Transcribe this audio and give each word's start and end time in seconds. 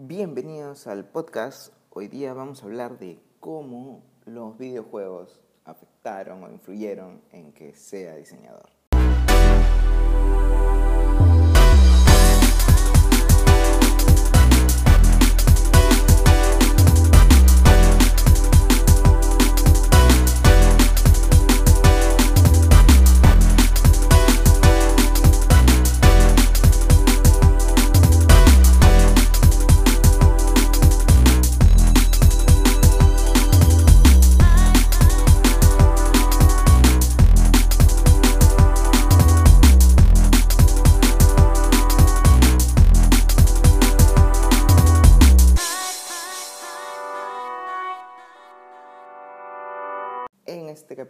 Bienvenidos 0.00 0.86
al 0.86 1.06
podcast. 1.06 1.72
Hoy 1.90 2.06
día 2.06 2.32
vamos 2.32 2.62
a 2.62 2.66
hablar 2.66 3.00
de 3.00 3.18
cómo 3.40 4.04
los 4.26 4.56
videojuegos 4.56 5.40
afectaron 5.64 6.44
o 6.44 6.52
influyeron 6.52 7.20
en 7.32 7.52
que 7.52 7.74
sea 7.74 8.14
diseñador. 8.14 8.77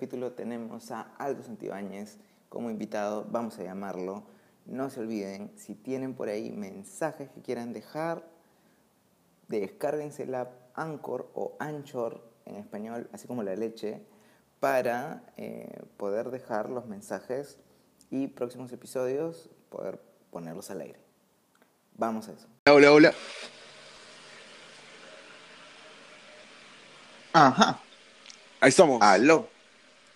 Capítulo 0.09 0.33
tenemos 0.33 0.91
a 0.91 1.03
Aldo 1.19 1.43
Santibáñez 1.43 2.17
como 2.49 2.71
invitado, 2.71 3.27
vamos 3.29 3.59
a 3.59 3.63
llamarlo. 3.63 4.23
No 4.65 4.89
se 4.89 5.01
olviden, 5.01 5.53
si 5.59 5.75
tienen 5.75 6.15
por 6.15 6.31
ahí 6.31 6.51
mensajes 6.51 7.29
que 7.29 7.43
quieran 7.43 7.75
dejar, 7.75 8.27
descárguense 9.49 10.25
la 10.25 10.41
app 10.41 10.53
Anchor 10.73 11.31
o 11.35 11.57
Anchor 11.59 12.27
en 12.47 12.57
español, 12.57 13.11
así 13.13 13.27
como 13.27 13.43
la 13.43 13.55
leche, 13.55 14.01
para 14.61 15.25
eh, 15.37 15.83
poder 15.99 16.31
dejar 16.31 16.71
los 16.71 16.87
mensajes 16.87 17.59
y 18.09 18.29
próximos 18.29 18.73
episodios 18.73 19.51
poder 19.69 20.01
ponerlos 20.31 20.71
al 20.71 20.81
aire. 20.81 21.01
Vamos 21.99 22.31
a 22.31 22.33
eso. 22.33 22.47
Hola, 22.67 22.93
hola. 22.93 23.13
Ajá. 27.35 27.79
Ahí 28.59 28.71
estamos. 28.71 29.03
Aló. 29.03 29.58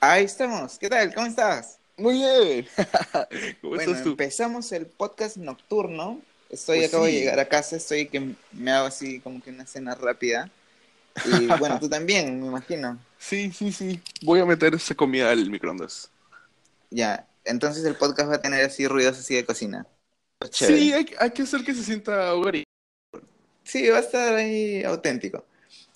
Ahí 0.04 0.24
estamos. 0.24 0.80
¿Qué 0.80 0.88
tal? 0.90 1.14
¿Cómo 1.14 1.28
estás? 1.28 1.78
Muy 1.96 2.14
bien. 2.14 2.68
¿Cómo 3.62 3.76
Bueno, 3.76 3.92
estás 3.92 4.02
tú? 4.02 4.10
empezamos 4.10 4.72
el 4.72 4.86
podcast 4.86 5.36
nocturno. 5.36 6.20
Estoy, 6.50 6.78
Pues 6.80 6.88
acabo 6.88 7.04
de 7.04 7.12
llegar 7.12 7.38
a 7.38 7.48
casa, 7.48 7.76
estoy 7.76 8.08
que 8.08 8.34
me 8.50 8.72
hago 8.72 8.86
así 8.88 9.20
como 9.20 9.40
que 9.40 9.50
una 9.50 9.64
cena 9.64 9.94
rápida. 9.94 10.50
Y 11.24 11.52
bueno, 11.54 11.78
tú 11.78 11.88
también, 11.88 12.40
me 12.40 12.48
imagino. 12.48 12.98
Sí, 13.16 13.52
sí, 13.52 13.72
sí. 13.72 14.02
Voy 14.22 14.40
a 14.40 14.44
meter 14.44 14.74
esa 14.74 14.96
comida 14.96 15.30
al 15.30 15.48
microondas. 15.50 16.10
Ya, 16.90 17.28
entonces 17.44 17.84
el 17.84 17.96
podcast 17.96 18.30
va 18.30 18.36
a 18.36 18.42
tener 18.42 18.64
así 18.64 18.86
ruidos 18.88 19.18
así 19.18 19.34
de 19.34 19.44
cocina. 19.44 19.86
Chévere. 20.50 20.78
Sí, 20.78 20.92
hay, 20.92 21.06
hay 21.18 21.30
que 21.30 21.42
hacer 21.42 21.64
que 21.64 21.74
se 21.74 21.84
sienta 21.84 22.34
hogarí. 22.34 22.64
Sí, 23.64 23.88
va 23.88 23.98
a 23.98 24.00
estar 24.00 24.34
ahí 24.34 24.82
auténtico. 24.84 25.46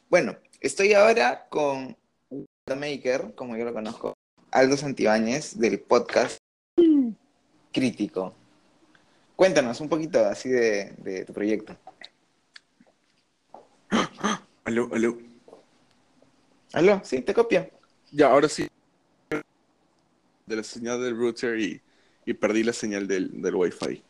Bueno, 0.08 0.36
estoy 0.60 0.94
ahora 0.94 1.46
con 1.48 1.96
Maker, 2.74 3.32
como 3.36 3.56
yo 3.56 3.64
lo 3.64 3.72
conozco, 3.72 4.14
Aldo 4.50 4.76
Santibáñez, 4.76 5.56
del 5.56 5.78
podcast 5.78 6.38
Crítico. 7.72 8.34
Cuéntanos 9.36 9.80
un 9.80 9.88
poquito 9.88 10.24
así 10.26 10.48
de, 10.48 10.92
de 10.98 11.24
tu 11.24 11.32
proyecto. 11.32 11.76
Aló, 14.64 14.88
aló. 14.92 15.16
Aló, 16.72 17.00
sí, 17.04 17.20
te 17.22 17.32
copio. 17.32 17.70
Ya, 18.10 18.30
ahora 18.30 18.48
sí. 18.48 18.66
De 19.30 20.56
la 20.56 20.64
señal 20.64 21.00
del 21.00 21.16
router 21.16 21.60
y, 21.60 21.80
y 22.24 22.34
perdí 22.34 22.64
la 22.64 22.72
señal 22.72 23.06
del, 23.06 23.40
del 23.40 23.54
wifi. 23.54 24.02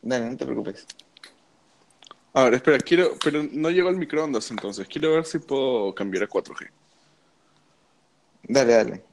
Dale, 0.00 0.30
no 0.30 0.36
te 0.36 0.46
preocupes. 0.46 0.86
Ahora, 2.32 2.56
espera, 2.56 2.78
quiero, 2.78 3.18
pero 3.22 3.42
no 3.52 3.68
llegó 3.68 3.90
al 3.90 3.96
microondas 3.96 4.50
entonces. 4.50 4.88
Quiero 4.88 5.12
ver 5.12 5.26
si 5.26 5.38
puedo 5.40 5.94
cambiar 5.94 6.24
a 6.24 6.28
4G. 6.28 6.70
Dale, 8.48 8.72
dale. 8.74 9.04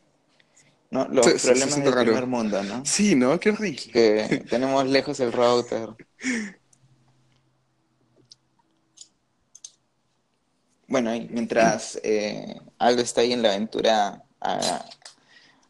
No, 0.91 1.07
los 1.07 1.25
Se- 1.25 1.31
se- 1.33 1.39
se 1.39 1.47
problemas 1.47 1.69
siente 1.73 1.89
del 1.89 1.93
raro. 1.95 2.05
primer 2.11 2.27
mundo, 2.27 2.63
¿no? 2.63 2.85
Sí, 2.85 3.15
¿no? 3.15 3.39
Qué 3.39 3.49
horrible. 3.49 3.91
Que 3.91 4.45
tenemos 4.49 4.85
lejos 4.85 5.19
el 5.19 5.31
router. 5.31 5.89
Bueno, 10.87 11.15
y 11.15 11.27
mientras 11.29 11.99
eh, 12.03 12.59
Aldo 12.77 13.01
está 13.01 13.21
ahí 13.21 13.33
en 13.33 13.41
la 13.41 13.49
aventura 13.49 14.23
a, 14.39 14.85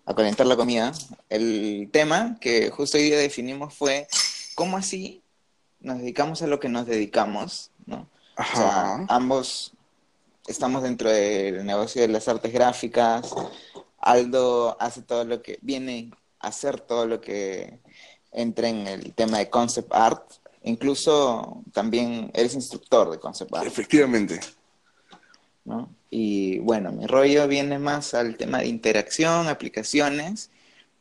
a 0.06 0.16
calentar 0.16 0.46
la 0.48 0.56
comida, 0.56 0.92
el 1.30 1.90
tema 1.92 2.38
que 2.42 2.70
justo 2.72 2.98
hoy 2.98 3.04
día 3.06 3.18
definimos 3.18 3.74
fue 3.74 4.08
cómo 4.56 4.76
así 4.78 5.22
nos 5.80 6.00
dedicamos 6.00 6.42
a 6.42 6.48
lo 6.48 6.60
que 6.60 6.70
nos 6.70 6.86
dedicamos, 6.88 7.72
¿no? 7.86 8.10
O 8.38 8.44
sea, 8.56 8.68
Ajá. 8.96 9.06
ambos 9.10 9.74
estamos 10.48 10.84
dentro 10.84 11.10
del 11.10 11.66
negocio 11.66 12.02
de 12.02 12.08
las 12.08 12.28
artes 12.28 12.52
gráficas. 12.52 13.34
Aldo 14.00 14.78
hace 14.80 15.02
todo 15.02 15.24
lo 15.24 15.42
que 15.42 15.60
viene 15.62 16.12
a 16.40 16.48
hacer 16.48 16.80
todo 16.82 17.06
lo 17.06 17.22
que 17.22 17.80
entra 18.32 18.68
en 18.68 18.88
el 18.88 19.14
tema 19.14 19.38
de 19.38 19.50
concept 19.50 19.94
art. 19.94 20.24
Incluso 20.64 21.62
también 21.74 22.32
eres 22.34 22.54
instructor 22.54 23.12
de 23.12 23.20
concept 23.20 23.56
art, 23.56 23.68
Efectivamente. 23.68 24.40
¿no? 25.66 25.90
Y 26.10 26.60
bueno, 26.60 26.92
mi 26.92 27.08
rollo 27.08 27.48
viene 27.48 27.80
más 27.80 28.14
al 28.14 28.38
tema 28.38 28.60
de 28.60 28.68
interacción, 28.68 29.48
aplicaciones, 29.48 30.52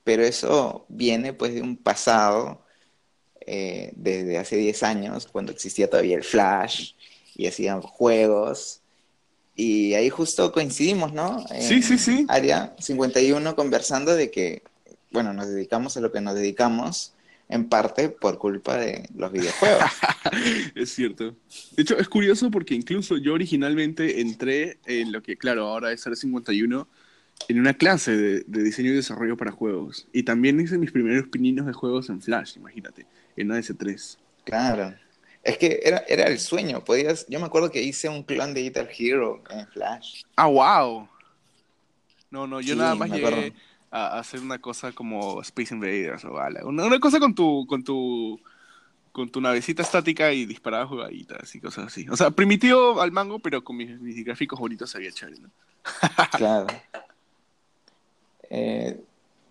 pero 0.04 0.22
eso 0.22 0.84
viene 0.88 1.32
pues 1.32 1.54
de 1.54 1.62
un 1.62 1.76
pasado 1.76 2.62
eh, 3.40 3.92
desde 3.96 4.38
hace 4.38 4.56
10 4.56 4.82
años, 4.84 5.26
cuando 5.26 5.52
existía 5.52 5.90
todavía 5.90 6.16
el 6.16 6.24
Flash 6.24 6.92
y 7.34 7.46
hacían 7.46 7.82
juegos. 7.82 8.81
Y 9.54 9.94
ahí 9.94 10.08
justo 10.08 10.50
coincidimos, 10.52 11.12
¿no? 11.12 11.44
En 11.50 11.62
Sí, 11.62 11.82
sí, 11.82 11.98
sí. 11.98 12.24
Área 12.28 12.74
51 12.78 13.54
conversando 13.54 14.14
de 14.14 14.30
que, 14.30 14.62
bueno, 15.10 15.32
nos 15.32 15.48
dedicamos 15.48 15.96
a 15.96 16.00
lo 16.00 16.10
que 16.10 16.20
nos 16.20 16.34
dedicamos 16.34 17.12
en 17.48 17.68
parte 17.68 18.08
por 18.08 18.38
culpa 18.38 18.78
de 18.78 19.08
los 19.14 19.30
videojuegos. 19.30 19.84
Es 20.74 20.90
cierto. 20.94 21.36
De 21.76 21.82
hecho, 21.82 21.98
es 21.98 22.08
curioso 22.08 22.50
porque 22.50 22.74
incluso 22.74 23.18
yo 23.18 23.34
originalmente 23.34 24.20
entré 24.22 24.78
en 24.86 25.12
lo 25.12 25.22
que, 25.22 25.36
claro, 25.36 25.66
ahora 25.68 25.92
es 25.92 26.06
R51, 26.06 26.86
en 27.48 27.60
una 27.60 27.74
clase 27.74 28.16
de, 28.16 28.44
de 28.46 28.62
diseño 28.62 28.92
y 28.92 28.94
desarrollo 28.94 29.36
para 29.36 29.52
juegos. 29.52 30.08
Y 30.12 30.22
también 30.22 30.60
hice 30.60 30.78
mis 30.78 30.92
primeros 30.92 31.28
pininos 31.28 31.66
de 31.66 31.74
juegos 31.74 32.08
en 32.08 32.22
Flash, 32.22 32.56
imagínate, 32.56 33.06
en 33.36 33.48
AS3. 33.48 34.16
Claro. 34.44 34.94
Es 35.42 35.58
que 35.58 35.80
era, 35.82 36.04
era 36.08 36.26
el 36.28 36.38
sueño. 36.38 36.84
Podías, 36.84 37.26
yo 37.28 37.40
me 37.40 37.46
acuerdo 37.46 37.70
que 37.70 37.82
hice 37.82 38.08
un 38.08 38.22
clon 38.22 38.54
de 38.54 38.62
Guitar 38.62 38.88
Hero 38.96 39.42
en 39.50 39.66
Flash. 39.68 40.22
¡Ah, 40.36 40.46
wow! 40.46 41.08
No, 42.30 42.46
no, 42.46 42.60
yo 42.60 42.74
Sí, 42.74 42.78
nada 42.78 42.94
más 42.94 43.10
llegué 43.10 43.26
acuerdo. 43.26 43.54
a 43.90 44.18
hacer 44.18 44.40
una 44.40 44.60
cosa 44.60 44.92
como 44.92 45.40
Space 45.42 45.74
Invaders 45.74 46.24
o 46.24 46.38
ala. 46.38 46.64
Una, 46.64 46.84
una 46.84 47.00
cosa 47.00 47.18
con 47.18 47.34
tu, 47.34 47.66
con 47.66 47.82
tu 47.84 48.40
con 49.12 49.30
tu 49.30 49.42
navecita 49.42 49.82
estática 49.82 50.32
y 50.32 50.46
disparaba 50.46 50.86
jugaditas 50.86 51.54
y 51.54 51.60
cosas 51.60 51.88
así. 51.88 52.08
O 52.08 52.16
sea, 52.16 52.30
primitivo 52.30 52.98
al 53.02 53.12
mango, 53.12 53.38
pero 53.40 53.62
con 53.62 53.76
mis, 53.76 54.00
mis 54.00 54.24
gráficos 54.24 54.58
bonitos 54.58 54.88
se 54.88 54.98
veía 54.98 55.12
chévere, 55.12 55.38
¿no? 55.40 55.50
Claro. 56.38 56.66
Eh, 58.48 58.98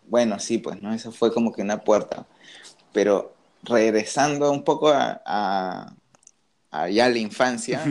bueno, 0.08 0.40
sí, 0.40 0.58
pues, 0.58 0.82
¿no? 0.82 0.94
Eso 0.94 1.12
fue 1.12 1.32
como 1.34 1.54
que 1.54 1.62
una 1.62 1.82
puerta. 1.82 2.26
Pero 2.92 3.36
regresando 3.64 4.52
un 4.52 4.64
poco 4.64 4.90
a, 4.90 5.22
a, 5.26 5.96
a 6.72 6.90
ya 6.90 7.10
la 7.10 7.18
infancia, 7.18 7.84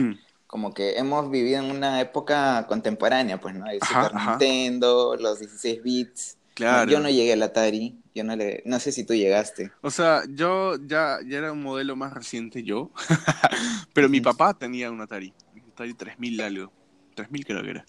como 0.47 0.73
que 0.73 0.97
hemos 0.97 1.29
vivido 1.31 1.59
en 1.59 1.71
una 1.71 2.01
época 2.01 2.65
contemporánea, 2.67 3.39
pues, 3.39 3.55
¿no? 3.55 3.65
El 3.67 3.79
Ajá, 3.81 4.03
Super 4.05 4.17
ajá. 4.17 4.29
Nintendo, 4.31 5.15
los 5.15 5.39
16 5.39 5.83
bits. 5.83 6.37
Claro. 6.53 6.91
Yo 6.91 6.99
no 6.99 7.09
llegué 7.09 7.33
al 7.33 7.43
Atari, 7.43 7.97
yo 8.13 8.23
no 8.23 8.35
le, 8.35 8.61
no 8.65 8.79
sé 8.79 8.91
si 8.91 9.05
tú 9.05 9.13
llegaste. 9.13 9.71
O 9.81 9.89
sea, 9.89 10.23
yo 10.29 10.75
ya, 10.85 11.19
ya 11.25 11.37
era 11.37 11.51
un 11.53 11.63
modelo 11.63 11.95
más 11.95 12.13
reciente 12.13 12.63
yo, 12.63 12.91
pero 13.93 14.09
mi 14.09 14.19
papá 14.19 14.53
tenía 14.53 14.91
un 14.91 14.99
Atari, 14.99 15.33
un 15.55 15.61
Atari 15.71 15.93
3000 15.93 16.41
algo, 16.41 16.71
3000 17.15 17.45
creo 17.45 17.63
que 17.63 17.69
era. 17.69 17.85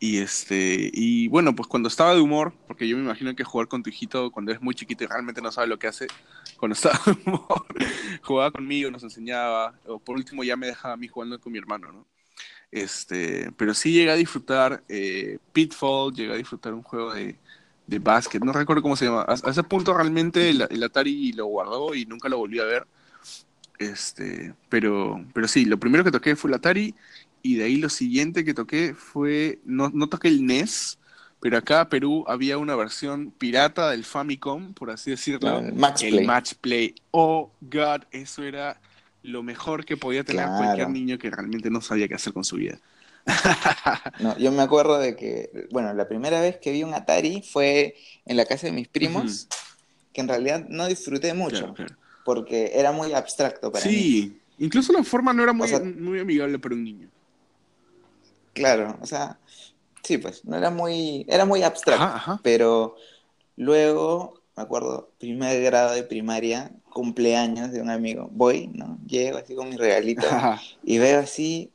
Y 0.00 0.18
este, 0.18 0.90
y 0.92 1.26
bueno, 1.28 1.56
pues 1.56 1.66
cuando 1.66 1.88
estaba 1.88 2.14
de 2.14 2.20
humor, 2.20 2.52
porque 2.68 2.86
yo 2.86 2.96
me 2.96 3.02
imagino 3.02 3.34
que 3.34 3.42
jugar 3.42 3.66
con 3.66 3.82
tu 3.82 3.90
hijito 3.90 4.30
cuando 4.30 4.52
es 4.52 4.60
muy 4.60 4.74
chiquito 4.74 5.02
y 5.02 5.08
realmente 5.08 5.42
no 5.42 5.50
sabe 5.50 5.66
lo 5.66 5.78
que 5.78 5.88
hace, 5.88 6.06
cuando 6.56 6.74
estaba 6.74 7.00
de 7.04 7.16
humor, 7.26 7.66
jugaba 8.22 8.52
conmigo, 8.52 8.90
nos 8.92 9.02
enseñaba, 9.02 9.74
o 9.86 9.98
por 9.98 10.16
último 10.16 10.44
ya 10.44 10.56
me 10.56 10.68
dejaba 10.68 10.94
a 10.94 10.96
mí 10.96 11.08
jugando 11.08 11.40
con 11.40 11.52
mi 11.52 11.58
hermano, 11.58 11.90
¿no? 11.90 12.06
Este, 12.70 13.50
pero 13.56 13.74
sí 13.74 13.92
llegué 13.92 14.10
a 14.10 14.14
disfrutar 14.14 14.84
eh, 14.88 15.38
Pitfall, 15.52 16.12
llegué 16.12 16.34
a 16.34 16.36
disfrutar 16.36 16.74
un 16.74 16.82
juego 16.82 17.14
de, 17.14 17.36
de 17.86 17.98
básquet, 17.98 18.42
no 18.44 18.52
recuerdo 18.52 18.82
cómo 18.82 18.96
se 18.96 19.06
llama. 19.06 19.22
A, 19.22 19.32
a 19.32 19.50
ese 19.50 19.62
punto 19.64 19.94
realmente 19.94 20.50
el, 20.50 20.82
Atari 20.82 21.32
lo 21.32 21.46
guardó 21.46 21.94
y 21.94 22.04
nunca 22.06 22.28
lo 22.28 22.38
volví 22.38 22.60
a 22.60 22.64
ver. 22.64 22.86
Este, 23.78 24.54
pero, 24.68 25.24
pero 25.32 25.48
sí, 25.48 25.64
lo 25.64 25.78
primero 25.78 26.04
que 26.04 26.10
toqué 26.10 26.36
fue 26.36 26.50
el 26.50 26.56
Atari 26.56 26.94
y 27.42 27.56
de 27.56 27.64
ahí 27.64 27.76
lo 27.76 27.88
siguiente 27.88 28.44
que 28.44 28.54
toqué 28.54 28.94
fue, 28.94 29.60
no, 29.64 29.90
no 29.92 30.08
toqué 30.08 30.28
el 30.28 30.44
NES, 30.46 30.98
pero 31.40 31.56
acá 31.58 31.82
en 31.82 31.88
Perú 31.88 32.24
había 32.26 32.58
una 32.58 32.74
versión 32.76 33.30
pirata 33.30 33.90
del 33.90 34.04
Famicom, 34.04 34.74
por 34.74 34.90
así 34.90 35.10
decirlo. 35.12 35.58
El 35.60 35.72
Match 35.74 36.02
el 36.02 36.10
Play. 36.14 36.26
Match 36.26 36.54
Play. 36.60 36.94
Oh, 37.12 37.50
God, 37.60 38.02
eso 38.10 38.42
era 38.42 38.80
lo 39.22 39.42
mejor 39.42 39.84
que 39.84 39.96
podía 39.96 40.24
tener 40.24 40.44
Claro. 40.46 40.64
cualquier 40.64 40.88
niño 40.90 41.18
que 41.18 41.30
realmente 41.30 41.70
no 41.70 41.80
sabía 41.80 42.08
qué 42.08 42.14
hacer 42.14 42.32
con 42.32 42.44
su 42.44 42.56
vida. 42.56 42.78
No, 44.20 44.36
yo 44.38 44.50
me 44.52 44.62
acuerdo 44.62 44.98
de 44.98 45.14
que, 45.16 45.50
bueno, 45.70 45.92
la 45.94 46.08
primera 46.08 46.40
vez 46.40 46.56
que 46.58 46.72
vi 46.72 46.82
un 46.82 46.94
Atari 46.94 47.42
fue 47.42 47.94
en 48.24 48.36
la 48.36 48.44
casa 48.46 48.66
de 48.66 48.72
mis 48.72 48.88
primos, 48.88 49.48
que 50.12 50.20
en 50.20 50.28
realidad 50.28 50.66
no 50.68 50.86
disfruté 50.86 51.34
mucho, 51.34 51.58
Claro, 51.58 51.74
claro. 51.74 51.96
porque 52.24 52.72
era 52.74 52.90
muy 52.92 53.12
abstracto 53.12 53.70
para 53.70 53.84
mí. 53.84 53.90
Sí, 53.92 54.38
incluso 54.58 54.92
la 54.92 55.04
forma 55.04 55.32
no 55.32 55.42
era 55.42 55.52
muy, 55.52 55.66
O 55.66 55.68
sea- 55.68 55.80
muy 55.80 56.18
amigable 56.20 56.58
para 56.58 56.74
un 56.74 56.84
niño. 56.84 57.08
Claro, 58.58 58.98
o 59.00 59.06
sea, 59.06 59.38
sí, 60.02 60.18
pues, 60.18 60.44
no 60.44 60.56
era 60.56 60.70
muy, 60.70 61.24
era 61.28 61.44
muy 61.44 61.62
abstracto, 61.62 62.04
Ajá, 62.04 62.16
ajá. 62.16 62.40
pero 62.42 62.96
luego, 63.56 64.42
me 64.56 64.62
acuerdo, 64.62 65.12
primer 65.18 65.62
grado 65.62 65.94
de 65.94 66.02
primaria, 66.04 66.72
cumpleaños 66.92 67.72
de 67.72 67.80
un 67.82 67.90
amigo, 67.90 68.28
voy, 68.32 68.68
¿no? 68.68 68.98
Llego 69.06 69.38
así 69.38 69.54
con 69.54 69.68
mi 69.70 69.76
regalito 69.76 70.26
Ajá. 70.30 70.60
y 70.82 70.98
veo 70.98 71.20
así 71.20 71.72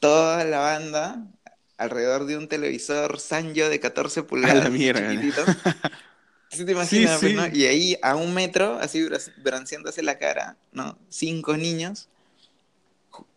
toda 0.00 0.44
la 0.44 0.60
banda 0.60 1.26
alrededor 1.78 2.26
de 2.26 2.38
un 2.38 2.48
televisor 2.48 3.20
Sanyo 3.20 3.68
de 3.70 3.80
14 3.80 4.22
pulgadas, 4.24 4.70
mierda. 4.70 5.10
chiquitito. 5.10 5.42
¿Sí 6.50 6.64
te 6.64 6.72
imaginas, 6.72 7.18
Sí, 7.20 7.34
pues, 7.34 7.34
no? 7.34 7.56
Y 7.56 7.64
ahí 7.66 7.96
a 8.02 8.14
un 8.16 8.32
metro, 8.32 8.78
así 8.78 9.06
bronceándose 9.42 10.02
la 10.02 10.18
cara, 10.18 10.56
¿no? 10.72 10.96
Cinco 11.08 11.56
niños 11.56 12.08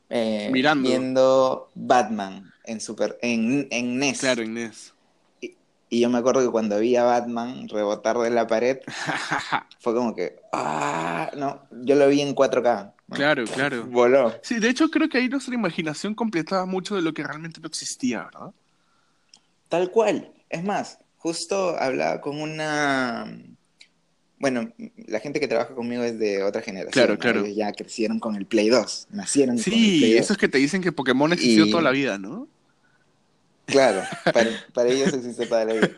eh, 0.09 0.49
Mirando. 0.51 0.87
viendo 0.89 1.69
Batman 1.75 2.51
en 2.67 2.79
super 2.81 3.17
en, 3.21 3.67
en 3.71 3.97
NES. 3.97 4.19
Claro, 4.19 4.43
Inés. 4.43 4.93
Y 5.89 6.01
yo 6.01 6.09
me 6.09 6.17
acuerdo 6.17 6.41
que 6.43 6.51
cuando 6.51 6.79
vi 6.79 6.97
a 6.97 7.03
Batman 7.05 7.69
rebotar 7.69 8.17
de 8.17 8.29
la 8.29 8.45
pared, 8.45 8.79
fue 9.79 9.95
como 9.95 10.13
que, 10.13 10.35
ah, 10.51 11.31
no, 11.37 11.61
yo 11.83 11.95
lo 11.95 12.09
vi 12.09 12.19
en 12.21 12.35
4K. 12.35 12.93
¿no? 13.07 13.15
claro, 13.15 13.45
claro. 13.53 13.85
Voló. 13.85 14.33
Sí, 14.43 14.59
de 14.59 14.67
hecho 14.69 14.89
creo 14.89 15.07
que 15.07 15.17
ahí 15.17 15.29
nuestra 15.29 15.55
imaginación 15.55 16.13
completaba 16.13 16.65
mucho 16.65 16.95
de 16.95 17.01
lo 17.01 17.13
que 17.13 17.23
realmente 17.23 17.61
no 17.61 17.67
existía, 17.67 18.23
¿verdad? 18.25 18.51
Tal 19.69 19.89
cual. 19.91 20.31
Es 20.49 20.63
más, 20.63 20.99
justo 21.17 21.77
hablaba 21.79 22.19
con 22.21 22.41
una... 22.41 23.25
Bueno, 24.39 24.71
la 25.07 25.19
gente 25.19 25.39
que 25.39 25.47
trabaja 25.47 25.73
conmigo 25.73 26.03
es 26.03 26.19
de 26.19 26.43
otra 26.43 26.61
generación. 26.61 26.91
Claro, 26.91 27.13
¿no? 27.13 27.19
claro. 27.19 27.45
Ellos 27.45 27.55
ya 27.57 27.71
crecieron 27.71 28.19
con 28.19 28.35
el 28.35 28.45
Play 28.45 28.69
2. 28.69 29.07
Nacieron 29.11 29.55
con 29.55 29.59
el 29.59 29.63
Sí, 29.63 29.97
Play 29.99 30.11
2. 30.15 30.21
esos 30.21 30.37
que 30.37 30.47
te 30.49 30.57
dicen 30.57 30.81
que 30.81 30.91
Pokémon 30.91 31.31
existió 31.33 31.65
Y- 31.65 31.71
toda 31.71 31.81
la 31.81 31.91
vida, 31.91 32.17
¿no? 32.17 32.47
Claro, 33.67 34.01
para, 34.33 34.49
para 34.73 34.89
ellos 34.89 35.13
existe 35.13 35.45
vida. 35.45 35.89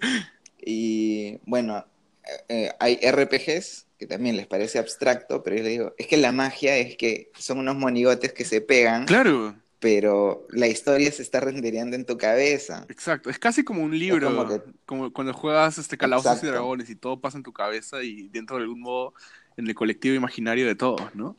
Y 0.62 1.40
bueno, 1.46 1.86
eh, 2.26 2.44
eh, 2.50 2.72
hay 2.80 3.00
RPGs 3.02 3.88
que 3.98 4.08
también 4.08 4.38
les 4.38 4.48
parece 4.48 4.80
abstracto, 4.80 5.44
pero 5.44 5.58
yo 5.58 5.64
les 5.64 5.72
digo, 5.72 5.94
es 5.98 6.08
que 6.08 6.18
la 6.18 6.32
magia 6.32 6.78
es 6.78 6.96
que 6.96 7.32
son 7.38 7.60
unos 7.60 7.76
monigotes 7.76 8.34
que 8.34 8.46
se 8.46 8.62
pegan, 8.62 9.06
Claro, 9.06 9.56
pero 9.80 10.46
la 10.50 10.68
historia 10.68 11.12
se 11.12 11.22
está 11.22 11.40
rendereando 11.40 11.96
en 11.96 12.06
tu 12.06 12.18
cabeza. 12.18 12.86
exacto. 12.90 13.30
Es 13.30 13.40
casi 13.40 13.64
como 13.64 13.84
un 13.84 13.98
libro, 13.98 14.28
como 14.28 14.48
que- 14.48 14.62
como 14.86 15.14
cuando 15.14 15.34
juegas 15.34 15.78
este 15.78 15.98
Calabozos 15.98 16.44
y. 16.44 16.48
Dragones 16.48 16.90
y 16.90 16.96
todo 16.96 17.20
pasa 17.20 17.38
en 17.38 17.44
tu 17.44 17.54
cabeza 17.54 18.04
y 18.04 18.28
dentro 18.30 18.58
de 18.58 18.64
algún 18.64 18.82
modo 18.82 19.14
en 19.58 19.68
el 19.68 19.76
colectivo 19.76 20.16
imaginario 20.16 20.66
de 20.68 20.76
todos, 20.76 21.14
¿no? 21.16 21.36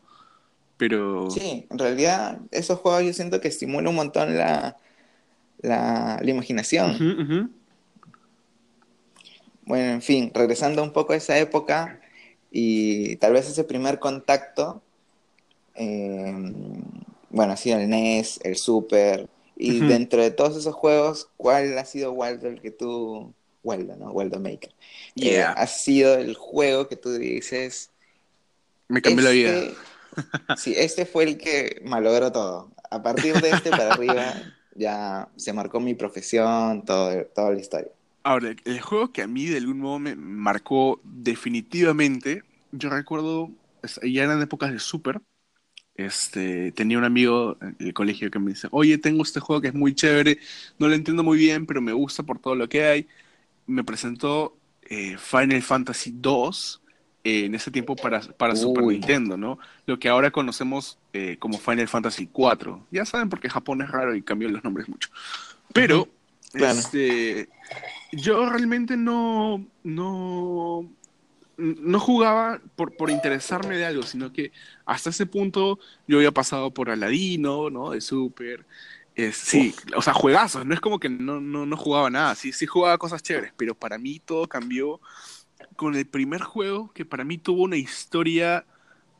Pero 0.76 1.30
Sí, 1.30 1.66
en 1.70 1.78
realidad 1.78 2.40
esos 2.50 2.78
juegos 2.80 3.04
yo 3.04 3.12
siento 3.12 3.40
que 3.40 3.48
estimulan 3.48 3.88
un 3.88 3.96
montón 3.96 4.36
la, 4.36 4.76
la, 5.62 6.18
la 6.22 6.30
imaginación. 6.30 7.50
Bueno, 9.64 9.92
en 9.92 10.02
fin, 10.02 10.32
regresando 10.34 10.82
un 10.82 10.92
poco 10.92 11.12
a 11.12 11.16
esa 11.16 11.38
época 11.38 12.00
y 12.50 13.16
tal 13.16 13.32
vez 13.32 13.48
ese 13.48 13.64
primer 13.64 13.98
contacto, 13.98 14.82
eh, 15.74 16.34
bueno, 17.30 17.52
ha 17.52 17.56
sido 17.56 17.78
el 17.78 17.88
NES, 17.88 18.40
el 18.42 18.56
Super, 18.56 19.28
y 19.56 19.80
dentro 19.80 20.22
de 20.22 20.30
todos 20.30 20.56
esos 20.56 20.74
juegos, 20.74 21.28
¿cuál 21.36 21.76
ha 21.78 21.84
sido 21.84 22.12
Waldo 22.12 22.48
el 22.48 22.60
que 22.60 22.70
tú, 22.70 23.32
Waldo, 23.62 23.94
¿no? 23.96 24.10
Waldo 24.10 24.40
Maker, 24.40 24.70
eh, 24.70 24.74
Yeah. 25.14 25.52
ha 25.52 25.66
sido 25.66 26.14
el 26.14 26.34
juego 26.34 26.88
que 26.88 26.96
tú 26.96 27.12
dices, 27.12 27.90
me 28.88 29.02
cambió 29.02 29.24
la 29.24 29.30
vida. 29.30 29.52
este, 29.52 29.74
sí, 30.56 30.74
este 30.76 31.06
fue 31.06 31.24
el 31.24 31.38
que 31.38 31.80
malogró 31.84 32.32
todo. 32.32 32.72
A 32.90 33.02
partir 33.02 33.34
de 33.40 33.50
este 33.50 33.70
para 33.70 33.90
arriba 33.94 34.34
ya 34.80 35.28
se 35.36 35.52
marcó 35.52 35.80
mi 35.80 35.94
profesión, 35.94 36.84
todo, 36.84 37.24
toda 37.34 37.52
la 37.52 37.60
historia. 37.60 37.90
Ahora, 38.22 38.54
el 38.64 38.80
juego 38.80 39.12
que 39.12 39.22
a 39.22 39.26
mí 39.26 39.46
de 39.46 39.58
algún 39.58 39.78
modo 39.80 39.98
me 39.98 40.14
marcó 40.16 41.00
definitivamente, 41.04 42.42
yo 42.72 42.90
recuerdo, 42.90 43.50
ya 44.02 44.24
eran 44.24 44.42
épocas 44.42 44.72
de 44.72 44.78
Super, 44.78 45.22
este, 45.96 46.72
tenía 46.72 46.98
un 46.98 47.04
amigo 47.04 47.58
en 47.62 47.76
el 47.80 47.94
colegio 47.94 48.30
que 48.30 48.38
me 48.38 48.52
dice, 48.52 48.68
oye, 48.72 48.98
tengo 48.98 49.22
este 49.22 49.40
juego 49.40 49.62
que 49.62 49.68
es 49.68 49.74
muy 49.74 49.94
chévere, 49.94 50.38
no 50.78 50.88
lo 50.88 50.94
entiendo 50.94 51.22
muy 51.24 51.38
bien, 51.38 51.66
pero 51.66 51.80
me 51.82 51.92
gusta 51.92 52.22
por 52.24 52.38
todo 52.40 52.54
lo 52.54 52.68
que 52.68 52.84
hay. 52.84 53.08
Me 53.66 53.84
presentó 53.84 54.58
eh, 54.82 55.16
Final 55.18 55.62
Fantasy 55.62 56.10
II 56.22 56.50
eh, 57.24 57.44
en 57.46 57.54
ese 57.54 57.70
tiempo 57.70 57.96
para, 57.96 58.20
para 58.20 58.56
Super. 58.56 58.84
Nintendo, 58.84 59.36
¿no? 59.36 59.58
Lo 59.86 59.98
que 59.98 60.08
ahora 60.08 60.30
conocemos 60.30 60.98
eh, 61.12 61.36
como 61.38 61.58
Final 61.58 61.88
Fantasy 61.88 62.28
IV. 62.34 62.78
Ya 62.90 63.04
saben 63.04 63.28
porque 63.28 63.50
Japón 63.50 63.82
es 63.82 63.90
raro 63.90 64.14
y 64.14 64.22
cambió 64.22 64.48
los 64.48 64.64
nombres 64.64 64.88
mucho. 64.88 65.10
Pero, 65.72 66.08
Claro. 66.52 66.78
este, 66.78 67.48
yo 68.12 68.48
realmente 68.50 68.96
no, 68.96 69.64
no, 69.84 70.90
no 71.56 72.00
jugaba 72.00 72.60
por, 72.74 72.96
por 72.96 73.10
interesarme 73.10 73.76
de 73.76 73.86
algo, 73.86 74.02
sino 74.02 74.32
que 74.32 74.50
hasta 74.84 75.10
ese 75.10 75.26
punto 75.26 75.78
yo 76.08 76.16
había 76.18 76.32
pasado 76.32 76.72
por 76.72 76.90
Aladino, 76.90 77.70
¿no? 77.70 77.90
De 77.90 78.00
Super. 78.00 78.66
Es, 79.14 79.36
sí, 79.36 79.74
o 79.94 80.02
sea, 80.02 80.14
juegazos, 80.14 80.64
no 80.64 80.72
es 80.72 80.80
como 80.80 80.98
que 80.98 81.08
no, 81.08 81.40
no, 81.40 81.66
no 81.66 81.76
jugaba 81.76 82.08
nada, 82.10 82.34
sí, 82.34 82.52
sí 82.52 82.64
jugaba 82.66 82.96
cosas 82.96 83.22
chéveres, 83.22 83.52
pero 83.56 83.74
para 83.74 83.98
mí 83.98 84.20
todo 84.24 84.48
cambió 84.48 85.00
con 85.80 85.94
el 85.94 86.04
primer 86.06 86.42
juego 86.42 86.92
que 86.92 87.06
para 87.06 87.24
mí 87.24 87.38
tuvo 87.38 87.62
una 87.62 87.78
historia 87.78 88.66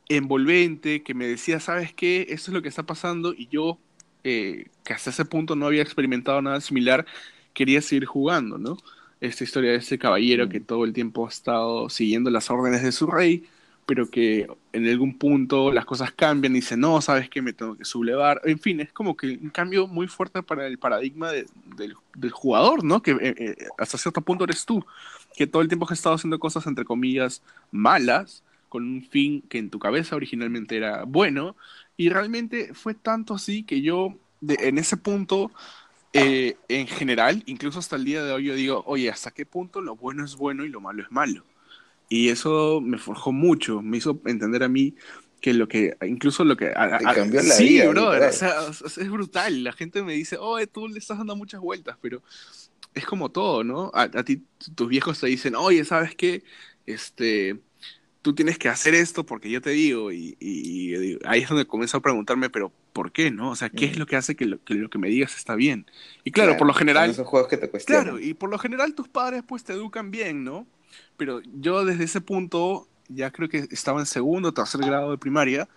envolvente, 0.09 1.01
que 1.01 1.15
me 1.15 1.25
decía, 1.25 1.59
¿sabes 1.59 1.91
qué? 1.91 2.27
Esto 2.29 2.51
es 2.51 2.53
lo 2.53 2.61
que 2.61 2.69
está 2.69 2.83
pasando 2.83 3.33
y 3.35 3.47
yo, 3.47 3.79
eh, 4.23 4.67
que 4.83 4.93
hasta 4.93 5.09
ese 5.09 5.25
punto 5.25 5.55
no 5.55 5.65
había 5.65 5.81
experimentado 5.81 6.39
nada 6.39 6.61
similar, 6.61 7.07
quería 7.55 7.81
seguir 7.81 8.05
jugando, 8.05 8.59
¿no? 8.59 8.77
Esta 9.21 9.43
historia 9.43 9.71
de 9.71 9.77
este 9.77 9.97
caballero 9.97 10.49
que 10.49 10.59
todo 10.59 10.85
el 10.85 10.93
tiempo 10.93 11.25
ha 11.25 11.29
estado 11.29 11.89
siguiendo 11.89 12.29
las 12.29 12.51
órdenes 12.51 12.83
de 12.83 12.91
su 12.91 13.07
rey, 13.07 13.43
pero 13.91 14.09
que 14.09 14.47
en 14.71 14.87
algún 14.87 15.17
punto 15.17 15.69
las 15.69 15.83
cosas 15.83 16.13
cambian 16.13 16.53
y 16.53 16.59
dice, 16.61 16.77
no, 16.77 17.01
¿sabes 17.01 17.29
qué? 17.29 17.41
Me 17.41 17.51
tengo 17.51 17.75
que 17.75 17.83
sublevar. 17.83 18.39
En 18.45 18.57
fin, 18.57 18.79
es 18.79 18.93
como 18.93 19.17
que 19.17 19.37
un 19.43 19.49
cambio 19.49 19.85
muy 19.85 20.07
fuerte 20.07 20.41
para 20.43 20.65
el 20.65 20.79
paradigma 20.79 21.29
de- 21.29 21.45
del, 21.75 22.31
jugador, 22.31 22.85
¿no? 22.85 23.01
Que 23.01 23.11
eh, 23.11 23.35
eh, 23.37 23.55
hasta 23.77 23.97
cierto 23.97 24.21
punto 24.21 24.45
eres 24.45 24.65
tú, 24.65 24.85
que 25.35 25.45
todo 25.45 25.61
el 25.61 25.67
tiempo 25.67 25.83
has 25.83 25.91
estado 25.91 26.15
haciendo 26.15 26.39
cosas, 26.39 26.65
entre 26.67 26.85
comillas, 26.85 27.43
malas, 27.69 28.45
con 28.69 28.83
un 28.85 29.03
fin 29.03 29.41
que 29.49 29.57
en 29.57 29.69
tu 29.69 29.77
cabeza 29.77 30.15
originalmente 30.15 30.77
era 30.77 31.03
bueno, 31.03 31.57
y 31.97 32.07
realmente 32.07 32.73
fue 32.73 32.93
tanto 32.93 33.33
así 33.33 33.63
que 33.63 33.81
yo, 33.81 34.15
en 34.47 34.77
ese 34.77 34.95
punto, 34.95 35.51
eh, 36.13 36.55
en 36.69 36.87
general, 36.87 37.43
incluso 37.45 37.79
hasta 37.79 37.97
el 37.97 38.05
día 38.05 38.23
de 38.23 38.31
hoy, 38.31 38.45
yo 38.45 38.55
digo, 38.55 38.83
oye, 38.87 39.09
¿hasta 39.09 39.31
qué 39.31 39.45
punto 39.45 39.81
lo 39.81 39.97
bueno 39.97 40.23
es 40.23 40.37
bueno 40.37 40.63
y 40.63 40.69
lo 40.69 40.79
malo 40.79 41.03
es 41.03 41.11
malo? 41.11 41.43
Y 42.13 42.27
eso 42.27 42.81
me 42.81 42.97
forjó 42.97 43.31
mucho, 43.31 43.81
me 43.81 43.95
hizo 43.97 44.21
entender 44.25 44.63
a 44.63 44.67
mí 44.67 44.95
que 45.39 45.53
lo 45.53 45.67
que, 45.69 45.95
incluso 46.05 46.43
lo 46.43 46.57
que... 46.57 46.67
a- 46.67 46.97
a- 46.97 47.13
cambió 47.15 47.41
la 47.41 47.55
sí, 47.55 47.69
vida, 47.69 47.87
brother, 47.89 48.23
literal. 48.23 48.29
o 48.29 48.33
sea, 48.33 48.61
o 48.85 48.89
sea, 48.89 49.03
es 49.03 49.09
brutal. 49.09 49.63
La 49.63 49.71
gente 49.71 50.03
me 50.03 50.13
dice, 50.13 50.35
oye, 50.37 50.67
tú 50.67 50.89
le 50.89 50.99
estás 50.99 51.17
dando 51.19 51.37
muchas 51.37 51.61
vueltas, 51.61 51.97
pero 52.01 52.21
es 52.93 53.05
como 53.05 53.31
todo, 53.31 53.63
¿no? 53.63 53.91
A, 53.93 54.03
a 54.03 54.23
ti, 54.25 54.43
tus 54.75 54.89
viejos 54.89 55.21
te 55.21 55.27
dicen, 55.27 55.55
oye, 55.55 55.85
¿sabes 55.85 56.13
qué? 56.15 56.43
Este, 56.85 57.61
tú 58.21 58.35
tienes 58.35 58.57
que 58.57 58.69
hacer 58.69 58.93
esto 58.93 59.25
porque 59.25 59.49
yo 59.49 59.61
te 59.61 59.71
digo, 59.71 60.11
y, 60.11 60.37
y- 60.39 61.17
ahí 61.25 61.41
es 61.43 61.49
donde 61.49 61.65
comienzo 61.65 61.97
a 61.97 62.01
preguntarme, 62.01 62.49
pero 62.49 62.71
¿por 62.93 63.11
qué, 63.11 63.31
no? 63.31 63.51
O 63.51 63.55
sea, 63.55 63.69
¿qué 63.69 63.85
es 63.85 63.97
lo 63.97 64.05
que 64.05 64.17
hace 64.17 64.35
que 64.35 64.45
lo, 64.45 64.63
que 64.63 64.73
lo 64.75 64.89
que 64.89 64.99
me 64.99 65.09
digas 65.09 65.35
está 65.37 65.55
bien? 65.55 65.85
Y 66.23 66.31
claro, 66.31 66.57
por 66.57 66.67
lo 66.67 66.73
general... 66.73 67.05
Son 67.05 67.11
esos 67.15 67.27
juegos 67.27 67.49
que 67.49 67.57
te 67.57 67.69
cuestionan. 67.69 68.03
Claro, 68.03 68.19
y 68.19 68.33
por 68.33 68.49
lo 68.49 68.57
general 68.59 68.93
tus 68.95 69.07
padres 69.07 69.43
pues 69.47 69.63
te 69.63 69.73
educan 69.73 70.11
bien, 70.11 70.43
¿no? 70.43 70.67
Pero 71.17 71.41
yo 71.59 71.85
desde 71.85 72.03
ese 72.05 72.21
punto, 72.21 72.87
ya 73.09 73.31
creo 73.31 73.49
que 73.49 73.67
estaba 73.71 73.99
en 73.99 74.05
segundo 74.05 74.49
o 74.49 74.53
tercer 74.53 74.81
grado 74.81 75.11
de 75.11 75.17
primaria, 75.17 75.67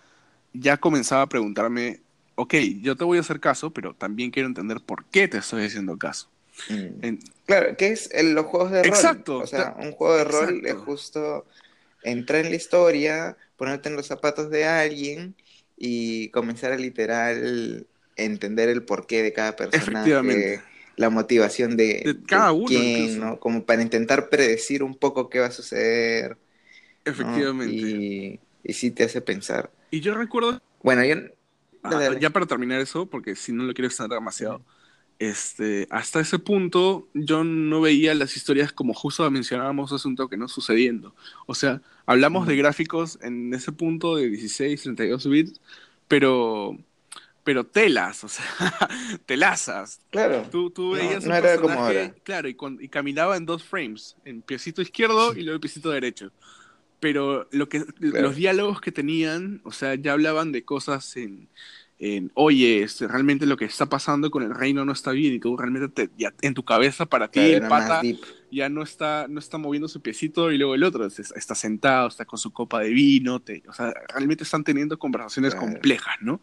ya 0.53 0.77
comenzaba 0.77 1.23
a 1.23 1.29
preguntarme, 1.29 2.01
ok, 2.35 2.53
yo 2.81 2.95
te 2.95 3.03
voy 3.03 3.17
a 3.17 3.21
hacer 3.21 3.39
caso, 3.39 3.71
pero 3.71 3.93
también 3.93 4.31
quiero 4.31 4.47
entender 4.47 4.79
por 4.81 5.05
qué 5.05 5.27
te 5.27 5.37
estoy 5.37 5.65
haciendo 5.65 5.97
caso. 5.97 6.29
Mm. 6.69 7.05
En- 7.05 7.19
Claro, 7.45 7.77
que 7.77 7.89
es 7.89 8.09
el- 8.11 8.33
los 8.33 8.45
juegos 8.47 8.71
de 8.71 8.81
rol. 8.81 8.87
Exacto. 8.87 9.37
O 9.37 9.45
sea, 9.47 9.75
un 9.79 9.91
juego 9.91 10.15
de 10.17 10.23
rol 10.23 10.65
es 10.65 10.73
justo 10.75 11.45
entrar 12.03 12.43
en 12.43 12.49
la 12.49 12.55
historia, 12.55 13.37
ponerte 13.57 13.89
en 13.89 13.95
los 13.95 14.07
zapatos 14.07 14.49
de 14.49 14.65
alguien 14.65 15.35
y 15.77 16.29
comenzar 16.29 16.71
a 16.71 16.77
literal 16.77 17.85
entender 18.15 18.69
el 18.69 18.81
porqué 18.83 19.21
de 19.21 19.33
cada 19.33 19.55
personaje. 19.55 19.77
Efectivamente. 20.11 20.61
La 20.97 21.09
motivación 21.09 21.77
de, 21.77 21.85
De 22.03 22.23
cada 22.23 22.51
de 22.51 22.53
uno, 22.53 22.83
quién, 22.83 22.83
incluso. 22.83 23.21
¿no? 23.21 23.39
Como 23.39 23.65
para 23.65 23.81
intentar 23.81 24.29
predecir 24.29 24.83
un 24.83 24.95
poco 24.97 25.29
qué 25.29 25.39
va 25.39 25.47
a 25.47 25.51
suceder. 25.51 26.37
¿no? 27.13 27.51
Efectivamente. 27.51 27.63
Y, 27.63 28.41
y 28.63 28.73
sí 28.73 28.91
te 28.91 29.05
hace 29.05 29.21
pensar. 29.21 29.71
Y 29.91 30.01
yo 30.01 30.13
recuerdo 30.15 30.59
Bueno, 30.83 31.03
yo... 31.05 31.15
Ah, 31.83 31.89
Dale, 31.89 32.05
dale. 32.05 32.19
ya 32.19 32.31
para 32.31 32.47
terminar 32.47 32.81
eso, 32.81 33.07
porque 33.09 33.35
si 33.35 33.51
no 33.53 33.63
lo 33.63 33.73
quiero 33.73 33.87
extender 33.87 34.17
demasiado, 34.17 34.65
este, 35.19 35.87
hasta 35.91 36.19
ese 36.19 36.39
punto 36.39 37.09
yo 37.13 37.43
no 37.43 37.81
veía 37.81 38.15
las 38.15 38.35
historias 38.37 38.73
como 38.73 38.93
justo 38.93 39.29
mencionábamos 39.31 39.91
hace 39.93 40.07
un 40.07 40.15
toque, 40.15 40.37
¿no? 40.37 40.47
Sucediendo. 40.47 41.15
O 41.47 41.55
sea, 41.55 41.81
hablamos 42.07 42.47
de 42.47 42.55
Ujú. 42.55 42.57
gráficos 42.57 43.19
en 43.21 43.53
ese 43.53 43.71
punto 43.71 44.15
de 44.15 44.29
16, 44.29 44.81
32 44.83 45.27
bits, 45.29 45.61
pero, 46.07 46.77
pero 47.45 47.63
telas, 47.63 48.23
o 48.23 48.27
sea, 48.27 48.43
telazas. 49.25 50.01
Claro. 50.09 50.45
Tú, 50.51 50.71
tú 50.71 50.87
No, 50.87 50.91
veías 50.97 51.23
un 51.23 51.29
no 51.29 51.35
era 51.35 51.57
como 51.61 51.73
ahora. 51.79 52.13
claro, 52.23 52.49
y, 52.49 52.55
caminaba 52.89 53.37
en 53.37 53.45
dos 53.45 53.63
frames, 53.63 54.17
en 54.25 54.41
piecito 54.41 54.81
izquierdo 54.81 55.31
y 55.33 55.43
luego 55.43 55.55
en 55.55 55.61
piecito 55.61 55.91
derecho. 55.91 56.31
Pero 56.99 57.47
lo 57.51 57.69
que, 57.69 57.85
Claro. 57.85 58.21
los 58.23 58.35
diálogos 58.35 58.81
que 58.81 58.91
tenían, 58.91 59.61
o 59.63 59.71
sea, 59.71 59.95
ya 59.95 60.13
hablaban 60.13 60.51
de 60.51 60.63
cosas 60.65 61.15
en, 61.17 61.47
en, 61.99 62.31
oye, 62.33 62.81
este, 62.81 63.07
realmente 63.07 63.45
lo 63.45 63.57
que 63.57 63.65
está 63.65 63.85
pasando 63.85 64.31
con 64.31 64.41
el 64.41 64.53
reino 64.55 64.83
no 64.83 64.91
está 64.93 65.11
bien 65.11 65.33
y 65.35 65.39
tú 65.39 65.55
realmente 65.55 65.87
te- 66.07 66.11
ya, 66.17 66.33
en 66.41 66.53
tu 66.55 66.63
cabeza 66.65 67.05
para 67.05 67.29
ti 67.29 67.39
Claro, 67.41 67.53
el 67.63 67.69
pata 67.69 68.01
ya 68.51 68.69
no 68.69 68.81
está, 68.81 69.27
no 69.29 69.39
está 69.39 69.57
moviendo 69.59 69.87
su 69.87 70.01
piecito 70.01 70.51
y 70.51 70.57
luego 70.57 70.73
el 70.73 70.83
otro 70.83 71.05
es- 71.05 71.19
está 71.19 71.53
sentado, 71.53 72.07
está 72.07 72.25
con 72.25 72.39
su 72.39 72.51
copa 72.51 72.79
de 72.79 72.89
vino, 72.89 73.39
te- 73.39 73.61
o 73.67 73.73
sea, 73.73 73.93
realmente 74.13 74.43
están 74.43 74.63
teniendo 74.63 74.97
conversaciones 74.97 75.53
Claro. 75.53 75.67
complejas, 75.67 76.15
¿no? 76.21 76.41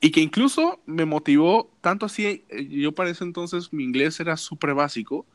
Y 0.00 0.10
que 0.10 0.20
incluso 0.20 0.80
me 0.86 1.04
motivó, 1.04 1.70
tanto 1.80 2.06
así, 2.06 2.44
eh, 2.48 2.68
yo 2.68 2.92
para 2.92 3.10
ese 3.10 3.24
entonces 3.24 3.72
mi 3.72 3.84
inglés 3.84 4.20
era 4.20 4.36
súper 4.36 4.74
básico, 4.74 5.26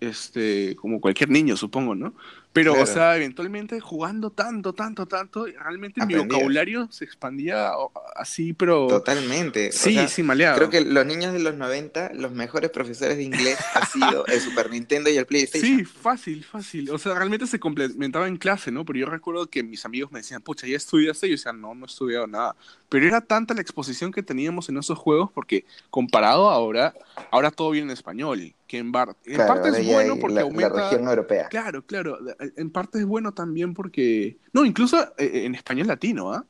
este, 0.00 0.74
como 0.76 1.00
cualquier 1.00 1.30
niño, 1.30 1.56
supongo, 1.56 1.94
¿no? 1.94 2.14
Pero, 2.52 2.72
o 2.80 2.84
sea, 2.86 3.16
eventualmente 3.16 3.78
jugando 3.78 4.30
tanto, 4.30 4.72
tanto, 4.72 5.06
tanto, 5.06 5.46
realmente 5.46 6.04
mi 6.04 6.14
vocabulario 6.16 6.88
se 6.90 7.04
expandía 7.04 7.78
o- 7.78 7.92
así, 8.16 8.52
pero... 8.54 8.88
Totalmente. 8.88 9.68
O 9.68 9.72
Sí, 9.72 9.94
sea, 9.94 10.08
sí, 10.08 10.22
maleado. 10.24 10.56
Creo 10.56 10.68
que 10.68 10.80
los 10.80 11.06
niños 11.06 11.32
de 11.32 11.38
los 11.38 11.54
90, 11.54 12.10
los 12.14 12.32
mejores 12.32 12.70
profesores 12.70 13.16
de 13.18 13.22
inglés 13.22 13.56
ha 13.74 13.86
sido 13.86 14.26
el 14.26 14.40
Super 14.40 14.68
Nintendo 14.68 15.10
y 15.10 15.16
el 15.16 15.26
PlayStation. 15.26 15.78
Sí, 15.78 15.84
fácil, 15.84 16.44
fácil. 16.44 16.90
O 16.90 16.98
sea, 16.98 17.14
realmente 17.14 17.46
se 17.46 17.60
complementaba 17.60 18.26
en 18.26 18.36
clase, 18.36 18.72
¿no? 18.72 18.84
Pero 18.84 18.98
yo 18.98 19.06
recuerdo 19.06 19.46
que 19.46 19.62
mis 19.62 19.84
amigos 19.84 20.10
me 20.10 20.18
decían, 20.18 20.42
pucha, 20.42 20.66
¿ya 20.66 20.76
estudiaste? 20.76 21.26
Y 21.28 21.30
yo 21.30 21.34
decía, 21.36 21.52
no, 21.52 21.74
no 21.76 21.84
he 21.84 21.88
estudiado 21.88 22.26
nada. 22.26 22.56
Pero 22.88 23.06
era 23.06 23.20
tanta 23.20 23.54
la 23.54 23.60
exposición 23.60 24.10
que 24.10 24.24
teníamos 24.24 24.68
en 24.68 24.76
esos 24.76 24.98
juegos 24.98 25.30
porque 25.32 25.64
comparado 25.90 26.50
ahora, 26.50 26.94
ahora 27.30 27.52
todo 27.52 27.70
viene 27.70 27.86
en 27.86 27.92
español. 27.92 28.54
Que 28.66 28.78
en, 28.78 28.92
bar- 28.92 29.16
en 29.24 29.34
Claro, 29.34 29.54
parte 29.54 29.68
es 29.80 29.84
bueno 29.84 30.16
porque 30.20 30.34
la, 30.36 30.40
la 30.42 30.46
aumenta... 30.46 30.82
región 30.90 31.08
europea. 31.08 31.48
Claro, 31.48 31.84
claro. 31.84 32.18
En 32.56 32.70
parte 32.70 32.98
es 32.98 33.04
bueno 33.06 33.32
también 33.32 33.74
porque... 33.74 34.36
No, 34.52 34.64
incluso 34.64 34.98
eh, 35.18 35.44
en 35.44 35.54
español 35.54 35.86
latino, 35.88 36.32
¿ah? 36.32 36.44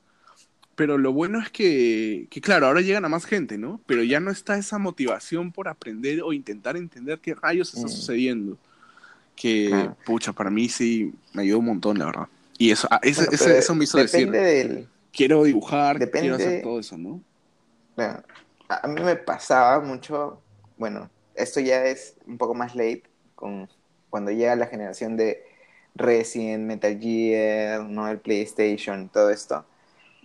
Pero 0.75 0.97
lo 0.97 1.11
bueno 1.13 1.39
es 1.39 1.49
que, 1.49 2.27
que, 2.29 2.39
claro, 2.41 2.65
ahora 2.67 2.81
llegan 2.81 3.03
a 3.05 3.09
más 3.09 3.25
gente, 3.25 3.57
¿no? 3.57 3.81
Pero 3.85 4.03
ya 4.03 4.19
no 4.19 4.31
está 4.31 4.57
esa 4.57 4.77
motivación 4.79 5.51
por 5.51 5.67
aprender 5.67 6.21
o 6.23 6.33
intentar 6.33 6.77
entender 6.77 7.19
qué 7.19 7.35
rayos 7.35 7.73
está 7.73 7.87
Mm. 7.87 7.89
sucediendo. 7.91 8.57
Que, 9.35 9.89
pucha, 10.05 10.33
para 10.33 10.49
mí 10.49 10.69
sí 10.69 11.13
me 11.33 11.41
ayudó 11.43 11.59
un 11.59 11.65
montón, 11.65 11.97
la 11.99 12.05
verdad. 12.05 12.27
Y 12.57 12.71
eso, 12.71 12.87
ah, 12.91 12.99
ese- 13.01 13.21
Bueno, 13.25 13.31
ese- 13.33 13.57
eso 13.57 13.75
me 13.75 13.83
hizo 13.83 13.97
depende 13.97 14.39
decir, 14.39 14.69
del... 14.69 14.87
quiero 15.11 15.43
dibujar, 15.43 15.97
depende- 15.99 16.19
quiero 16.21 16.35
hacer 16.35 16.61
todo 16.61 16.79
eso, 16.79 16.97
¿no? 16.97 17.21
Claro. 17.95 18.23
A 18.69 18.87
mí 18.87 19.01
me 19.01 19.15
pasaba 19.15 19.83
mucho, 19.83 20.41
bueno, 20.77 21.09
esto 21.35 21.59
ya 21.59 21.85
es 21.85 22.15
un 22.25 22.37
poco 22.37 22.53
más 22.53 22.75
late, 22.75 23.03
con, 23.35 23.67
cuando 24.09 24.31
llega 24.31 24.55
la 24.55 24.67
generación 24.67 25.17
de 25.17 25.43
Resident, 25.95 26.65
Metal 26.65 26.97
Gear, 26.99 27.83
¿no? 27.83 28.07
el 28.07 28.19
PlayStation, 28.19 29.09
todo 29.09 29.29
esto. 29.29 29.65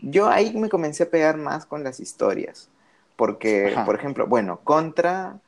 Yo 0.02 0.28
ahí 0.28 0.54
me 0.54 0.68
comencé 0.68 1.04
a 1.04 1.11
pegar 1.11 1.37
más 1.37 1.66
con 1.66 1.82
las 1.82 2.00
historias, 2.00 2.68
porque, 3.16 3.73
Ajá. 3.73 3.85
por 3.85 3.94
ejemplo, 3.94 4.26
bueno, 4.26 4.61
Contra, 4.62 5.40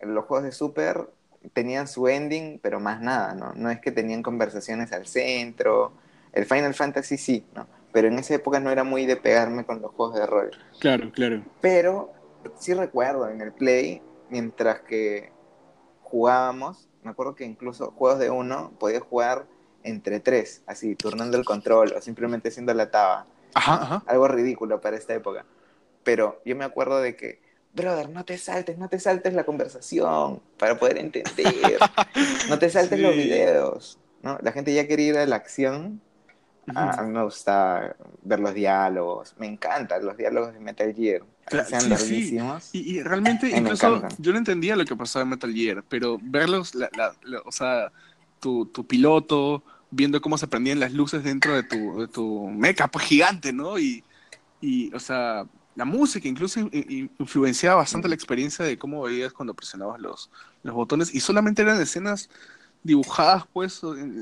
los 0.00 0.24
juegos 0.24 0.44
de 0.44 0.52
Super 0.52 1.08
tenían 1.52 1.88
su 1.88 2.08
ending, 2.08 2.58
pero 2.60 2.80
más 2.80 3.00
nada, 3.00 3.34
¿no? 3.34 3.52
No 3.54 3.70
es 3.70 3.80
que 3.80 3.90
tenían 3.90 4.22
conversaciones 4.22 4.92
al 4.92 5.06
centro, 5.06 5.92
el 6.32 6.46
Final 6.46 6.74
Fantasy 6.74 7.16
sí, 7.16 7.44
¿no? 7.54 7.66
Pero 7.92 8.08
en 8.08 8.18
esa 8.18 8.34
época 8.34 8.60
no 8.60 8.70
era 8.70 8.84
muy 8.84 9.06
de 9.06 9.16
pegarme 9.16 9.64
con 9.64 9.80
los 9.80 9.92
juegos 9.92 10.16
de 10.16 10.26
rol. 10.26 10.50
Claro, 10.78 11.10
claro. 11.10 11.42
Pero 11.60 12.12
sí 12.58 12.74
recuerdo 12.74 13.28
en 13.28 13.40
el 13.40 13.52
Play, 13.52 14.02
mientras 14.28 14.80
que 14.80 15.32
jugábamos, 16.02 16.88
me 17.02 17.10
acuerdo 17.10 17.34
que 17.34 17.44
incluso 17.44 17.92
juegos 17.92 18.18
de 18.18 18.30
uno 18.30 18.72
podías 18.78 19.02
jugar 19.02 19.46
entre 19.84 20.20
tres, 20.20 20.62
así, 20.66 20.94
turnando 20.96 21.36
el 21.38 21.44
control 21.44 21.92
o 21.96 22.00
simplemente 22.00 22.48
haciendo 22.48 22.74
la 22.74 22.90
taba. 22.90 23.26
Ajá, 23.54 23.74
ajá. 23.74 24.02
Algo 24.06 24.28
ridículo 24.28 24.80
para 24.80 24.96
esta 24.96 25.14
época. 25.14 25.44
Pero 26.04 26.40
yo 26.44 26.56
me 26.56 26.64
acuerdo 26.64 27.00
de 27.00 27.16
que, 27.16 27.40
brother, 27.74 28.08
no 28.10 28.24
te 28.24 28.38
saltes, 28.38 28.78
no 28.78 28.88
te 28.88 28.98
saltes 29.00 29.34
la 29.34 29.44
conversación 29.44 30.40
para 30.58 30.78
poder 30.78 30.98
entender. 30.98 31.78
No 32.48 32.58
te 32.58 32.70
saltes 32.70 32.98
Sí. 32.98 33.02
los 33.04 33.14
videos. 33.14 33.98
¿no? 34.22 34.38
La 34.42 34.52
gente 34.52 34.74
ya 34.74 34.86
quería 34.86 35.06
ir 35.08 35.16
a 35.18 35.26
la 35.26 35.36
acción. 35.36 36.00
A, 36.74 37.00
a 37.00 37.02
mí 37.02 37.12
me 37.12 37.22
gusta 37.24 37.96
ver 38.22 38.40
los 38.40 38.52
diálogos. 38.52 39.34
Me 39.38 39.46
encantan 39.46 40.04
los 40.04 40.16
diálogos 40.18 40.52
de 40.52 40.60
Metal 40.60 40.92
Gear. 40.94 41.22
Cla- 41.46 41.64
sean 41.64 41.96
sí. 41.96 42.38
Y, 42.72 42.98
y 42.98 43.02
realmente, 43.02 43.48
incluso 43.48 44.02
yo 44.18 44.32
no 44.32 44.38
entendía 44.38 44.76
lo 44.76 44.84
que 44.84 44.94
pasaba 44.94 45.22
en 45.22 45.30
Metal 45.30 45.50
Gear, 45.54 45.82
pero 45.88 46.18
verlos, 46.20 46.74
la- 46.74 46.90
la- 46.94 47.14
la- 47.22 47.40
o 47.46 47.52
sea, 47.52 47.90
tu, 48.40 48.66
tu 48.66 48.86
piloto, 48.86 49.62
viendo 49.90 50.20
cómo 50.20 50.36
se 50.38 50.46
prendían 50.46 50.80
las 50.80 50.92
luces 50.92 51.24
dentro 51.24 51.54
de 51.54 51.62
tu, 51.62 52.00
de 52.00 52.08
tu 52.08 52.48
mecha 52.48 52.88
pues, 52.88 53.04
gigante, 53.06 53.52
¿no? 53.52 53.78
Y, 53.78 54.04
y, 54.60 54.92
o 54.94 55.00
sea, 55.00 55.46
la 55.74 55.84
música 55.84 56.28
incluso 56.28 56.60
in- 56.60 56.70
in- 56.72 57.10
influenciaba 57.18 57.76
bastante 57.76 58.08
la 58.08 58.14
experiencia 58.14 58.64
de 58.64 58.78
cómo 58.78 59.02
veías 59.02 59.32
cuando 59.32 59.54
presionabas 59.54 60.00
los, 60.00 60.30
los 60.62 60.74
botones, 60.74 61.14
y 61.14 61.20
solamente 61.20 61.62
eran 61.62 61.80
escenas 61.80 62.28
dibujadas, 62.82 63.44
pues, 63.52 63.80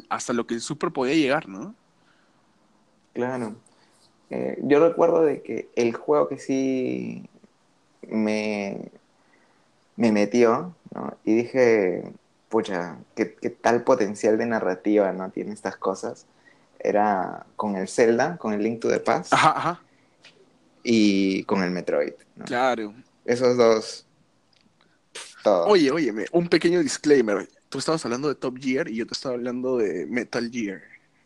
hasta 0.09 0.33
lo 0.33 0.47
que 0.47 0.55
el 0.55 0.61
Super 0.61 0.91
podía 0.91 1.15
llegar, 1.15 1.49
¿no? 1.49 1.75
Claro. 3.13 3.57
Eh, 4.31 4.59
yo 4.65 4.81
recuerdo 4.87 5.23
de 5.23 5.43
que 5.43 5.69
el 5.77 5.95
juego 5.95 6.29
que 6.29 6.39
sí 6.39 7.29
me, 8.09 8.91
me 9.97 10.13
metió, 10.13 10.75
¿no? 10.95 11.17
Y 11.25 11.35
dije, 11.35 12.13
pucha, 12.49 12.99
¿qué, 13.15 13.35
qué 13.35 13.51
tal 13.51 13.83
potencial 13.85 14.39
de 14.39 14.47
narrativa, 14.47 15.13
¿no? 15.13 15.31
Tiene 15.31 15.53
estas 15.53 15.77
cosas. 15.77 16.27
Era 16.79 17.47
con 17.57 17.77
el 17.77 17.89
Zelda, 17.89 18.37
con 18.37 18.53
el 18.53 18.63
Link 18.63 18.81
to 18.81 18.89
the 18.89 19.01
Past 19.01 19.33
Ajá, 19.33 19.51
ajá, 19.57 19.83
y 20.83 21.43
con 21.45 21.63
el 21.63 21.71
Metroid, 21.71 22.13
¿no? 22.37 22.45
claro. 22.45 22.95
Esos 23.25 23.57
dos, 23.57 24.07
todo. 25.43 25.67
Oye, 25.67 25.91
oye, 25.91 26.13
un 26.31 26.49
pequeño 26.49 26.81
disclaimer. 26.81 27.49
Tú 27.69 27.79
estabas 27.79 28.05
hablando 28.05 28.29
de 28.29 28.37
Top 28.37 28.57
Gear 28.61 28.89
y 28.89 28.97
yo 28.97 29.07
te 29.07 29.15
estaba 29.15 29.35
hablando 29.35 29.79
de 29.79 30.07
Metal 30.07 30.49
Gear. 30.51 30.81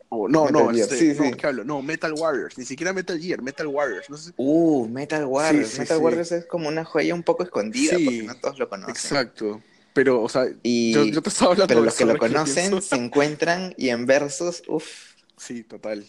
O 0.09 0.27
no, 0.27 0.45
Metal 0.45 0.63
no, 0.63 0.71
este, 0.71 0.97
sí, 0.97 1.13
no, 1.17 1.25
sí. 1.25 1.31
¿qué 1.33 1.47
hablo? 1.47 1.63
No, 1.63 1.81
Metal 1.83 2.11
Warriors. 2.13 2.57
Ni 2.57 2.65
siquiera 2.65 2.91
Metal 2.91 3.17
Gear, 3.19 3.41
Metal 3.43 3.67
Warriors. 3.67 4.09
No 4.09 4.17
sé. 4.17 4.31
Uh, 4.35 4.87
Metal 4.89 5.23
Warriors. 5.25 5.69
Sí, 5.69 5.79
Metal. 5.79 5.97
Warriors 5.99 6.31
es 6.31 6.45
como 6.47 6.67
una 6.67 6.83
joya 6.83 7.13
un 7.13 7.23
poco 7.23 7.43
escondida 7.43 7.95
Sí. 7.95 8.03
porque 8.03 8.23
no 8.23 8.35
todos 8.35 8.57
lo 8.59 8.67
conocen. 8.67 8.95
Exacto. 8.95 9.61
Pero, 9.93 10.21
o 10.21 10.29
sea, 10.29 10.45
Y, 10.63 10.93
yo, 10.93 11.05
yo 11.05 11.21
te 11.21 11.29
estaba 11.29 11.51
hablando 11.51 11.67
pero 11.67 11.81
de 11.81 11.85
los 11.85 11.95
que 11.95 12.05
lo 12.05 12.17
conocen 12.17 12.81
se 12.81 12.95
encuentran 12.95 13.73
y 13.77 13.89
en 13.89 14.05
versos, 14.05 14.63
uff. 14.67 15.15
Sí, 15.37 15.63
total. 15.63 16.05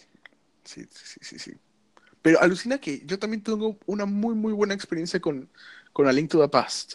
Sí, 0.65 0.85
sí, 0.91 1.19
sí, 1.21 1.39
sí. 1.39 1.53
Pero 2.21 2.41
alucina 2.41 2.79
que 2.79 3.03
yo 3.05 3.19
también 3.19 3.43
tengo 3.43 3.77
una 3.87 4.07
muy, 4.07 4.35
muy 4.35 4.53
buena 4.53 4.75
experiencia 4.75 5.21
con, 5.21 5.49
con 5.93 6.07
A 6.07 6.13
Link 6.13 6.31
to 6.31 6.41
the 6.41 6.49
Past, 6.49 6.95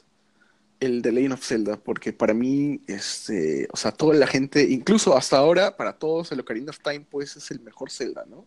el 0.79 1.01
de 1.01 1.12
Legend 1.12 1.34
of 1.34 1.46
Zelda, 1.46 1.77
porque 1.77 2.13
para 2.13 2.34
mí, 2.34 2.82
este, 2.88 3.67
o 3.72 3.77
sea, 3.77 3.91
toda 3.91 4.15
la 4.15 4.27
gente, 4.27 4.63
incluso 4.63 5.17
hasta 5.17 5.38
ahora, 5.38 5.75
para 5.75 5.94
todos, 5.94 6.32
el 6.32 6.39
Ocarina 6.39 6.70
of 6.70 6.79
Time, 6.79 7.06
pues 7.10 7.36
es 7.36 7.51
el 7.51 7.60
mejor 7.60 7.91
Zelda, 7.91 8.25
¿no? 8.29 8.46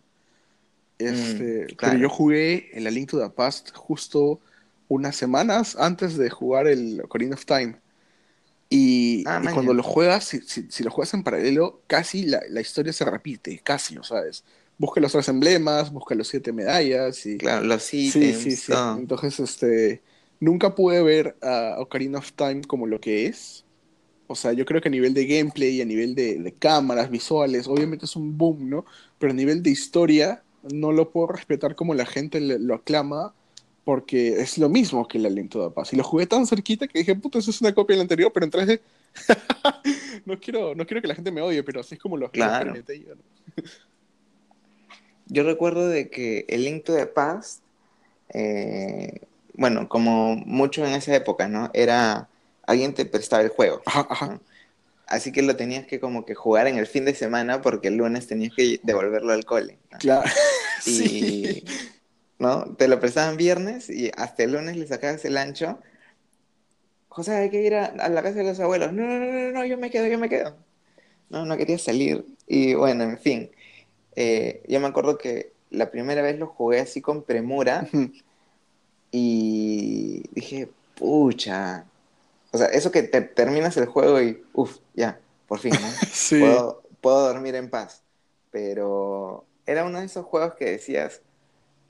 Este, 0.97 1.65
Mm, 1.65 1.75
claro. 1.75 1.93
Pero 1.93 1.97
yo 1.97 2.09
jugué 2.09 2.69
el 2.73 2.87
A 2.87 2.91
Link 2.91 3.09
to 3.09 3.19
the 3.19 3.29
Past 3.29 3.71
justo 3.75 4.39
unas 4.87 5.15
semanas 5.15 5.75
antes 5.77 6.17
de 6.17 6.29
jugar 6.29 6.67
el 6.67 7.01
Ocarina 7.01 7.35
of 7.35 7.45
Time. 7.45 7.79
Y, 8.73 9.25
Ah, 9.25 9.39
y 9.39 9.49
cuando 9.49 9.73
lo 9.73 9.83
juegas, 9.83 10.25
si, 10.25 10.41
si- 10.41 10.71
si 10.71 10.83
lo 10.83 10.91
juegas 10.91 11.13
en 11.13 11.23
paralelo, 11.23 11.83
casi 11.87 12.25
la, 12.25 12.41
la 12.49 12.61
historia 12.61 12.93
se 12.93 13.05
repite, 13.05 13.59
casi, 13.63 13.97
o 13.97 14.03
sabes. 14.03 14.45
Busca 14.77 15.01
los 15.01 15.11
tres 15.11 15.27
emblemas, 15.29 15.91
busca 15.91 16.15
los 16.15 16.27
siete 16.29 16.53
medallas 16.53 17.25
y... 17.25 17.43
Claro, 17.43 17.65
los 17.65 17.93
sí, 17.99 18.33
ítems, 18.33 18.55
sí, 18.55 18.55
sí. 18.55 18.85
Entonces, 18.93 19.39
este, 19.41 20.03
nunca 20.39 20.75
pude 20.75 21.03
ver 21.03 21.37
a 21.41 21.77
Ocarina 21.79 22.19
of 22.19 22.33
Time 22.33 22.61
como 22.63 22.87
lo 22.87 22.99
que 23.01 23.25
es. 23.27 23.67
O 24.27 24.35
sea, 24.35 24.53
yo 24.53 24.65
creo 24.65 24.81
que 24.81 24.87
a 24.89 24.91
nivel 24.91 25.13
de 25.13 25.25
gameplay 25.25 25.77
y 25.77 25.81
a 25.81 25.85
nivel 25.85 26.15
de, 26.15 26.39
de 26.39 26.55
cámaras 26.57 27.09
visuales, 27.09 27.67
obviamente 27.67 28.05
es 28.05 28.15
un 28.15 28.37
boom, 28.37 28.69
¿no? 28.69 28.85
Pero 29.17 29.31
a 29.33 29.35
nivel 29.35 29.61
de 29.63 29.71
historia, 29.71 30.45
no 30.61 30.91
lo 30.93 31.11
puedo 31.11 31.27
respetar 31.27 31.75
como 31.75 31.93
la 31.95 32.05
gente 32.05 32.39
le- 32.39 32.59
lo 32.59 32.75
aclama, 32.75 33.35
porque 33.83 34.41
es 34.41 34.57
lo 34.57 34.69
mismo 34.69 35.07
que 35.07 35.19
la 35.19 35.29
Link 35.29 35.51
to 35.51 35.67
the 35.67 35.73
Past. 35.73 35.93
Y 35.93 35.95
lo 35.95 36.03
jugué 36.03 36.27
tan 36.27 36.45
cerquita 36.45 36.87
que 36.87 36.99
dije, 36.99 37.15
puta, 37.15 37.39
eso 37.39 37.51
es 37.51 37.61
una 37.61 37.73
copia 37.73 37.95
del 37.95 38.01
anterior, 38.01 38.31
pero 38.33 38.45
en 38.45 38.51
3D. 38.51 38.79
no, 40.25 40.39
quiero, 40.39 40.75
no 40.75 40.85
quiero 40.85 41.01
que 41.01 41.07
la 41.07 41.15
gente 41.15 41.31
me 41.31 41.41
odie, 41.41 41.63
pero 41.63 41.81
así 41.81 41.95
es 41.95 42.01
como 42.01 42.17
lo, 42.17 42.29
Claro. 42.29 42.75
yo, 42.75 43.15
¿no? 43.15 43.21
Yo 45.27 45.43
recuerdo 45.43 45.87
de 45.87 46.09
que 46.09 46.45
el 46.49 46.63
Link 46.65 46.83
to 46.83 46.95
the 46.95 47.05
Past, 47.05 47.61
eh, 48.33 49.21
bueno, 49.53 49.87
como 49.87 50.35
mucho 50.35 50.85
en 50.85 50.93
esa 50.93 51.15
época, 51.15 51.47
¿no? 51.47 51.71
Era, 51.73 52.27
alguien 52.67 52.93
te 52.93 53.05
prestaba 53.05 53.41
el 53.41 53.49
juego. 53.49 53.81
Ajá, 53.85 54.07
ajá. 54.09 54.27
¿no? 54.27 54.41
Así 55.07 55.33
que 55.33 55.41
lo 55.41 55.57
tenías 55.57 55.85
que 55.85 55.99
como 55.99 56.25
que 56.25 56.35
jugar 56.35 56.67
en 56.67 56.77
el 56.77 56.87
fin 56.87 57.03
de 57.03 57.13
semana 57.13 57.61
porque 57.61 57.89
el 57.89 57.97
lunes 57.97 58.27
tenías 58.27 58.53
que 58.55 58.79
devolverlo 58.83 59.33
al 59.33 59.43
cole. 59.43 59.77
¿no? 59.91 59.97
Claro. 59.97 60.29
Y, 60.83 60.89
sí. 60.89 61.63
¿No? 62.41 62.75
Te 62.75 62.87
lo 62.87 62.99
prestaban 62.99 63.37
viernes 63.37 63.87
y 63.87 64.09
hasta 64.17 64.41
el 64.41 64.53
lunes 64.53 64.75
le 64.75 64.87
sacabas 64.87 65.23
el 65.25 65.37
ancho. 65.37 65.77
José, 67.07 67.35
hay 67.35 67.49
que 67.51 67.61
ir 67.61 67.75
a, 67.75 67.85
a 67.85 68.09
la 68.09 68.23
casa 68.23 68.39
de 68.39 68.45
los 68.45 68.59
abuelos. 68.59 68.91
No, 68.93 69.03
no, 69.03 69.19
no, 69.19 69.31
no, 69.31 69.51
no, 69.51 69.65
yo 69.65 69.77
me 69.77 69.91
quedo, 69.91 70.07
yo 70.07 70.17
me 70.17 70.27
quedo. 70.27 70.55
No, 71.29 71.45
no 71.45 71.55
quería 71.55 71.77
salir. 71.77 72.25
Y 72.47 72.73
bueno, 72.73 73.03
en 73.03 73.19
fin. 73.19 73.51
Eh, 74.15 74.63
yo 74.67 74.79
me 74.79 74.87
acuerdo 74.87 75.19
que 75.19 75.53
la 75.69 75.91
primera 75.91 76.23
vez 76.23 76.39
lo 76.39 76.47
jugué 76.47 76.79
así 76.79 76.99
con 76.99 77.21
premura 77.21 77.87
y 79.11 80.23
dije, 80.31 80.67
pucha. 80.95 81.85
O 82.51 82.57
sea, 82.57 82.67
eso 82.67 82.91
que 82.91 83.03
te 83.03 83.21
terminas 83.21 83.77
el 83.77 83.85
juego 83.85 84.19
y, 84.19 84.43
uff, 84.53 84.79
ya, 84.95 85.19
por 85.47 85.59
fin, 85.59 85.73
¿no? 85.79 85.87
Sí. 86.11 86.39
puedo, 86.39 86.81
puedo 87.01 87.27
dormir 87.27 87.53
en 87.53 87.69
paz. 87.69 88.01
Pero 88.49 89.45
era 89.67 89.85
uno 89.85 89.99
de 89.99 90.07
esos 90.07 90.25
juegos 90.25 90.55
que 90.55 90.71
decías, 90.71 91.21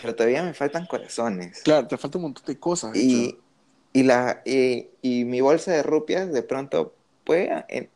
pero 0.02 0.16
todavía 0.16 0.44
me 0.44 0.54
faltan 0.54 0.86
corazones. 0.86 1.62
Claro, 1.64 1.88
te 1.88 1.98
falta 1.98 2.18
un 2.18 2.24
montón 2.24 2.46
de 2.46 2.58
cosas. 2.60 2.96
Y, 2.96 3.38
y, 3.94 4.04
la, 4.04 4.42
y, 4.46 4.88
y 5.02 5.26
mi 5.26 5.42
bolsa 5.42 5.72
de 5.72 5.84
rupias 5.84 6.32
de 6.32 6.44
pronto 6.44 6.94
puede, 7.24 7.66
eh, 7.70 7.90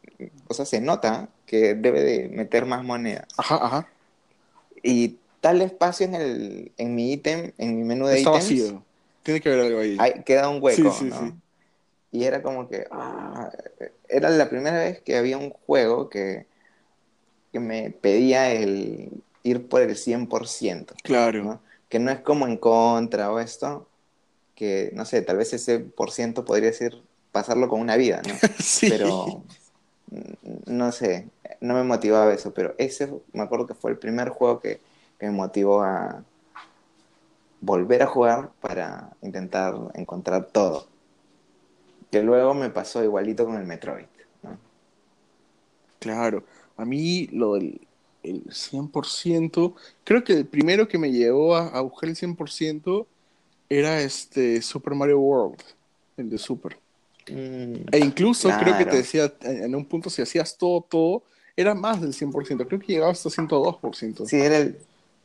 o 0.47 0.53
sea, 0.53 0.65
se 0.65 0.81
nota 0.81 1.29
que 1.45 1.73
debe 1.75 2.01
de 2.03 2.29
meter 2.29 2.65
más 2.65 2.83
moneda. 2.83 3.27
Ajá, 3.37 3.55
ajá. 3.65 3.89
Y 4.83 5.17
tal 5.41 5.61
espacio 5.61 6.05
en, 6.05 6.15
el, 6.15 6.71
en 6.77 6.95
mi 6.95 7.11
ítem, 7.13 7.51
en 7.57 7.77
mi 7.77 7.83
menú 7.83 8.07
de 8.07 8.17
Está 8.19 8.31
ítems, 8.31 8.61
vacío. 8.61 8.83
Tiene 9.23 9.41
que 9.41 9.49
haber 9.49 9.65
algo 9.65 9.79
ahí. 9.79 9.97
hay- 9.99 10.23
queda 10.23 10.49
un 10.49 10.61
hueco, 10.61 10.91
Sí, 10.91 10.97
sí, 10.99 11.05
¿no? 11.05 11.19
sí. 11.19 11.33
Y 12.11 12.23
era 12.23 12.41
como 12.41 12.69
que, 12.69 12.87
ah, 12.91 13.49
era 14.07 14.29
la 14.29 14.49
primera 14.49 14.77
vez 14.79 15.01
que 15.01 15.17
había 15.17 15.37
un 15.37 15.49
juego 15.49 16.09
que, 16.09 16.45
que 17.51 17.59
me 17.59 17.91
pedía 17.91 18.51
el 18.51 19.09
ir 19.43 19.67
por 19.67 19.81
el 19.81 19.95
100%, 19.95 20.95
Claro. 21.03 21.43
¿no? 21.43 21.61
Que 21.89 21.99
no 21.99 22.11
es 22.11 22.19
como 22.21 22.47
en 22.47 22.57
contra 22.57 23.31
o 23.31 23.39
esto, 23.39 23.87
que 24.55 24.91
no 24.93 25.05
sé, 25.05 25.21
tal 25.21 25.37
vez 25.37 25.53
ese 25.53 25.79
por 25.79 26.11
ciento 26.11 26.45
podría 26.45 26.71
ser 26.73 27.01
pasarlo 27.31 27.67
con 27.67 27.81
una 27.81 27.97
vida, 27.97 28.21
¿no? 28.27 28.33
sí. 28.59 28.87
Pero 28.89 29.43
mm, 30.11 30.73
no 30.73 30.91
sé, 30.91 31.27
no 31.61 31.73
me 31.73 31.83
motivaba 31.83 32.33
eso, 32.33 32.53
pero 32.53 32.73
ese 32.77 33.13
me 33.33 33.43
acuerdo 33.43 33.67
que 33.67 33.73
fue 33.73 33.91
el 33.91 33.97
primer 33.97 34.29
juego 34.29 34.59
que, 34.59 34.79
que 35.19 35.25
me 35.25 35.31
motivó 35.31 35.83
a 35.83 36.23
volver 37.61 38.03
a 38.03 38.07
jugar 38.07 38.51
para 38.61 39.09
intentar 39.21 39.75
encontrar 39.95 40.45
todo. 40.47 40.87
Que 42.11 42.21
luego 42.21 42.53
me 42.53 42.69
pasó 42.69 43.03
igualito 43.03 43.45
con 43.45 43.57
el 43.57 43.65
Metroid. 43.65 44.05
¿no? 44.43 44.57
Claro, 45.99 46.43
a 46.77 46.85
mí 46.85 47.27
lo 47.31 47.55
del 47.55 47.85
el 48.29 48.43
100%, 48.45 49.73
creo 50.03 50.23
que 50.23 50.33
el 50.33 50.45
primero 50.45 50.87
que 50.87 50.97
me 50.97 51.11
llevó 51.11 51.55
a, 51.55 51.67
a 51.67 51.81
buscar 51.81 52.09
el 52.09 52.15
100% 52.15 53.05
era 53.69 54.01
este 54.01 54.61
Super 54.61 54.93
Mario 54.93 55.19
World, 55.19 55.61
el 56.17 56.29
de 56.29 56.37
Super. 56.37 56.77
Mm, 57.29 57.87
E 57.91 57.99
incluso 57.99 58.49
creo 58.59 58.77
que 58.77 58.85
te 58.85 58.97
decía, 58.97 59.33
en 59.41 59.73
un 59.75 59.85
punto 59.85 60.09
si 60.09 60.21
hacías 60.21 60.57
todo, 60.57 60.81
todo, 60.81 61.23
era 61.55 61.73
más 61.73 62.01
del 62.01 62.13
100%, 62.13 62.67
creo 62.67 62.79
que 62.79 62.93
llegaba 62.93 63.11
hasta 63.11 63.29
102%. 63.29 64.25
sí, 64.27 64.35
era 64.35 64.57
el... 64.57 64.77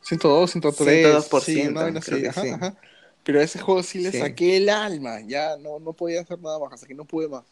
102, 0.03 0.51
103, 0.51 1.29
102%, 1.29 2.01
sí, 2.01 2.25
ajá, 2.25 2.55
ajá. 2.55 2.75
Pero 3.23 3.39
a 3.39 3.43
ese 3.43 3.59
juego 3.59 3.83
sí 3.83 3.99
le 3.99 4.11
saqué 4.11 4.57
el 4.57 4.69
alma, 4.69 5.21
ya 5.21 5.55
no, 5.57 5.79
no 5.79 5.93
podía 5.93 6.21
hacer 6.21 6.39
nada 6.39 6.57
más, 6.57 6.73
hasta 6.73 6.87
que 6.87 6.95
no 6.95 7.05
pude 7.05 7.27
más. 7.27 7.43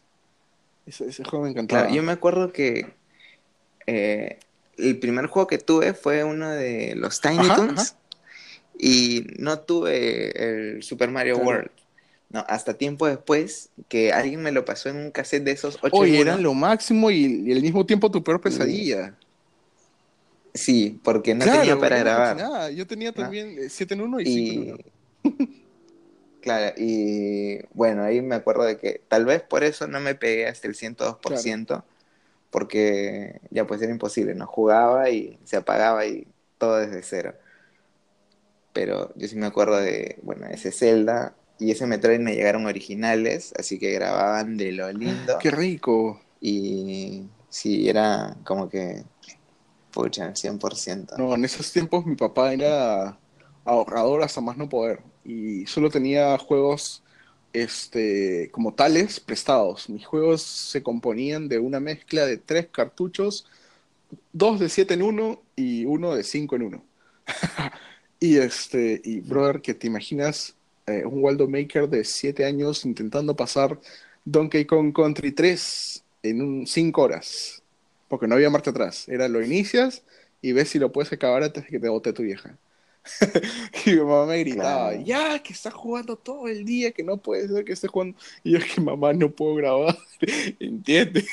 Ese, 0.87 1.05
ese 1.05 1.23
juego 1.23 1.45
me 1.45 1.51
encantaba. 1.51 1.83
Claro, 1.83 1.95
yo 1.95 2.01
me 2.01 2.11
acuerdo 2.11 2.51
que 2.51 2.87
eh, 3.85 4.39
el 4.81 4.97
primer 4.99 5.27
juego 5.27 5.47
que 5.47 5.57
tuve 5.57 5.93
fue 5.93 6.23
uno 6.23 6.49
de 6.49 6.93
los 6.95 7.21
Tiny 7.21 7.37
Ajá, 7.39 7.55
Toons 7.55 7.79
ajá. 7.79 7.95
y 8.77 9.25
no 9.37 9.59
tuve 9.59 10.31
el 10.75 10.83
Super 10.83 11.09
Mario 11.11 11.35
Claro. 11.35 11.49
World. 11.49 11.71
No, 12.31 12.45
hasta 12.47 12.75
tiempo 12.75 13.07
después 13.07 13.69
que 13.87 14.13
alguien 14.13 14.41
me 14.43 14.51
lo 14.51 14.63
pasó 14.63 14.89
en 14.89 14.97
un 14.97 15.09
cassette 15.11 15.43
de 15.43 15.51
esos 15.51 15.79
8 15.81 15.95
Oye, 15.95 16.19
eran 16.21 16.43
lo 16.43 16.53
máximo 16.53 17.09
y, 17.09 17.43
y 17.47 17.51
al 17.53 17.61
mismo 17.61 17.85
tiempo 17.87 18.11
tu 18.11 18.23
peor 18.23 18.39
pesadilla. 18.39 19.15
Sí, 20.53 20.99
porque 21.03 21.33
no 21.33 21.43
Claro, 21.43 21.59
tenía 21.61 21.79
para 21.79 21.99
era 21.99 22.11
grabar. 22.11 22.35
cochinada. 22.35 22.71
Yo 22.71 22.85
tenía 22.87 23.11
también 23.13 23.69
7 23.69 23.93
en 23.95 24.01
1 24.01 24.19
y 24.19 24.25
5 24.25 24.51
en 24.51 24.67
Y 24.67 24.71
1. 24.71 24.83
claro, 26.41 26.75
y 26.77 27.59
bueno, 27.73 28.03
ahí 28.03 28.21
me 28.21 28.35
acuerdo 28.35 28.63
de 28.63 28.77
que 28.77 29.01
tal 29.07 29.25
vez 29.25 29.41
por 29.41 29.63
eso 29.63 29.87
no 29.87 29.99
me 29.99 30.15
pegué 30.15 30.47
hasta 30.47 30.67
el 30.67 30.75
102%, 30.75 31.83
porque 32.51 33.41
ya 33.51 33.65
pues 33.67 33.81
era 33.81 33.91
imposible, 33.91 34.35
no 34.35 34.47
jugaba 34.47 35.09
y 35.09 35.39
se 35.43 35.57
apagaba 35.57 36.05
y 36.05 36.27
todo 36.57 36.77
desde 36.77 37.03
cero. 37.03 37.33
Pero 38.73 39.11
yo 39.15 39.27
sí 39.27 39.35
me 39.35 39.47
acuerdo 39.47 39.77
de, 39.77 40.17
bueno, 40.21 40.47
ese 40.47 40.71
Zelda 40.71 41.35
y 41.59 41.71
ese 41.71 41.85
Metroid 41.85 42.19
me 42.19 42.35
llegaron 42.35 42.65
originales, 42.65 43.53
así 43.57 43.77
que 43.79 43.91
grababan 43.91 44.57
de 44.57 44.71
lo 44.71 44.91
lindo. 44.91 45.37
Qué 45.39 45.51
rico. 45.51 46.21
Y 46.39 47.23
sí, 47.49 47.89
era 47.89 48.37
como 48.45 48.69
que, 48.69 49.03
pucha, 49.91 50.27
el 50.27 50.35
100%. 50.35 51.17
No, 51.17 51.35
en 51.35 51.45
esos 51.45 51.71
tiempos 51.71 52.05
mi 52.05 52.15
papá 52.15 52.53
era 52.53 53.17
ahorrador 53.65 54.23
hasta 54.23 54.41
más 54.41 54.57
no 54.57 54.69
poder. 54.69 55.01
Y 55.25 55.65
solo 55.65 55.89
tenía 55.89 56.37
juegos 56.37 57.03
este, 57.53 58.49
como 58.51 58.73
tales 58.73 59.19
prestados. 59.19 59.89
Mis 59.89 60.05
juegos 60.05 60.41
se 60.41 60.83
componían 60.83 61.47
de 61.47 61.59
una 61.59 61.79
mezcla 61.79 62.25
de 62.25 62.37
tres 62.37 62.67
cartuchos, 62.71 63.45
dos 64.33 64.59
de 64.59 64.69
7 64.69 64.93
en 64.93 65.01
1 65.03 65.41
y 65.55 65.85
uno 65.85 66.15
de 66.15 66.23
5 66.23 66.55
en 66.55 66.61
1. 66.63 66.83
y 68.19 68.37
este, 68.37 69.01
y 69.03 69.19
brother, 69.21 69.61
que 69.61 69.73
te 69.73 69.87
imaginas 69.87 70.55
eh, 70.87 71.05
un 71.05 71.23
Waldo 71.23 71.47
Maker 71.47 71.89
de 71.89 72.03
7 72.03 72.45
años 72.45 72.85
intentando 72.85 73.35
pasar 73.35 73.79
Donkey 74.25 74.65
Kong 74.65 74.93
Country 74.93 75.31
3 75.31 76.03
en 76.23 76.67
5 76.67 77.01
horas. 77.01 77.63
Porque 78.07 78.27
no 78.27 78.35
había 78.35 78.49
marcha 78.49 78.71
atrás. 78.71 79.07
Era 79.07 79.27
lo 79.27 79.43
inicias 79.43 80.03
y 80.41 80.53
ves 80.53 80.69
si 80.69 80.79
lo 80.79 80.91
puedes 80.91 81.11
acabar 81.13 81.43
antes 81.43 81.63
de 81.65 81.69
que 81.69 81.79
te 81.79 81.89
bote 81.89 82.13
tu 82.13 82.23
vieja. 82.23 82.57
y 83.85 83.89
mi 83.91 83.95
mamá 83.97 84.25
me 84.25 84.39
gritaba, 84.39 84.89
Claro. 84.91 85.03
ya, 85.03 85.39
que 85.43 85.53
estás 85.53 85.73
jugando 85.73 86.15
todo 86.17 86.47
el 86.47 86.65
día, 86.65 86.91
que 86.91 87.03
no 87.03 87.17
puede 87.17 87.47
ser 87.47 87.65
que 87.65 87.73
estés 87.73 87.89
jugando. 87.89 88.17
Y 88.43 88.51
yo, 88.53 88.59
que 88.59 88.81
mamá, 88.81 89.13
no 89.13 89.29
puedo 89.31 89.55
grabar. 89.55 89.97
¿Entiendes? 90.59 91.25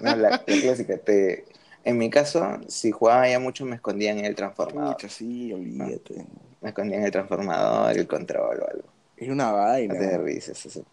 No, 0.00 0.16
la, 0.16 0.30
la 0.30 0.44
clásica, 0.44 0.98
te... 0.98 1.44
En 1.84 1.98
mi 1.98 2.10
caso, 2.10 2.44
si 2.66 2.90
jugaba 2.90 3.28
ya 3.28 3.38
mucho, 3.38 3.64
me 3.64 3.76
escondía 3.76 4.10
en 4.10 4.24
el 4.24 4.34
transformador. 4.34 4.94
Pucha, 4.96 5.08
sí, 5.08 5.52
olvídate. 5.52 6.24
Me 6.60 6.70
escondía 6.70 6.98
en 6.98 7.04
el 7.04 7.12
transformador, 7.12 7.96
el 7.96 8.08
control 8.08 8.58
o 8.60 8.68
algo. 8.68 8.84
Era 9.16 9.32
una 9.32 9.50
No 9.52 9.56
vaina. 9.56 9.94
te 9.94 10.04
de 10.06 10.18
risas 10.18 10.66
eso. 10.66 10.84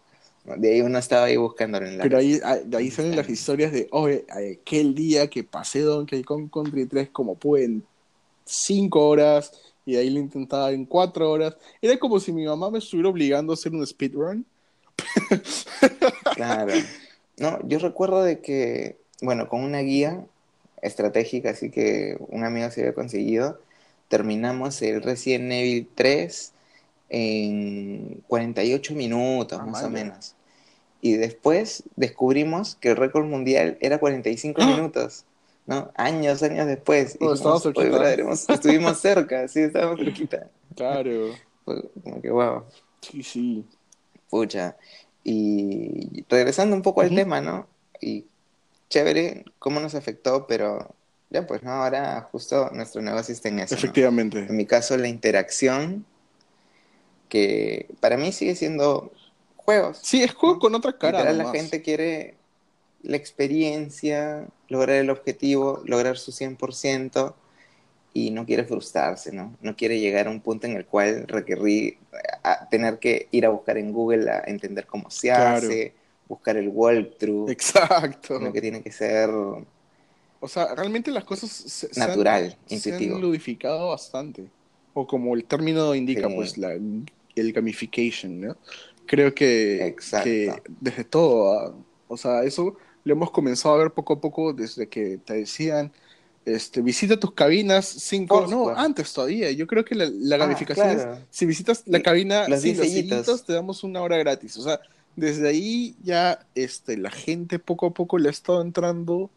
De 0.44 0.70
ahí 0.72 0.80
uno 0.82 0.98
estaba 0.98 1.24
ahí 1.24 1.36
buscándolo 1.36 1.86
en 1.86 1.98
la... 1.98 2.04
Pero 2.04 2.18
ahí, 2.18 2.38
ahí- 2.44 2.62
de 2.64 2.76
ahí 2.76 2.90
salen 2.92 3.16
las 3.16 3.28
historias 3.28 3.72
de, 3.72 3.88
oye, 3.90 4.24
aquel 4.28 4.94
día 4.94 5.28
que 5.28 5.42
pasé 5.42 5.80
Donkey 5.80 6.22
Kong 6.22 6.48
Country 6.52 6.86
3 6.86 7.08
como 7.10 7.34
pude 7.34 7.64
en 7.64 7.84
5 8.44 9.08
horas 9.08 9.52
y 9.86 9.92
de 9.94 9.98
ahí 10.00 10.10
lo 10.10 10.20
intentaba 10.20 10.72
en 10.72 10.84
4 10.86 11.30
horas. 11.30 11.56
Era 11.80 11.98
como 11.98 12.18
si 12.20 12.32
mi 12.32 12.44
mamá 12.44 12.70
me 12.70 12.78
estuviera 12.78 13.08
obligando 13.08 13.52
a 13.52 13.54
hacer 13.54 13.72
un 13.72 13.86
speedrun. 13.86 14.46
Claro. 16.34 16.72
No, 17.36 17.58
yo 17.66 17.78
recuerdo 17.78 18.22
de 18.22 18.40
que, 18.40 18.96
bueno, 19.20 19.48
con 19.48 19.62
una 19.62 19.80
guía 19.80 20.24
estratégica, 20.82 21.50
así 21.50 21.70
que 21.70 22.16
un 22.28 22.44
amigo 22.44 22.70
se 22.70 22.82
había 22.82 22.94
conseguido, 22.94 23.60
terminamos 24.08 24.80
el 24.82 25.02
Resident 25.02 25.50
Evil 25.50 25.88
3 25.94 26.52
en 27.10 28.22
48 28.28 28.94
minutos, 28.94 29.58
Ah, 29.60 29.66
más 29.66 29.84
o 29.84 29.90
menos. 29.90 30.34
Y 31.00 31.14
después 31.14 31.84
descubrimos 31.96 32.76
que 32.76 32.90
el 32.90 32.96
récord 32.96 33.26
mundial 33.26 33.76
era 33.80 33.98
45 33.98 34.62
¡Ah! 34.62 34.66
minutos, 34.66 35.24
¿no? 35.66 35.90
Años, 35.96 36.42
años 36.42 36.66
después. 36.66 37.10
Y 37.16 37.18
dijimos, 37.18 37.34
estábamos 37.38 37.66
"Oye, 37.66 37.74
cerquita". 37.74 37.98
brother, 37.98 38.20
hemos- 38.20 38.48
estuvimos 38.48 38.98
cerca, 38.98 39.48
sí, 39.48 39.60
estábamos 39.60 39.98
cerquita. 40.04 40.50
Claro. 40.76 41.34
Como 41.64 42.20
que, 42.20 42.30
wow. 42.30 42.64
Sí, 43.00 43.22
sí. 43.22 43.64
Pucha. 44.30 44.76
Y 45.22 46.24
regresando 46.28 46.76
un 46.76 46.82
poco 46.82 47.00
al 47.00 47.14
tema, 47.14 47.40
¿no? 47.40 47.66
Y 48.00 48.26
chévere 48.90 49.44
cómo 49.58 49.80
nos 49.80 49.94
afectó, 49.94 50.46
pero 50.46 50.94
Ya, 51.30 51.46
pues 51.46 51.62
no, 51.62 51.70
ahora 51.72 52.28
justo 52.30 52.70
nuestro 52.72 53.00
negocio 53.02 53.32
está 53.32 53.48
en 53.48 53.58
eso. 53.60 53.74
¿no? 53.74 53.78
Efectivamente. 53.78 54.38
En 54.40 54.56
mi 54.56 54.66
caso, 54.66 54.96
la 54.96 55.08
interacción, 55.08 56.04
que 57.28 57.88
para 58.00 58.16
mí 58.16 58.30
sigue 58.32 58.54
siendo 58.54 59.10
juegos. 59.56 59.98
Sí, 60.02 60.22
es 60.22 60.32
juego 60.34 60.58
con 60.58 60.74
otra 60.74 60.96
cara. 60.96 61.18
Literal, 61.18 61.38
la 61.38 61.50
gente 61.50 61.82
quiere 61.82 62.36
la 63.04 63.16
experiencia, 63.16 64.46
lograr 64.68 64.96
el 64.96 65.10
objetivo, 65.10 65.82
lograr 65.84 66.16
su 66.18 66.32
100% 66.32 67.34
y 68.12 68.30
no 68.30 68.46
quiere 68.46 68.64
frustrarse, 68.64 69.32
¿no? 69.32 69.56
No 69.60 69.76
quiere 69.76 69.98
llegar 70.00 70.26
a 70.26 70.30
un 70.30 70.40
punto 70.40 70.66
en 70.66 70.76
el 70.76 70.86
cual 70.86 71.26
requerir 71.26 71.98
a 72.42 72.68
tener 72.68 72.98
que 72.98 73.28
ir 73.30 73.44
a 73.44 73.50
buscar 73.50 73.76
en 73.78 73.92
Google 73.92 74.30
a 74.30 74.44
entender 74.46 74.86
cómo 74.86 75.10
se 75.10 75.28
Claro. 75.28 75.56
hace, 75.58 75.92
buscar 76.28 76.56
el 76.56 76.68
walkthrough, 76.68 77.50
Exacto. 77.50 78.38
sino 78.38 78.52
que 78.52 78.60
tiene 78.60 78.82
que 78.82 78.92
ser 78.92 79.30
O 79.30 80.48
sea, 80.48 80.74
realmente 80.74 81.10
las 81.10 81.24
cosas 81.24 81.50
se, 81.50 81.92
se 81.92 82.00
han- 82.02 82.08
Natural, 82.08 82.56
se 82.66 82.74
intuitivo. 82.74 83.16
han 83.16 83.22
ludificado 83.22 83.88
bastante. 83.88 84.44
O 84.92 85.06
como 85.06 85.34
el 85.34 85.44
término 85.44 85.94
indica, 85.94 86.28
Sí. 86.28 86.34
pues, 86.34 86.58
la, 86.58 86.72
el 86.74 87.52
gamification, 87.52 88.40
¿no? 88.40 88.56
Creo 89.06 89.34
que, 89.34 89.96
que 90.22 90.52
desde 90.80 91.04
todo, 91.04 91.58
ah, 91.58 91.74
o 92.08 92.16
sea, 92.16 92.42
eso 92.44 92.76
lo 93.04 93.12
hemos 93.14 93.30
comenzado 93.30 93.74
a 93.74 93.78
ver 93.78 93.92
poco 93.94 94.14
a 94.14 94.20
poco 94.20 94.52
desde 94.52 94.88
que 94.88 95.18
te 95.18 95.34
decían, 95.34 95.92
este, 96.44 96.82
visita 96.82 97.18
tus 97.18 97.32
cabinas 97.34 97.86
cinco, 97.86 98.46
no, 98.46 98.72
Foursquare. 98.72 98.76
antes 98.76 99.12
todavía. 99.12 99.50
Yo 99.52 99.66
creo 99.66 99.84
que 99.84 99.94
la, 99.94 100.06
la 100.12 100.36
Ah, 100.38 100.46
gamificación 100.46 100.90
es, 100.90 101.08
si 101.30 101.46
visitas 101.46 101.82
la 101.86 102.00
cabina, 102.02 102.48
Los 102.48 102.62
sí, 102.62 102.74
10 102.74 102.76
los 102.76 102.90
sellitos. 102.90 102.92
sellitos, 102.92 103.44
te 103.44 103.52
damos 103.54 103.84
una 103.84 104.02
hora 104.02 104.16
gratis. 104.18 104.56
O 104.58 104.62
sea, 104.62 104.80
desde 105.16 105.48
ahí 105.48 105.96
ya 106.02 106.46
este, 106.54 106.96
la 106.96 107.10
gente 107.10 107.58
poco 107.58 107.86
a 107.86 107.94
poco 107.94 108.18
le 108.18 108.28
ha 108.28 108.30
estado 108.32 108.62
entrando 108.62 109.30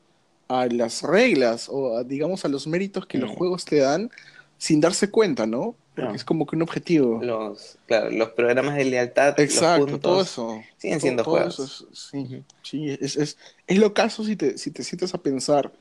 a 0.48 0.68
las 0.68 1.04
reglas 1.04 1.70
o 1.70 1.98
a, 1.98 2.04
digamos 2.04 2.46
a 2.46 2.50
los 2.50 2.68
méritos 2.68 3.06
que 3.08 3.18
los 3.18 3.30
Mm. 3.30 3.32
juegos 3.32 3.66
te 3.66 3.78
dan 3.78 4.12
sin 4.58 4.80
darse 4.82 5.12
cuenta, 5.12 5.46
¿no? 5.48 5.78
Porque 5.98 6.14
Ah. 6.14 6.16
es 6.16 6.24
como 6.26 6.46
que 6.46 6.56
un 6.56 6.62
objetivo. 6.62 7.20
los, 7.24 7.78
claro, 7.88 8.12
los 8.12 8.30
programas 8.30 8.76
de 8.76 8.86
lealtad, 8.86 9.40
Exacto, 9.40 9.80
los 9.88 10.00
puntos, 10.00 10.02
todo 10.02 10.22
eso. 10.22 10.64
siguen 10.78 11.02
siendo 11.02 11.24
todo 11.24 11.34
juegos. 11.36 11.54
eso 11.60 11.88
es- 11.92 12.00
sí, 12.00 12.44
sí, 12.64 12.90
es, 13.02 13.16
es, 13.18 13.38
es 13.68 13.78
lo 13.80 13.94
caso 13.94 14.24
si 14.24 14.36
te, 14.36 14.58
si 14.58 14.72
te 14.72 14.84
sientes 14.84 15.14
a 15.14 15.18
pensar, 15.22 15.74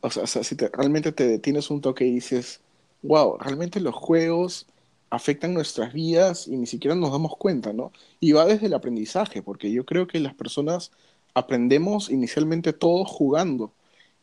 o 0.00 0.10
sea, 0.10 0.24
o 0.24 0.26
sea, 0.26 0.44
si 0.44 0.56
te, 0.56 0.68
realmente 0.68 1.12
te 1.12 1.26
detienes 1.28 1.70
un 1.70 1.80
toque 1.80 2.04
y 2.06 2.12
dices, 2.12 2.60
wow, 3.02 3.38
realmente 3.38 3.80
los 3.80 3.94
juegos 3.94 4.66
afectan 5.10 5.54
nuestras 5.54 5.92
vidas 5.94 6.48
y 6.48 6.56
ni 6.56 6.66
siquiera 6.66 6.94
nos 6.96 7.12
damos 7.12 7.36
cuenta, 7.36 7.72
¿no? 7.72 7.92
Y 8.20 8.32
va 8.32 8.44
desde 8.46 8.66
el 8.66 8.74
aprendizaje, 8.74 9.42
porque 9.42 9.72
yo 9.72 9.86
creo 9.86 10.06
que 10.06 10.20
las 10.20 10.34
personas 10.34 10.92
aprendemos 11.34 12.10
inicialmente 12.10 12.72
todos 12.72 13.08
jugando 13.10 13.72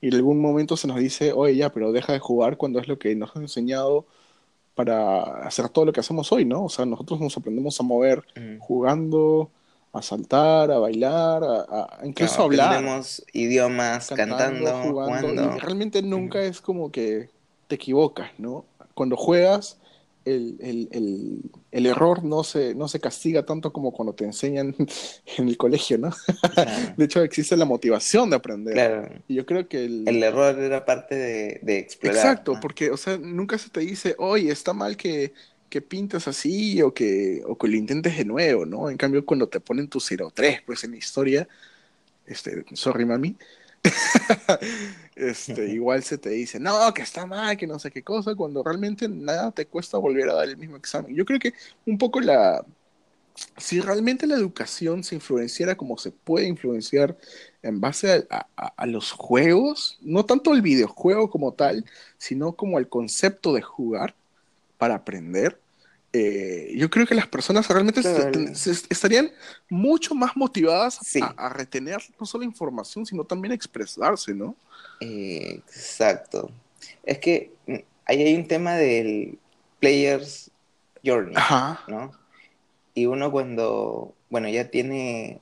y 0.02 0.08
en 0.10 0.16
algún 0.16 0.40
momento 0.42 0.78
se 0.78 0.88
nos 0.88 0.98
dice, 1.00 1.32
oye, 1.34 1.56
ya, 1.56 1.72
pero 1.72 1.92
deja 1.92 2.14
de 2.14 2.20
jugar 2.20 2.58
cuando 2.58 2.80
es 2.80 2.88
lo 2.88 3.00
que 3.00 3.16
nos 3.16 3.36
han 3.36 3.44
enseñado 3.44 4.06
para 4.76 5.46
hacer 5.46 5.70
todo 5.70 5.86
lo 5.86 5.94
que 5.94 6.00
hacemos 6.00 6.32
hoy, 6.32 6.46
¿no? 6.46 6.66
O 6.66 6.70
sea, 6.70 6.86
nosotros 6.86 7.20
nos 7.20 7.36
aprendemos 7.38 7.80
a 7.80 7.84
mover 7.84 8.24
Mm. 8.36 8.60
jugando, 8.60 9.50
a 9.92 10.02
saltar, 10.02 10.72
a 10.72 10.80
bailar, 10.80 11.44
a, 11.44 11.58
a- 11.70 12.00
incluso 12.06 12.42
a 12.42 12.46
hablar, 12.46 12.68
aprendemos 12.70 13.24
idiomas, 13.34 14.10
cantando, 14.10 14.72
jugando. 14.82 15.56
y 15.56 15.60
realmente 15.60 16.02
nunca 16.02 16.42
es 16.42 16.62
como 16.62 16.92
que 16.92 17.30
te 17.68 17.76
equivocas, 17.76 18.32
¿no? 18.40 18.66
Cuando 18.96 19.16
juegas, 19.18 19.78
el, 20.26 20.58
el- 20.62 20.90
el- 20.92 21.42
el 21.72 21.86
error 21.86 22.24
no 22.24 22.44
se, 22.44 22.76
no 22.76 22.88
se 22.88 23.00
castiga 23.00 23.46
tanto 23.46 23.74
como 23.74 23.92
cuando 23.92 24.14
te 24.14 24.26
enseñan 24.26 24.76
en 25.38 25.48
el 25.48 25.58
colegio, 25.58 25.98
¿no? 25.98 26.12
Claro, 26.54 26.94
De 26.98 27.06
hecho, 27.06 27.22
existe 27.24 27.58
la 27.58 27.66
motivación 27.66 28.30
de 28.30 28.36
aprender. 28.38 28.74
claro. 28.74 29.10
Y 29.28 29.36
yo 29.36 29.46
creo 29.46 29.68
que 29.68 29.86
el... 29.86 30.08
El 30.08 30.24
error 30.24 30.58
era 30.60 30.86
parte 30.86 31.16
de, 31.16 31.60
de 31.62 31.78
explorar. 31.80 32.18
Exacto, 32.18 32.54
¿no? 32.54 32.60
porque, 32.60 32.92
o 32.92 32.98
sea, 32.98 33.18
nunca 33.18 33.58
se 33.58 33.70
te 33.70 33.82
dice, 33.82 34.16
oye, 34.18 34.52
está 34.52 34.74
mal 34.74 34.96
que, 34.98 35.34
que 35.70 35.82
pintes 35.82 36.28
así 36.28 36.82
o 36.82 36.94
que, 36.94 37.42
o 37.46 37.58
que 37.58 37.68
lo 37.68 37.76
intentes 37.76 38.18
de 38.18 38.26
nuevo, 38.26 38.66
¿no? 38.66 38.90
En 38.90 38.98
cambio, 38.98 39.26
cuando 39.26 39.48
te 39.50 39.60
ponen 39.60 39.88
tu 39.90 40.00
03, 40.00 40.62
pues 40.66 40.84
en 40.84 40.92
la 40.92 40.98
historia, 40.98 41.48
este, 42.26 42.64
sorry, 42.74 43.06
mami, 43.06 43.36
este, 45.16 45.68
igual 45.70 46.04
se 46.04 46.18
te 46.18 46.30
dice, 46.30 46.60
no, 46.60 46.94
que 46.94 47.02
está 47.02 47.26
mal, 47.26 47.58
que 47.58 47.68
no 47.68 47.80
sé 47.80 47.92
qué 47.92 48.04
cosa, 48.04 48.36
cuando 48.36 48.64
realmente 48.64 49.08
nada 49.10 49.52
te 49.52 49.68
cuesta 49.68 49.98
volver 49.98 50.30
a 50.30 50.34
dar 50.36 50.48
el 50.50 50.58
mismo 50.58 50.78
examen. 50.78 51.16
Yo 51.16 51.26
creo 51.26 51.40
que 51.40 51.54
un 51.86 51.98
poco 51.98 52.20
la... 52.22 52.66
Si 53.58 53.82
realmente 53.82 54.28
la 54.28 54.36
educación 54.36 55.04
se 55.04 55.16
influenciara 55.16 55.76
como 55.78 55.98
se 55.98 56.12
puede 56.12 56.48
influenciar 56.48 57.18
en 57.64 57.82
base 57.82 58.28
a, 58.32 58.48
a- 58.58 58.68
a 58.78 58.88
los 58.88 59.12
juegos, 59.14 59.98
no 60.02 60.26
tanto 60.26 60.54
el 60.54 60.62
videojuego 60.64 61.30
como 61.32 61.54
tal, 61.54 61.86
sino 62.18 62.56
como 62.56 62.80
el 62.80 62.90
concepto 62.90 63.54
de 63.54 63.62
jugar 63.64 64.16
para 64.78 64.96
aprender, 64.98 65.63
eh, 66.14 66.72
yo 66.78 66.90
creo 66.92 67.08
que 67.08 67.16
las 67.16 67.28
personas 67.28 67.68
realmente 67.68 68.04
se- 68.04 68.14
Claro. 68.32 68.56
se- 68.56 68.72
estarían 68.90 69.32
mucho 69.70 70.14
más 70.16 70.36
motivadas 70.38 71.00
Sí. 71.04 71.20
a, 71.22 71.34
a 71.38 71.50
retener 71.50 72.00
no 72.20 72.26
solo 72.26 72.44
información, 72.44 73.06
sino 73.06 73.24
también 73.24 73.52
a 73.52 73.56
expresarse, 73.56 74.34
¿no? 74.34 74.56
Eh, 75.02 75.56
exacto. 75.68 76.52
Es 77.04 77.18
que 77.18 77.52
mm, 77.68 77.76
ahí 78.06 78.22
hay 78.24 78.36
un 78.36 78.48
tema 78.48 78.76
del 78.76 79.38
player's 79.80 80.52
journey, 81.04 81.34
Ajá. 81.36 81.84
¿no? 81.88 82.12
Y 82.94 83.08
uno 83.08 83.32
cuando, 83.32 84.14
bueno, 84.30 84.48
ya 84.50 84.70
tiene, 84.70 85.42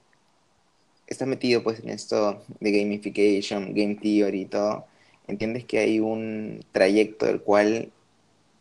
está 1.05 1.25
metido 1.25 1.61
pues 1.63 1.79
en 1.81 1.89
esto 1.89 2.43
de 2.61 2.71
gamification, 2.71 3.73
game 3.73 3.95
theory 3.95 4.41
y 4.41 4.45
todo, 4.45 4.85
entiendes 5.27 5.65
que 5.65 5.79
hay 5.79 5.99
un 5.99 6.63
trayecto 6.71 7.25
del 7.25 7.41
cual 7.41 7.91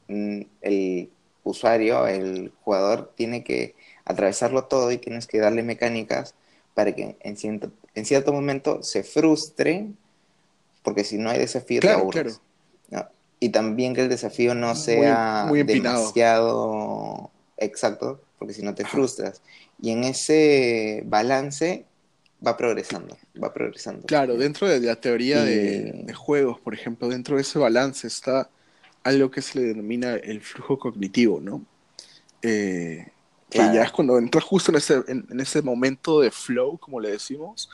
mm, 0.08 0.40
el 0.62 1.10
usuario, 1.44 2.06
el 2.06 2.52
jugador, 2.62 3.12
tiene 3.16 3.44
que 3.44 3.74
atravesarlo 4.04 4.64
todo 4.64 4.90
y 4.92 4.98
tienes 4.98 5.26
que 5.26 5.38
darle 5.38 5.62
mecánicas 5.62 6.34
para 6.74 6.94
que 6.94 7.16
en 7.20 7.36
cierto, 7.36 7.72
en 7.94 8.04
cierto 8.04 8.32
momento 8.32 8.82
se 8.82 9.02
frustre, 9.02 9.88
porque 10.82 11.04
si 11.04 11.18
no 11.18 11.30
hay 11.30 11.38
desafío 11.38 11.80
te 11.80 11.88
Claro, 11.88 12.00
aburres. 12.00 12.40
¿no? 12.90 13.06
Y 13.38 13.50
también 13.50 13.94
que 13.94 14.02
el 14.02 14.08
desafío 14.08 14.54
no 14.54 14.74
sea 14.74 15.46
muy 15.48 15.62
demasiado 15.62 17.30
exacto, 17.56 18.20
porque 18.38 18.54
si 18.54 18.62
no 18.62 18.74
te 18.74 18.84
frustras. 18.84 19.42
Y 19.80 19.90
en 19.90 20.04
ese 20.04 21.02
balance 21.06 21.84
va 22.46 22.56
progresando, 22.56 23.16
va 23.42 23.52
progresando. 23.52 24.06
Claro, 24.06 24.36
dentro 24.36 24.68
de 24.68 24.80
la 24.80 24.96
teoría 24.96 25.42
de 25.42 26.12
juegos, 26.14 26.60
por 26.60 26.74
ejemplo, 26.74 27.08
dentro 27.08 27.36
de 27.36 27.42
ese 27.42 27.58
balance 27.58 28.06
está 28.06 28.48
algo 29.02 29.30
que 29.30 29.42
se 29.42 29.58
le 29.58 29.66
denomina 29.66 30.14
el 30.14 30.40
flujo 30.40 30.78
cognitivo, 30.78 31.40
¿no? 31.40 31.64
Eh, 32.42 33.06
que 33.48 33.58
ya 33.58 33.82
es 33.82 33.90
cuando 33.90 34.16
entras 34.18 34.44
justo 34.44 34.70
en 34.70 34.78
ese, 34.78 35.02
en, 35.08 35.26
en 35.28 35.40
ese 35.40 35.60
momento 35.62 36.20
de 36.20 36.30
flow, 36.30 36.78
como 36.78 37.00
le 37.00 37.10
decimos, 37.10 37.68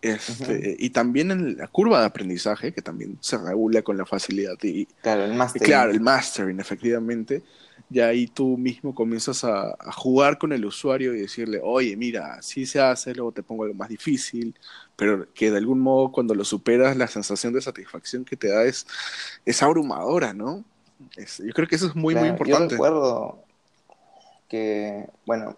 este, 0.00 0.76
y 0.78 0.90
también 0.90 1.30
en 1.30 1.56
la 1.58 1.66
curva 1.66 2.00
de 2.00 2.06
aprendizaje, 2.06 2.72
que 2.72 2.82
también 2.82 3.18
se 3.20 3.36
regula 3.36 3.82
con 3.82 3.98
la 3.98 4.06
facilidad 4.06 4.56
y, 4.62 4.86
Claro, 5.02 5.24
el 5.24 5.34
máster. 5.34 5.62
Claro, 5.62 5.90
el 5.90 6.00
mastering, 6.00 6.60
efectivamente. 6.60 7.42
Ya 7.90 8.08
ahí 8.08 8.26
tú 8.26 8.56
mismo 8.58 8.94
comienzas 8.94 9.44
a, 9.44 9.70
a 9.78 9.92
jugar 9.92 10.38
con 10.38 10.52
el 10.52 10.64
usuario 10.64 11.14
y 11.14 11.20
decirle, 11.20 11.60
oye, 11.62 11.96
mira, 11.96 12.34
así 12.34 12.66
se 12.66 12.80
hace, 12.80 13.14
luego 13.14 13.32
te 13.32 13.42
pongo 13.42 13.64
algo 13.64 13.74
más 13.74 13.88
difícil, 13.88 14.54
pero 14.98 15.32
que 15.34 15.50
de 15.52 15.58
algún 15.58 15.80
modo 15.80 16.12
cuando 16.12 16.34
lo 16.36 16.44
superas, 16.44 16.96
la 16.98 17.08
sensación 17.08 17.54
de 17.54 17.62
satisfacción 17.62 18.26
que 18.26 18.36
te 18.36 18.50
da 18.50 18.64
es, 18.66 18.86
es 19.46 19.62
abrumadora, 19.64 20.34
¿no? 20.34 20.64
Es- 21.16 21.38
yo 21.38 21.52
creo 21.54 21.68
que 21.68 21.76
eso 21.76 21.88
es 21.88 21.96
muy, 21.96 22.16
muy 22.16 22.28
importante. 22.28 22.76
Yo 22.76 22.80
recuerdo 22.82 23.44
que, 24.48 25.08
bueno, 25.26 25.56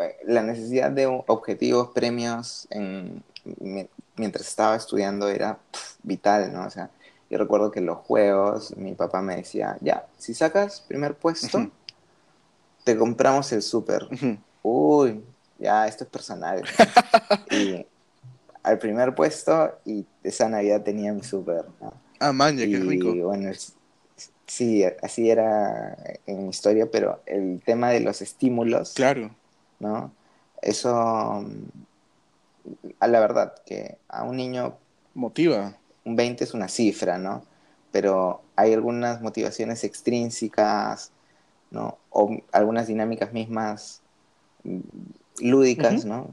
eh, 0.00 0.16
la 0.24 0.42
necesidad 0.42 0.90
de 0.90 1.06
objetivos, 1.26 1.90
premios, 1.90 2.66
en, 2.70 3.22
mi- 3.60 3.88
mientras 4.16 4.46
estaba 4.48 4.76
estudiando 4.76 5.28
era 5.28 5.58
vital, 6.02 6.52
¿no? 6.52 6.66
O 6.66 6.70
sea, 6.70 6.90
yo 7.30 7.38
recuerdo 7.38 7.70
que 7.70 7.80
los 7.80 7.98
juegos, 7.98 8.76
mi 8.76 8.94
papá 8.94 9.22
me 9.22 9.36
decía, 9.36 9.76
ya, 9.80 10.06
si 10.18 10.34
sacas 10.34 10.80
primer 10.82 11.14
puesto, 11.16 11.70
te 12.84 12.96
compramos 12.96 13.52
el 13.52 13.62
súper. 13.62 14.08
Ujú. 14.10 14.38
Uy, 14.62 15.24
ya, 15.58 15.86
esto 15.86 16.04
es 16.04 16.10
personal. 16.10 16.62
y 17.50 17.86
al 18.62 18.78
primer 18.78 19.14
puesto, 19.14 19.78
y 19.84 20.06
esa 20.22 20.48
Navidad 20.48 20.82
tenía 20.82 21.12
mi 21.12 21.22
súper, 21.22 21.64
¿no? 21.80 21.92
Ah, 22.20 22.32
man, 22.32 22.56
ya, 22.56 22.66
qué 22.66 22.78
rico. 22.78 23.14
bueno, 23.26 23.50
sí, 24.46 24.84
así 25.02 25.30
era 25.30 25.96
en 26.26 26.44
mi 26.44 26.50
historia, 26.50 26.90
pero 26.90 27.20
el 27.26 27.60
tema 27.64 27.90
de 27.90 28.00
los 28.00 28.22
estímulos, 28.22 28.92
Claro. 28.94 29.30
¿no? 29.80 30.12
Eso, 30.60 31.42
mm, 31.44 31.82
a 33.00 33.08
la 33.08 33.20
verdad, 33.20 33.54
que 33.66 33.98
a 34.08 34.22
un 34.24 34.36
niño 34.36 34.76
Motiva. 35.14 35.76
un 36.04 36.16
20 36.16 36.44
es 36.44 36.54
una 36.54 36.68
cifra, 36.68 37.18
¿no? 37.18 37.44
Pero 37.90 38.42
hay 38.56 38.72
algunas 38.72 39.20
motivaciones 39.20 39.84
extrínsecas, 39.84 41.10
¿no? 41.70 41.98
O 42.10 42.36
algunas 42.52 42.86
dinámicas 42.86 43.32
mismas 43.32 44.00
mm, 44.64 44.80
lúdicas. 45.40 46.04
¿no? 46.04 46.28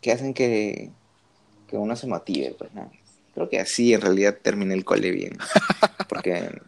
Que 0.00 0.12
hacen 0.12 0.32
que, 0.34 0.90
que 1.70 1.76
uno 1.76 1.94
se 1.94 2.06
motive, 2.08 2.54
pues, 2.58 2.74
¿no? 2.74 2.90
Creo 3.32 3.48
que 3.48 3.60
así 3.60 3.94
en 3.94 4.00
realidad 4.00 4.36
terminé 4.42 4.74
el 4.74 4.84
cole 4.84 5.12
bien. 5.12 5.38
Porque 6.08 6.60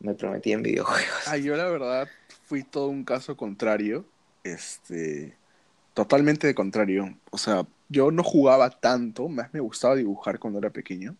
me 0.00 0.12
prometí 0.14 0.52
en 0.52 0.62
videojuegos. 0.62 1.26
Ah, 1.26 1.38
yo 1.38 1.56
la 1.56 1.64
verdad 1.64 2.08
fui 2.44 2.62
todo 2.62 2.88
un 2.88 3.04
caso 3.04 3.36
contrario. 3.36 4.04
Este. 4.44 5.34
Totalmente 5.94 6.46
de 6.46 6.54
contrario. 6.54 7.14
O 7.30 7.38
sea, 7.38 7.66
yo 7.88 8.10
no 8.10 8.22
jugaba 8.22 8.70
tanto, 8.70 9.28
más 9.28 9.52
me 9.52 9.60
gustaba 9.60 9.94
dibujar 9.96 10.38
cuando 10.38 10.58
era 10.58 10.70
pequeño. 10.70 11.16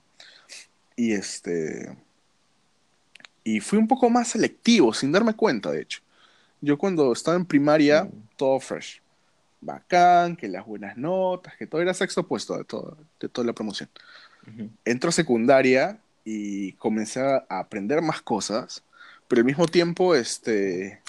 Y 0.96 1.12
este. 1.12 1.96
Y 3.44 3.60
fui 3.60 3.78
un 3.78 3.88
poco 3.88 4.08
más 4.10 4.28
selectivo, 4.28 4.92
sin 4.94 5.12
darme 5.12 5.34
cuenta, 5.34 5.70
de 5.70 5.82
hecho. 5.82 6.00
Yo 6.60 6.78
cuando 6.78 7.12
estaba 7.12 7.36
en 7.36 7.44
primaria, 7.44 8.04
Mm. 8.04 8.10
todo 8.36 8.60
fresh. 8.60 9.01
Bacán, 9.62 10.36
que 10.36 10.48
las 10.48 10.66
buenas 10.66 10.96
notas, 10.96 11.56
que 11.56 11.66
todo 11.66 11.80
era 11.80 11.94
sexo 11.94 12.22
opuesto 12.22 12.58
de, 12.58 12.64
todo, 12.64 12.98
de 13.20 13.28
toda 13.28 13.46
la 13.46 13.52
promoción. 13.52 13.88
Ujú. 14.46 14.68
Entro 14.84 15.08
a 15.08 15.12
secundaria 15.12 15.98
y 16.24 16.72
comencé 16.72 17.20
a 17.20 17.44
aprender 17.48 18.02
más 18.02 18.20
cosas, 18.20 18.82
pero 19.28 19.40
al 19.40 19.46
mismo 19.46 19.66
tiempo 19.66 20.14
este, 20.16 21.00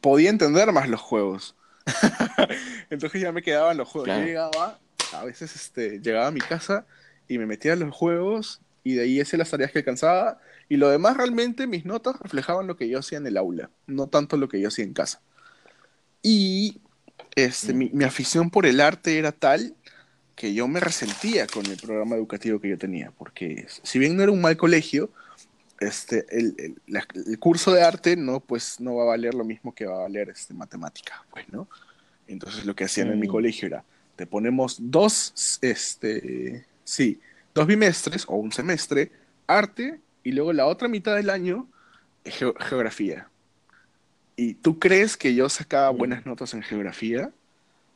podía 0.00 0.28
entender 0.28 0.70
más 0.72 0.88
los 0.88 1.00
juegos. 1.00 1.56
Entonces 2.90 3.20
ya 3.20 3.32
me 3.32 3.42
quedaban 3.42 3.78
los 3.78 3.88
juegos. 3.88 4.06
Claro. 4.06 4.20
Yo 4.20 4.26
llegaba, 4.26 4.78
a 5.14 5.24
veces 5.24 5.56
este, 5.56 6.00
llegaba 6.00 6.26
a 6.26 6.32
mi 6.32 6.40
casa 6.40 6.84
y 7.28 7.38
me 7.38 7.46
metía 7.46 7.72
en 7.72 7.80
los 7.80 7.94
juegos 7.94 8.60
y 8.84 8.94
de 8.94 9.02
ahí 9.02 9.20
hacía 9.20 9.38
las 9.38 9.50
tareas 9.50 9.72
que 9.72 9.78
alcanzaba 9.78 10.38
y 10.68 10.76
lo 10.76 10.90
demás 10.90 11.16
realmente 11.16 11.66
mis 11.66 11.86
notas 11.86 12.18
reflejaban 12.20 12.66
lo 12.66 12.76
que 12.76 12.88
yo 12.88 12.98
hacía 12.98 13.18
en 13.18 13.26
el 13.26 13.38
aula, 13.38 13.70
no 13.86 14.06
tanto 14.06 14.36
lo 14.36 14.48
que 14.48 14.60
yo 14.60 14.68
hacía 14.68 14.84
en 14.84 14.92
casa. 14.92 15.22
Y 16.22 16.80
este, 17.36 17.72
Mm. 17.74 17.78
mi, 17.78 17.90
mi 17.90 18.04
afición 18.04 18.50
por 18.50 18.66
el 18.66 18.80
arte 18.80 19.18
era 19.18 19.32
tal 19.32 19.74
que 20.36 20.54
yo 20.54 20.66
me 20.68 20.80
resentía 20.80 21.46
con 21.46 21.66
el 21.66 21.76
programa 21.76 22.16
educativo 22.16 22.60
que 22.60 22.70
yo 22.70 22.78
tenía, 22.78 23.10
porque 23.18 23.66
si 23.82 23.98
bien 23.98 24.16
no 24.16 24.22
era 24.22 24.32
un 24.32 24.40
mal 24.40 24.56
colegio, 24.56 25.10
este, 25.80 26.26
el, 26.30 26.54
el- 26.58 26.76
la- 26.86 27.06
el 27.14 27.38
curso 27.38 27.72
de 27.72 27.82
arte 27.82 28.16
no, 28.16 28.40
pues, 28.40 28.80
no 28.80 28.96
va 28.96 29.04
a 29.04 29.06
valer 29.06 29.34
lo 29.34 29.44
mismo 29.44 29.74
que 29.74 29.86
va 29.86 29.96
a 29.96 30.00
valer 30.02 30.28
este, 30.30 30.54
matemática, 30.54 31.24
pues, 31.30 31.48
¿no? 31.50 31.68
Entonces 32.28 32.64
lo 32.66 32.74
que 32.74 32.84
hacían 32.84 33.10
en 33.12 33.18
mi 33.20 33.28
Mm. 33.28 33.30
colegio 33.30 33.66
era, 33.68 33.84
te 34.16 34.26
ponemos 34.26 34.76
dos, 34.78 35.58
este, 35.62 36.64
sí, 36.84 37.18
dos 37.54 37.66
bimestres 37.66 38.24
o 38.28 38.36
un 38.36 38.52
semestre, 38.52 39.10
arte, 39.46 40.00
y 40.22 40.32
luego 40.32 40.52
la 40.52 40.66
otra 40.66 40.86
mitad 40.88 41.16
del 41.16 41.30
año, 41.30 41.66
geo- 42.24 42.54
geografía. 42.60 43.28
¿Y 44.40 44.54
tú 44.54 44.78
crees 44.78 45.18
que 45.18 45.34
yo 45.34 45.50
sacaba 45.50 45.90
buenas 45.90 46.24
notas 46.24 46.54
en 46.54 46.62
geografía? 46.62 47.30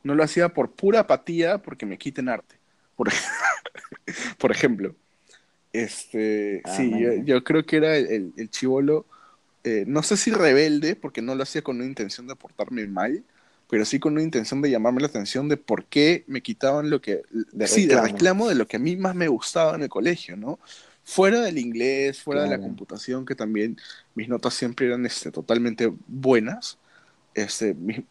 No 0.03 0.13
lo 0.13 0.23
hacía 0.23 0.49
por 0.49 0.69
pura 0.69 0.99
apatía 0.99 1.57
porque 1.57 1.87
me 1.87 1.97
quiten 1.97 2.29
arte. 2.29 2.57
Por, 2.95 3.07
ej- 3.07 3.15
por 4.37 4.51
ejemplo. 4.51 4.95
Este, 5.73 6.61
Ah, 6.63 6.77
sí, 6.77 7.01
yo, 7.25 7.43
creo 7.43 7.65
que 7.65 7.77
era 7.77 7.97
el, 7.97 8.31
chivolo, 8.51 9.07
eh, 9.63 9.85
no 9.87 10.03
sé 10.03 10.17
si 10.17 10.29
rebelde, 10.29 10.95
porque 10.95 11.23
no 11.23 11.33
lo 11.33 11.41
hacía 11.41 11.63
con 11.63 11.77
una 11.77 11.85
intención 11.85 12.27
de 12.27 12.35
portarme 12.35 12.85
mal, 12.85 13.23
pero 13.67 13.83
sí 13.83 13.99
con 13.99 14.13
una 14.13 14.21
intención 14.21 14.61
de 14.61 14.69
llamarme 14.69 15.01
la 15.01 15.07
atención 15.07 15.49
de 15.49 15.57
por 15.57 15.85
qué 15.85 16.25
me 16.27 16.41
quitaban 16.41 16.91
lo 16.91 17.01
que, 17.01 17.23
De 17.53 17.65
sí, 17.65 17.87
de 17.87 17.95
reclamo. 17.95 18.13
reclamo 18.13 18.47
de 18.49 18.55
lo 18.55 18.67
que 18.67 18.77
a 18.77 18.79
mí 18.79 18.95
más 18.97 19.15
me 19.15 19.27
gustaba 19.29 19.75
en 19.75 19.81
el 19.81 19.89
colegio, 19.89 20.37
¿no? 20.37 20.59
Fuera 21.07 21.39
del 21.41 21.59
inglés, 21.59 22.21
fuera 22.21 22.41
de 22.41 22.49
la 22.49 22.55
Claro. 22.57 22.69
computación, 22.69 23.25
que 23.25 23.35
también 23.35 23.77
mis 24.15 24.27
notas 24.27 24.55
siempre 24.55 24.87
eran 24.87 25.05
este, 25.05 25.31
totalmente 25.31 25.93
buenas. 26.07 26.79
Este, 27.35 27.75
mis- 27.75 28.01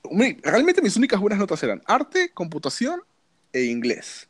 realmente 0.42 0.80
mis 0.80 0.96
únicas 0.96 1.20
buenas 1.20 1.38
notas 1.40 1.61
eran 1.64 1.83
arte, 1.87 2.30
computación 2.33 3.00
e 3.52 3.64
inglés. 3.64 4.28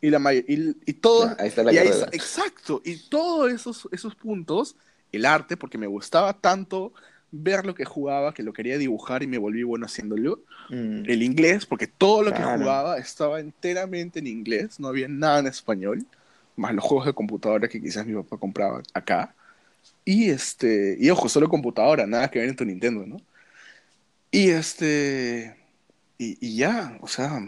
Y, 0.00 0.10
la 0.10 0.34
y, 0.34 0.76
y 0.86 0.92
todo, 0.94 1.28
Ya, 1.28 1.36
ahí 1.38 1.48
está 1.48 1.62
la 1.62 1.72
y 1.72 1.78
ahí 1.78 1.88
exacto, 2.12 2.82
y 2.84 2.96
todos 3.08 3.52
esos, 3.52 3.88
esos 3.92 4.14
puntos, 4.16 4.74
el 5.12 5.24
arte, 5.24 5.56
porque 5.56 5.78
me 5.78 5.86
gustaba 5.86 6.32
tanto 6.32 6.92
ver 7.30 7.64
lo 7.64 7.74
que 7.74 7.84
jugaba, 7.84 8.34
que 8.34 8.42
lo 8.42 8.52
quería 8.52 8.76
dibujar 8.78 9.22
y 9.22 9.26
me 9.28 9.38
volví 9.38 9.62
bueno 9.62 9.86
haciéndolo. 9.86 10.40
Mm. 10.70 11.02
El 11.06 11.22
inglés, 11.22 11.66
porque 11.66 11.86
todo 11.86 12.22
lo 12.22 12.30
que 12.32 12.38
Claro. 12.38 12.58
jugaba 12.58 12.98
estaba 12.98 13.40
enteramente 13.40 14.18
en 14.18 14.26
inglés, 14.26 14.80
no 14.80 14.88
había 14.88 15.06
nada 15.06 15.38
en 15.40 15.46
español, 15.46 16.06
más 16.56 16.74
los 16.74 16.84
juegos 16.84 17.06
de 17.06 17.12
computadora 17.14 17.68
que 17.68 17.80
quizás 17.80 18.06
mi 18.06 18.14
papá 18.14 18.36
compraba 18.38 18.82
acá. 18.94 19.34
Y 20.04 20.30
este, 20.30 20.96
y 21.00 21.10
ojo, 21.10 21.28
solo 21.28 21.48
computadora, 21.48 22.06
nada 22.06 22.30
que 22.30 22.38
ver 22.38 22.48
en 22.48 22.56
tu 22.56 22.64
Nintendo, 22.64 23.06
¿no? 23.06 23.16
Y 24.30 24.50
este, 24.50 25.56
y, 26.18 26.38
y 26.40 26.56
ya, 26.56 26.98
o 27.00 27.08
sea, 27.08 27.40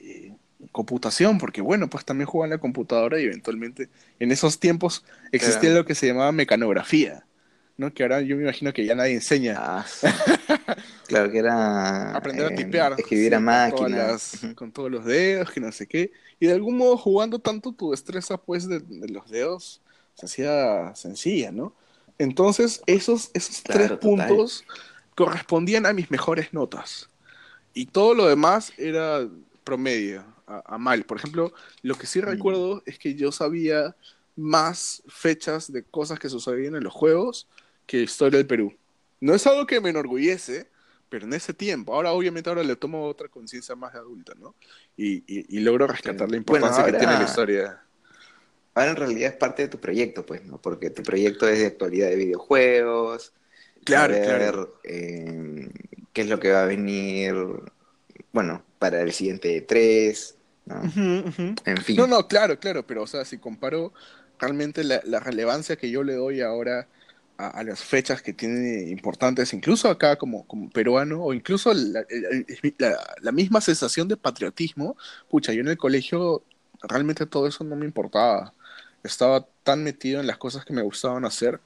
y 0.00 0.32
computación, 0.72 1.38
porque 1.38 1.60
bueno, 1.60 1.88
pues 1.88 2.04
también 2.04 2.26
jugaba 2.26 2.46
en 2.46 2.50
la 2.52 2.58
computadora 2.58 3.20
y 3.20 3.24
eventualmente 3.24 3.88
en 4.18 4.32
esos 4.32 4.58
tiempos 4.58 5.04
existía 5.32 5.70
lo 5.70 5.84
que 5.84 5.94
se 5.94 6.06
llamaba 6.06 6.32
mecanografía, 6.32 7.24
¿no? 7.76 7.92
Que 7.92 8.02
ahora 8.04 8.20
yo 8.22 8.36
me 8.36 8.42
imagino 8.44 8.72
que 8.72 8.84
ya 8.86 8.94
nadie 8.94 9.14
enseña 9.14 9.54
Ah, 9.56 9.86
claro 11.06 11.30
que 11.30 11.38
era 11.38 12.14
aprender 12.16 12.46
a 12.46 12.50
eh, 12.50 12.54
tipear. 12.54 12.92
escribir 12.96 13.32
sí, 13.32 13.34
a 13.34 13.38
con 13.38 13.66
todas 13.66 13.90
máquina. 13.90 13.96
las- 14.08 14.34
Ujú. 14.34 14.54
con 14.54 14.72
todos 14.72 14.90
los 14.90 15.04
dedos, 15.04 15.50
que 15.50 15.60
no 15.60 15.72
sé 15.72 15.86
qué. 15.86 16.12
Y 16.40 16.46
de 16.46 16.52
algún 16.54 16.76
modo 16.76 16.96
jugando 16.96 17.38
tanto 17.38 17.72
tu 17.72 17.90
destreza 17.90 18.36
pues 18.38 18.68
de, 18.68 18.80
de 18.80 19.08
los 19.08 19.30
dedos 19.30 19.80
se 20.14 20.26
hacía 20.26 20.94
sencilla, 20.94 21.52
¿no? 21.52 21.74
Entonces 22.18 22.82
esos, 22.86 23.30
esos 23.34 23.62
Claro, 23.62 23.98
tres 23.98 23.98
total. 23.98 24.00
puntos 24.36 24.64
correspondían 25.16 25.86
a 25.86 25.92
mis 25.92 26.10
mejores 26.10 26.52
notas. 26.52 27.08
Y 27.74 27.86
todo 27.86 28.14
lo 28.14 28.26
demás 28.26 28.72
era 28.78 29.28
promedio, 29.64 30.24
a, 30.46 30.74
a 30.74 30.78
mal. 30.78 31.04
Por 31.04 31.18
ejemplo, 31.18 31.52
lo 31.82 31.96
que 31.96 32.06
sí 32.06 32.20
Mm. 32.20 32.24
recuerdo 32.26 32.82
es 32.86 32.98
que 32.98 33.14
yo 33.14 33.32
sabía 33.32 33.96
más 34.36 35.02
fechas 35.08 35.72
de 35.72 35.84
cosas 35.84 36.18
que 36.18 36.28
sucedían 36.28 36.76
en 36.76 36.84
los 36.84 36.92
juegos 36.92 37.48
que 37.86 38.02
historia 38.02 38.38
del 38.38 38.46
Perú. 38.46 38.74
No 39.20 39.34
es 39.34 39.46
algo 39.46 39.66
que 39.66 39.80
me 39.80 39.90
enorgullece, 39.90 40.68
pero 41.08 41.26
en 41.26 41.32
ese 41.34 41.54
tiempo, 41.54 41.94
ahora 41.94 42.12
obviamente 42.12 42.50
ahora 42.50 42.62
le 42.62 42.76
tomo 42.76 43.06
otra 43.06 43.28
conciencia 43.28 43.74
más 43.76 43.92
de 43.92 44.00
adulta, 44.00 44.34
¿no? 44.36 44.54
Y, 44.96 45.18
y, 45.26 45.56
y 45.58 45.60
logro 45.60 45.86
rescatar 45.86 46.28
la 46.30 46.38
Bueno, 46.46 46.66
importancia 46.66 46.84
que 46.84 46.92
tiene 46.92 47.16
la 47.16 47.24
historia. 47.24 47.80
Ahora 48.74 48.90
en 48.90 48.96
realidad 48.96 49.30
es 49.30 49.36
parte 49.36 49.62
de 49.62 49.68
tu 49.68 49.78
proyecto, 49.78 50.26
pues, 50.26 50.44
¿no? 50.44 50.60
Porque 50.60 50.90
tu 50.90 51.02
proyecto 51.02 51.48
es 51.48 51.60
de 51.60 51.66
actualidad 51.66 52.08
de 52.08 52.16
videojuegos. 52.16 53.32
Claro, 53.84 54.14
saber, 54.14 54.24
claro. 54.24 54.80
eh, 54.82 55.70
qué 56.12 56.22
es 56.22 56.28
lo 56.28 56.40
que 56.40 56.50
va 56.52 56.62
a 56.62 56.66
venir, 56.66 57.34
bueno, 58.32 58.64
para 58.78 59.02
el 59.02 59.12
siguiente 59.12 59.64
E3, 59.66 60.34
¿no? 60.66 60.82
En 61.64 61.76
fin. 61.82 61.96
No, 61.96 62.06
no, 62.06 62.26
claro, 62.26 62.58
claro, 62.58 62.86
pero 62.86 63.02
o 63.02 63.06
sea, 63.06 63.24
si 63.24 63.38
comparo 63.38 63.92
realmente 64.38 64.82
la, 64.84 65.00
la 65.04 65.20
relevancia 65.20 65.76
que 65.76 65.90
yo 65.90 66.02
le 66.02 66.14
doy 66.14 66.40
ahora 66.40 66.88
a, 67.36 67.62
las 67.64 67.82
fechas 67.82 68.22
que 68.22 68.32
tiene 68.32 68.88
importantes, 68.90 69.52
incluso 69.52 69.88
acá 69.88 70.16
como, 70.16 70.46
como 70.46 70.70
peruano, 70.70 71.22
o 71.22 71.34
incluso 71.34 71.72
la 71.74 73.32
misma 73.32 73.60
sensación 73.60 74.08
de 74.08 74.16
patriotismo, 74.16 74.96
pucha, 75.28 75.52
yo 75.52 75.60
en 75.60 75.68
el 75.68 75.78
colegio 75.78 76.44
realmente 76.82 77.26
todo 77.26 77.46
eso 77.46 77.64
no 77.64 77.76
me 77.76 77.86
importaba. 77.86 78.54
Estaba 79.02 79.46
tan 79.62 79.82
metido 79.84 80.20
en 80.20 80.26
las 80.26 80.38
cosas 80.38 80.64
que 80.64 80.72
me 80.72 80.82
gustaban 80.82 81.24
hacer, 81.24 81.60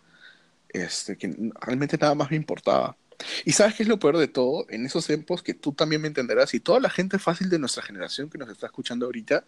este, 0.70 1.16
que 1.16 1.34
realmente 1.60 1.98
nada 1.98 2.14
más 2.14 2.30
me 2.30 2.36
importaba. 2.36 2.96
Y 3.44 3.52
sabes 3.52 3.74
qué 3.74 3.82
es 3.82 3.88
lo 3.88 3.98
peor 3.98 4.16
de 4.18 4.28
todo, 4.28 4.66
en 4.70 4.86
esos 4.86 5.06
tiempos 5.06 5.42
que 5.42 5.54
tú 5.54 5.72
también 5.72 6.00
me 6.02 6.08
entenderás, 6.08 6.54
y 6.54 6.60
toda 6.60 6.80
la 6.80 6.90
gente 6.90 7.18
fácil 7.18 7.50
de 7.50 7.58
nuestra 7.58 7.82
generación 7.82 8.30
que 8.30 8.38
nos 8.38 8.48
está 8.48 8.66
escuchando 8.66 9.06
ahorita, 9.06 9.44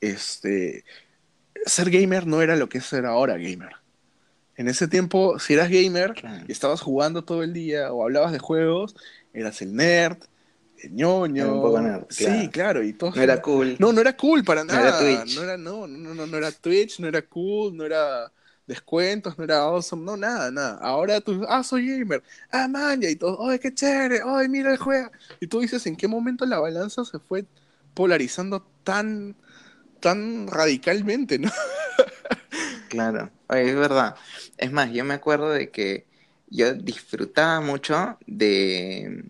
este, 0.00 0.84
ser 1.66 1.90
gamer 1.90 2.26
no 2.26 2.42
era 2.42 2.56
lo 2.56 2.68
que 2.68 2.78
es 2.78 2.86
ser 2.86 3.06
ahora 3.06 3.36
gamer. 3.36 3.81
En 4.56 4.68
ese 4.68 4.86
tiempo, 4.88 5.38
si 5.38 5.54
eras 5.54 5.70
gamer 5.70 6.12
Claro. 6.14 6.44
y 6.46 6.52
estabas 6.52 6.80
jugando 6.80 7.24
todo 7.24 7.42
el 7.42 7.52
día 7.52 7.92
o 7.92 8.02
hablabas 8.02 8.32
de 8.32 8.38
juegos, 8.38 8.94
eras 9.32 9.62
el 9.62 9.74
nerd, 9.74 10.18
el 10.78 10.92
ñoño. 10.94 11.44
Era 11.44 11.52
un 11.52 11.62
poco 11.62 11.80
nerd, 11.80 12.04
Sí, 12.10 12.48
claro. 12.52 12.82
y 12.82 12.92
todo. 12.92 13.12
No 13.14 13.22
era 13.22 13.40
cool. 13.40 13.76
No, 13.78 13.92
no 13.92 14.00
era 14.00 14.16
cool 14.16 14.44
para 14.44 14.62
No 14.64 14.72
nada. 14.72 14.88
era 14.88 14.98
Twitch. 14.98 15.36
No 15.36 15.42
era, 15.44 15.56
no, 15.56 15.86
no, 15.86 16.14
no, 16.14 16.26
no 16.26 16.36
era 16.36 16.52
Twitch, 16.52 17.00
no 17.00 17.08
era 17.08 17.22
cool, 17.22 17.76
no 17.76 17.84
era 17.84 18.30
descuentos, 18.66 19.36
no 19.38 19.44
era 19.44 19.58
awesome, 19.58 20.04
no, 20.04 20.16
nada, 20.16 20.50
nada. 20.50 20.78
Ahora 20.82 21.20
tú, 21.20 21.44
ah, 21.48 21.62
soy 21.64 21.86
gamer, 21.98 22.22
ah, 22.50 22.68
man, 22.68 23.02
y 23.02 23.16
todo, 23.16 23.48
ay, 23.48 23.58
qué 23.58 23.72
chévere, 23.74 24.20
ay, 24.24 24.48
mira 24.48 24.70
el 24.70 24.78
juego. 24.78 25.10
Y 25.40 25.46
tú 25.46 25.60
dices, 25.60 25.84
¿en 25.86 25.96
qué 25.96 26.06
momento 26.08 26.46
la 26.46 26.60
balanza 26.60 27.04
se 27.04 27.18
fue 27.18 27.44
polarizando 27.94 28.64
tan, 28.84 29.34
tan 30.00 30.46
radicalmente, 30.46 31.38
no? 31.38 31.50
Claro, 32.88 33.30
es 33.54 33.74
verdad. 33.74 34.16
Es 34.58 34.72
más, 34.72 34.92
yo 34.92 35.04
me 35.04 35.14
acuerdo 35.14 35.50
de 35.50 35.70
que 35.70 36.06
yo 36.48 36.74
disfrutaba 36.74 37.60
mucho 37.60 38.18
de, 38.26 39.24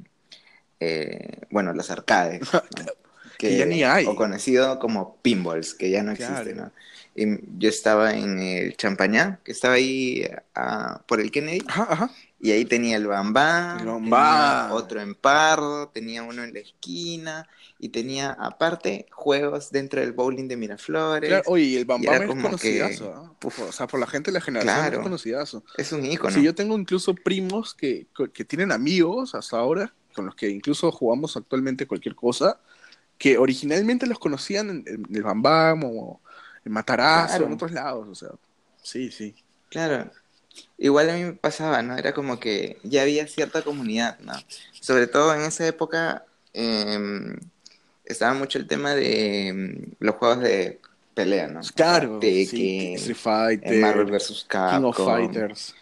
eh, 0.80 1.40
bueno, 1.50 1.72
los 1.72 1.90
arcades, 1.90 2.42
¿no? 2.52 2.62
Que 3.38 3.56
ya 3.58 3.66
ni 3.66 3.82
hay. 3.82 4.06
O 4.06 4.14
conocido 4.14 4.78
como 4.78 5.16
pinballs, 5.22 5.74
que 5.74 5.90
ya 5.90 6.04
no 6.04 6.14
Claro. 6.14 6.34
existe, 6.42 6.54
¿no? 6.54 6.70
Y 7.16 7.58
yo 7.58 7.68
estaba 7.68 8.12
en 8.14 8.38
el 8.38 8.76
Champañá, 8.76 9.40
que 9.42 9.50
estaba 9.52 9.74
ahí 9.74 10.24
ah, 10.54 11.02
por 11.08 11.20
el 11.20 11.30
Kennedy, 11.32 11.64
Ajá, 11.66 11.86
ajá. 11.90 12.10
Y 12.44 12.50
ahí 12.50 12.64
tenía 12.64 12.96
el 12.96 13.06
Bambá, 13.06 13.76
El 13.78 13.86
Bambá. 13.86 14.74
otro 14.74 15.00
en 15.00 15.14
Pardo, 15.14 15.88
tenía 15.90 16.24
uno 16.24 16.42
en 16.42 16.52
la 16.52 16.58
esquina 16.58 17.48
y 17.78 17.90
tenía 17.90 18.32
aparte 18.32 19.06
juegos 19.12 19.70
dentro 19.70 20.00
del 20.00 20.12
bowling 20.12 20.48
de 20.48 20.56
Miraflores. 20.56 21.28
Claro, 21.28 21.44
oye, 21.46 21.64
y 21.64 21.74
el 21.76 21.82
Y 21.82 21.84
Bambam 21.84 22.14
era 22.14 22.24
es 22.24 22.28
como 22.28 22.42
que- 22.42 22.46
conocidazo, 22.48 23.14
¿ah? 23.14 23.32
O 23.68 23.72
sea, 23.72 23.86
por 23.86 24.00
la 24.00 24.08
gente 24.08 24.32
de 24.32 24.34
la 24.38 24.40
generación 24.40 24.74
Claro. 24.76 24.96
es 24.96 25.02
conocidazo. 25.04 25.64
Es 25.78 25.92
un 25.92 26.04
ícono. 26.04 26.34
Sí, 26.34 26.42
yo 26.42 26.52
tengo 26.52 26.76
incluso 26.76 27.14
primos 27.14 27.74
que, 27.74 28.08
que 28.34 28.44
tienen 28.44 28.72
amigos 28.72 29.36
hasta 29.36 29.58
ahora, 29.58 29.94
con 30.12 30.26
los 30.26 30.34
que 30.34 30.48
incluso 30.50 30.90
jugamos 30.90 31.36
actualmente 31.36 31.86
cualquier 31.86 32.16
cosa, 32.16 32.58
que 33.18 33.38
originalmente 33.38 34.04
los 34.08 34.18
conocían 34.18 34.68
en, 34.68 34.84
en 34.86 35.06
el 35.16 35.22
Bambam 35.22 35.84
o 35.84 36.20
en 36.64 36.72
Matarazo, 36.72 37.28
Claro. 37.36 37.46
en 37.46 37.52
otros 37.52 37.70
lados, 37.70 38.08
o 38.08 38.14
sea, 38.16 38.30
sí, 38.82 39.12
sí. 39.12 39.32
Claro. 39.68 40.10
Igual 40.78 41.10
a 41.10 41.14
mí 41.14 41.24
me 41.24 41.32
pasaba, 41.34 41.82
¿no? 41.82 41.96
Era 41.96 42.12
como 42.12 42.40
que 42.40 42.78
ya 42.82 43.02
había 43.02 43.26
cierta 43.26 43.62
comunidad, 43.62 44.18
¿no? 44.20 44.32
Sobre 44.80 45.06
todo 45.06 45.34
en 45.34 45.42
esa 45.42 45.66
época 45.66 46.24
em, 46.52 47.36
estaba 48.04 48.34
mucho 48.34 48.58
el 48.58 48.66
tema 48.66 48.94
de 48.94 49.48
em, 49.48 49.76
los 50.00 50.16
juegos 50.16 50.40
de 50.40 50.80
pelea, 51.14 51.46
¿no? 51.46 51.60
Claro, 51.74 52.18
sí, 52.20 52.46
Tekken, 52.46 52.94
Street 52.94 53.10
eh, 53.10 53.14
Fighter, 53.14 53.80
Marvel 53.80 54.10
vs. 54.10 54.44
Capcom, 54.48 54.80
King 54.80 54.88
of 54.88 54.96
Fighters. 54.96 55.74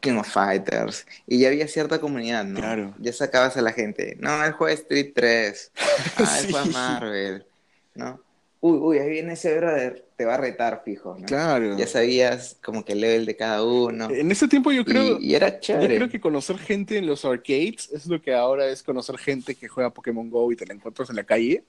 King 0.00 0.16
of 0.18 0.28
Fighters. 0.28 1.06
Y 1.26 1.38
ya 1.38 1.48
había 1.48 1.68
cierta 1.68 2.00
comunidad, 2.00 2.44
¿no? 2.44 2.60
Claro. 2.60 2.94
Ya 2.98 3.12
sacabas 3.12 3.56
a 3.56 3.62
la 3.62 3.72
gente. 3.72 4.16
No, 4.20 4.44
él 4.44 4.52
juega 4.52 4.74
Street 4.74 5.12
3. 5.14 5.72
Ah, 6.16 6.38
él 6.40 6.46
Sí. 6.46 6.52
juega 6.52 6.66
Marvel. 6.66 7.46
¿No? 7.94 8.20
Uy, 8.64 8.78
uy, 8.78 8.98
ahí 8.98 9.10
viene 9.10 9.32
ese 9.32 9.56
brother. 9.58 10.06
Te 10.16 10.24
va 10.24 10.34
a 10.34 10.36
retar, 10.36 10.82
fijo, 10.84 11.16
¿no? 11.18 11.26
Claro. 11.26 11.76
Ya 11.76 11.86
sabías 11.88 12.56
como 12.62 12.84
que 12.84 12.92
el 12.92 13.00
level 13.00 13.26
de 13.26 13.34
cada 13.36 13.64
uno. 13.64 14.08
En 14.08 14.30
ese 14.30 14.46
tiempo 14.46 14.70
yo 14.70 14.84
creo, 14.84 15.18
y, 15.20 15.26
y 15.30 15.34
era 15.34 15.48
yo 15.54 15.60
chévere. 15.60 15.96
creo 15.96 16.08
que 16.08 16.20
conocer 16.20 16.58
gente 16.58 16.96
en 16.96 17.06
los 17.08 17.24
arcades 17.24 17.90
es 17.92 18.06
lo 18.06 18.22
que 18.22 18.32
ahora 18.32 18.68
es 18.68 18.84
conocer 18.84 19.18
gente 19.18 19.56
que 19.56 19.66
juega 19.66 19.90
Pokémon 19.92 20.30
Go 20.30 20.52
y 20.52 20.56
te 20.56 20.64
la 20.64 20.74
encuentras 20.74 21.10
en 21.10 21.16
la 21.16 21.24
calle 21.24 21.64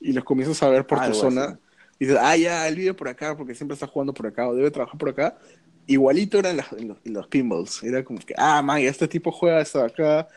y 0.00 0.12
los 0.12 0.24
comienzas 0.24 0.62
a 0.62 0.68
ver 0.68 0.86
por 0.86 0.98
tu 0.98 1.04
Algo 1.04 1.14
zona 1.14 1.44
así. 1.44 1.54
y 2.00 2.06
dices, 2.06 2.20
ah, 2.20 2.36
ya, 2.36 2.66
él 2.68 2.74
vive 2.76 2.94
por 2.94 3.08
acá 3.08 3.36
porque 3.36 3.54
siempre 3.54 3.74
está 3.74 3.86
jugando 3.86 4.12
por 4.12 4.26
acá 4.26 4.48
o 4.48 4.54
debe 4.54 4.70
trabajar 4.72 4.98
por 4.98 5.10
acá. 5.10 5.38
Igualito 5.86 6.38
era 6.38 6.50
en, 6.50 6.56
las- 6.58 6.72
en 6.72 6.88
los, 6.88 6.98
los 7.04 7.26
pinballs. 7.28 7.82
Era 7.84 8.02
como 8.04 8.18
que, 8.18 8.34
ah, 8.36 8.62
man, 8.62 8.80
este 8.80 9.06
tipo 9.06 9.30
juega 9.30 9.60
esto 9.60 9.78
de 9.80 9.86
acá, 9.86 10.28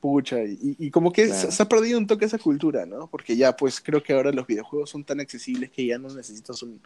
pucha. 0.00 0.42
Y, 0.44 0.76
y 0.78 0.90
como 0.90 1.12
que 1.12 1.26
Claro. 1.26 1.40
se, 1.40 1.52
se 1.52 1.62
ha 1.62 1.68
perdido 1.68 1.98
un 1.98 2.06
toque 2.06 2.24
esa 2.24 2.38
cultura, 2.38 2.86
¿no? 2.86 3.08
Porque 3.08 3.36
ya, 3.36 3.56
pues 3.56 3.80
creo 3.80 4.02
que 4.02 4.12
ahora 4.12 4.32
los 4.32 4.46
videojuegos 4.46 4.90
son 4.90 5.04
tan 5.04 5.20
accesibles 5.20 5.70
que 5.70 5.86
ya 5.86 5.98
no 5.98 6.08
necesitas 6.14 6.62
un, 6.62 6.80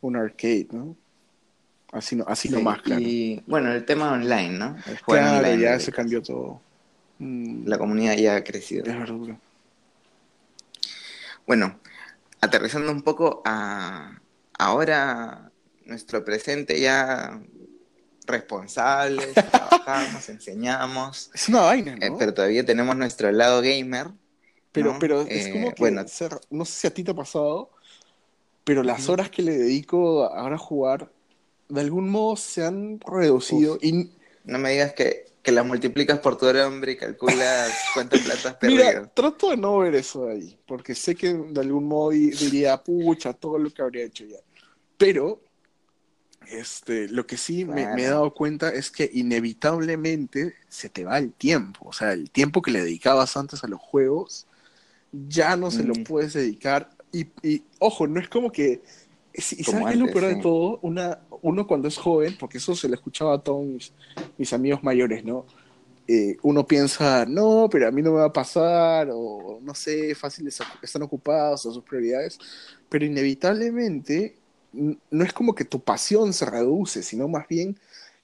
un 0.00 0.16
arcade, 0.16 0.68
¿no? 0.72 0.96
Así, 1.92 2.14
no, 2.16 2.24
así 2.28 2.48
Sí, 2.48 2.54
nomás, 2.54 2.82
claro. 2.82 3.02
Y 3.02 3.42
bueno, 3.46 3.72
el 3.72 3.84
tema 3.84 4.12
online, 4.12 4.50
¿no? 4.50 4.76
El 4.86 4.98
juego 4.98 5.22
Claro, 5.22 5.38
online 5.38 5.62
ya 5.62 5.80
se 5.80 5.90
cambió 5.90 6.22
todo. 6.22 6.60
Mm, 7.18 7.66
La 7.66 7.78
comunidad 7.78 8.16
ya 8.16 8.36
ha 8.36 8.44
crecido. 8.44 8.84
es 8.86 8.96
verdad. 8.98 9.36
Bueno, 11.46 11.78
aterrizando 12.40 12.92
un 12.92 13.02
poco 13.02 13.42
a 13.44 14.20
ahora 14.58 15.50
nuestro 15.86 16.24
presente 16.24 16.80
ya 16.80 17.40
responsables, 18.30 19.44
trabajamos, 19.44 20.28
enseñamos, 20.28 21.30
Es 21.34 21.48
una 21.48 21.62
vaina, 21.62 21.96
¿no? 21.96 22.00
eh, 22.00 22.10
pero 22.18 22.34
todavía 22.34 22.64
tenemos 22.64 22.96
nuestro 22.96 23.30
lado 23.32 23.62
gamer. 23.62 24.08
pero, 24.72 24.96
¿no? 24.96 24.98
pero 24.98 25.22
es 25.22 25.28
Eh, 25.28 25.48
como 25.48 25.74
que, 25.74 25.90
bueno, 25.90 26.04
ser- 26.06 26.40
no 26.50 26.64
sé 26.64 26.72
si 26.72 26.86
a 26.86 26.94
ti 26.94 27.04
te 27.04 27.10
ha 27.12 27.14
pasado, 27.14 27.70
pero 28.64 28.82
las 28.82 29.08
horas 29.10 29.30
que 29.30 29.42
le 29.42 29.58
dedico 29.58 30.24
ahora 30.26 30.56
a 30.56 30.58
jugar, 30.58 31.12
de 31.68 31.80
algún 31.82 32.10
modo 32.10 32.36
se 32.36 32.64
han 32.66 33.00
reducido. 33.00 33.76
Uf. 33.76 33.82
Y 33.82 34.12
no 34.44 34.58
me 34.58 34.70
digas 34.70 34.94
que, 34.94 35.26
que 35.42 35.52
las 35.52 35.66
multiplicas 35.66 36.18
por 36.20 36.36
tu 36.38 36.46
hombre, 36.48 36.92
y 36.92 36.96
calculas 36.96 37.88
cuánta 37.94 38.22
plata 38.22 38.50
has 38.50 38.56
mira, 38.62 38.84
perdido. 38.84 39.10
trato 39.14 39.50
de 39.50 39.56
no 39.56 39.78
ver 39.78 39.94
eso 39.94 40.26
de 40.26 40.32
ahí, 40.34 40.58
porque 40.66 40.94
sé 40.94 41.14
que 41.16 41.32
de 41.34 41.60
algún 41.60 41.86
modo 41.86 42.10
di- 42.10 42.30
diría, 42.32 42.82
pucha, 42.82 43.32
todo 43.32 43.58
lo 43.58 43.70
que 43.70 43.82
habría 43.82 44.04
hecho 44.04 44.24
ya. 44.24 44.38
Pero, 44.96 45.42
este, 46.46 47.08
lo 47.08 47.26
que 47.26 47.36
sí 47.36 47.64
me, 47.64 47.86
me 47.88 48.04
he 48.04 48.08
dado 48.08 48.34
cuenta 48.34 48.70
es 48.70 48.90
que 48.90 49.10
inevitablemente 49.12 50.54
se 50.68 50.88
te 50.90 51.04
va 51.04 51.18
el 51.18 51.32
tiempo. 51.34 51.88
O 51.88 51.92
sea, 51.92 52.12
el 52.12 52.30
tiempo 52.30 52.62
que 52.62 52.70
le 52.72 52.80
dedicabas 52.82 53.36
antes 53.36 53.64
a 53.64 53.68
los 53.68 53.80
juegos, 53.80 54.48
ya 55.12 55.56
no 55.56 55.70
se 55.70 55.84
lo 55.84 55.96
Mm. 55.96 56.04
puedes 56.04 56.34
dedicar. 56.34 56.90
Y, 57.12 57.28
y, 57.42 57.64
ojo, 57.80 58.06
no 58.08 58.20
es 58.20 58.28
como 58.28 58.52
que. 58.52 58.82
¿Y 59.34 59.64
Como 59.64 59.64
sabes 59.64 59.86
qué 59.86 59.94
es 59.94 60.00
lo 60.00 60.10
antes, 60.10 60.10
peor 60.10 60.26
de 60.26 60.36
sí. 60.36 60.36
todo? 60.36 60.78
Una, 60.82 61.20
uno 61.42 61.66
cuando 61.66 61.88
es 61.88 61.98
joven, 61.98 62.36
porque 62.36 62.58
eso 62.58 62.74
se 62.76 62.88
lo 62.88 62.94
escuchaba 62.96 63.34
a 63.36 63.42
todos 63.42 63.64
mis, 63.66 63.94
mis 64.38 64.52
amigos 64.52 64.82
mayores, 64.82 65.24
¿no? 65.24 65.46
Eh, 66.08 66.36
uno 66.42 66.66
piensa, 66.66 67.24
no, 67.26 67.68
pero 67.70 67.86
a 67.88 67.92
mí 67.92 68.02
no 68.02 68.10
me 68.12 68.18
va 68.18 68.26
a 68.26 68.32
pasar, 68.32 69.08
o 69.12 69.60
no 69.62 69.74
sé, 69.74 70.14
fácil, 70.16 70.48
están 70.48 71.02
ocupados, 71.02 71.66
o 71.66 71.72
sus 71.72 71.84
prioridades, 71.84 72.38
pero 72.88 73.04
inevitablemente 73.04 74.39
no 74.72 75.24
es 75.24 75.32
como 75.32 75.54
que 75.54 75.64
tu 75.64 75.80
pasión 75.82 76.32
se 76.32 76.46
reduce, 76.46 77.02
sino 77.02 77.28
más 77.28 77.48
bien 77.48 77.78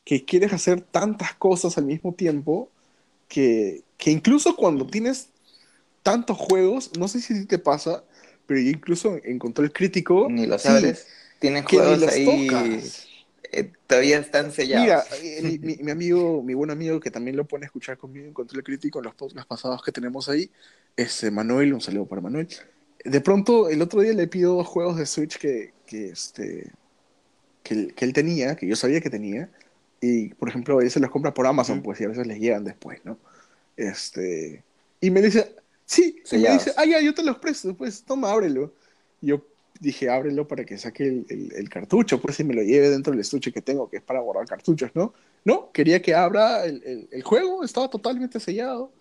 que 0.05 0.25
quieres 0.25 0.53
hacer 0.53 0.81
tantas 0.83 1.35
cosas 1.35 1.79
al 1.79 1.87
mismo 1.87 2.15
tiempo 2.15 2.71
que, 3.29 3.85
que 3.99 4.11
incluso 4.13 4.57
cuando 4.57 4.87
tienes 4.87 5.31
tantos 6.03 6.39
juegos, 6.39 6.93
no 6.99 7.09
sé 7.09 7.21
si 7.21 7.47
te 7.47 7.59
pasa, 7.59 8.05
pero 8.47 8.61
yo 8.61 8.71
incluso 8.71 9.19
en 9.25 9.39
Control 9.39 9.73
Crítico 9.73 10.35
Ni 10.35 10.47
lo 10.47 10.59
sí, 10.59 10.59
sabes. 10.59 11.09
Tienes 11.39 11.67
que 11.67 11.83
ni 11.83 11.97
juegos 11.97 11.99
los 11.99 12.23
ahí, 12.23 12.23
tocas. 12.23 13.13
eh, 13.53 13.73
todavía 13.87 14.19
están 14.19 14.53
sellados. 14.53 14.97
Mira, 14.99 15.07
eh, 15.13 15.43
mi, 15.43 15.59
mi- 15.59 15.77
mi 15.83 15.91
amigo, 15.93 16.43
mi 16.43 16.55
buen 16.55 16.71
amigo 16.71 16.99
que 17.01 17.11
también 17.11 17.37
lo 17.37 17.47
pone 17.47 17.65
a 17.67 17.69
escuchar 17.69 17.97
conmigo 17.99 18.27
en 18.27 18.35
Control 18.35 18.65
Crítico 18.65 18.99
en 18.99 19.05
los 19.05 19.15
podcasts 19.15 19.47
pasados 19.47 19.83
que 19.83 19.93
tenemos 19.93 20.29
ahí, 20.29 20.51
es 20.97 21.23
eh, 21.25 21.31
Manuel, 21.31 21.73
un 21.75 21.81
saludo 21.81 22.07
para 22.09 22.21
Manuel. 22.23 22.49
De 23.11 23.21
pronto, 23.21 23.69
el 23.69 23.83
otro 23.83 24.01
día 24.01 24.13
le 24.13 24.27
pido 24.29 24.55
dos 24.55 24.67
juegos 24.67 24.97
de 24.97 25.07
Switch 25.07 25.39
que, 25.39 25.73
que, 25.87 26.09
este, 26.11 26.71
que, 27.63 27.75
él- 27.75 27.95
que 27.95 28.05
él 28.05 28.13
tenía, 28.13 28.57
que 28.57 28.67
yo 28.67 28.77
sabía 28.77 29.01
que 29.01 29.11
tenía, 29.11 29.51
y 30.01 30.29
por 30.35 30.49
ejemplo, 30.49 30.81
él 30.81 30.91
se 30.91 31.01
los 31.01 31.11
compra 31.11 31.33
por 31.35 31.47
Amazon, 31.47 31.83
pues, 31.83 32.01
y 32.01 32.05
a 32.05 32.09
veces 32.09 32.27
les 32.27 32.39
llegan 32.39 32.65
después, 32.65 33.01
¿no? 33.05 33.19
Este, 33.77 34.63
y 35.01 35.11
me 35.11 35.23
dice, 35.23 35.55
sí, 35.85 36.23
y 36.37 36.39
me 36.39 36.49
dice, 36.55 36.73
ah, 36.77 36.85
ya, 36.85 37.01
yo 37.01 37.15
te 37.15 37.23
los 37.23 37.39
presto, 37.39 37.75
pues, 37.77 38.03
toma, 38.05 38.31
ábrelo. 38.31 38.73
Y 39.21 39.29
yo 39.29 39.43
dije, 39.81 40.09
ábrelo 40.09 40.49
para 40.49 40.65
que 40.65 40.79
saque 40.79 41.05
el, 41.07 41.27
el- 41.29 41.53
el 41.55 41.69
cartucho, 41.69 42.21
pues, 42.21 42.41
y 42.41 42.45
me 42.45 42.55
lo 42.55 42.63
lleve 42.63 42.91
dentro 42.91 43.11
del 43.13 43.21
estuche 43.21 43.53
que 43.53 43.63
tengo, 43.63 43.89
que 43.91 43.99
es 43.99 44.03
para 44.03 44.21
guardar 44.21 44.47
cartuchos, 44.47 44.91
¿no? 44.95 45.13
No, 45.45 45.71
quería 45.73 46.01
que 46.03 46.15
abra 46.15 46.65
el, 46.65 46.83
el- 46.85 47.09
el 47.11 47.23
juego, 47.23 47.63
estaba 47.65 47.89
totalmente 47.89 48.41
sellado. 48.41 48.93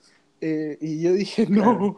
Eh, 0.42 0.78
y 0.82 1.02
yo 1.02 1.14
dije, 1.14 1.46
no. 1.50 1.62
Claro. 1.64 1.98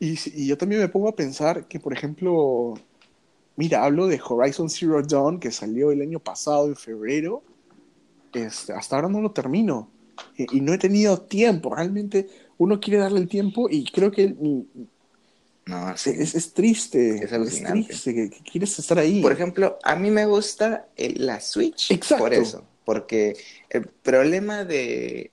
Y, 0.00 0.18
y 0.34 0.46
yo 0.46 0.58
también 0.58 0.80
me 0.80 0.88
pongo 0.88 1.08
a 1.08 1.16
pensar 1.16 1.66
que, 1.68 1.80
por 1.80 1.92
ejemplo, 1.92 2.74
mira, 3.56 3.84
hablo 3.84 4.06
de 4.06 4.20
Horizon 4.26 4.70
Zero 4.70 5.02
Dawn, 5.02 5.40
que 5.40 5.50
salió 5.50 5.90
el 5.92 6.02
año 6.02 6.20
pasado, 6.20 6.66
en 6.68 6.76
febrero. 6.76 7.42
Este, 8.32 8.72
hasta 8.72 8.96
ahora 8.96 9.08
no 9.08 9.20
lo 9.20 9.32
termino. 9.32 9.90
Y, 10.36 10.58
y 10.58 10.60
no 10.60 10.72
he 10.74 10.78
tenido 10.78 11.18
tiempo. 11.22 11.74
Realmente 11.74 12.28
uno 12.58 12.80
quiere 12.80 12.98
darle 13.00 13.20
el 13.20 13.28
tiempo 13.28 13.68
y 13.70 13.84
creo 13.84 14.10
que 14.10 14.34
No, 15.66 15.90
es, 15.92 16.00
sí. 16.00 16.10
es- 16.10 16.34
es 16.34 16.52
triste. 16.52 17.24
Es 17.24 17.32
Es, 17.32 17.64
triste 17.64 18.14
que, 18.14 18.30
que 18.30 18.38
quieres 18.50 18.78
estar 18.78 18.98
ahí. 18.98 19.22
Por 19.22 19.32
ejemplo, 19.32 19.78
a 19.82 19.96
mí 19.96 20.10
me 20.10 20.26
gusta 20.26 20.88
el- 20.96 21.24
la 21.26 21.40
Switch 21.40 21.90
Exacto. 21.92 22.24
por 22.24 22.34
eso, 22.34 22.64
porque 22.84 23.36
el 23.70 23.86
problema 23.86 24.64
de, 24.64 25.30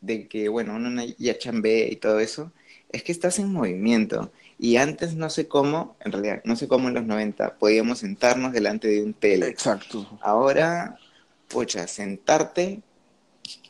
de 0.00 0.28
que, 0.28 0.48
bueno, 0.48 0.76
uno 0.76 0.90
no- 0.90 1.04
ya 1.18 1.38
chambea 1.38 1.88
y 1.88 1.96
todo 1.96 2.20
eso, 2.20 2.52
es 2.92 3.02
que 3.02 3.12
estás 3.12 3.38
en 3.38 3.52
movimiento. 3.52 4.30
Y 4.58 4.76
antes 4.76 5.14
no 5.14 5.30
sé 5.30 5.48
cómo, 5.48 5.96
en 6.00 6.12
realidad, 6.12 6.42
no 6.44 6.56
sé 6.56 6.68
cómo 6.68 6.88
en 6.88 6.94
los 6.94 7.04
90 7.04 7.56
podíamos 7.56 7.98
sentarnos 8.00 8.52
delante 8.52 8.88
de 8.88 9.02
un 9.02 9.14
tele. 9.14 9.48
Exacto. 9.48 10.06
Ahora, 10.20 10.98
pucha, 11.48 11.86
sentarte 11.86 12.82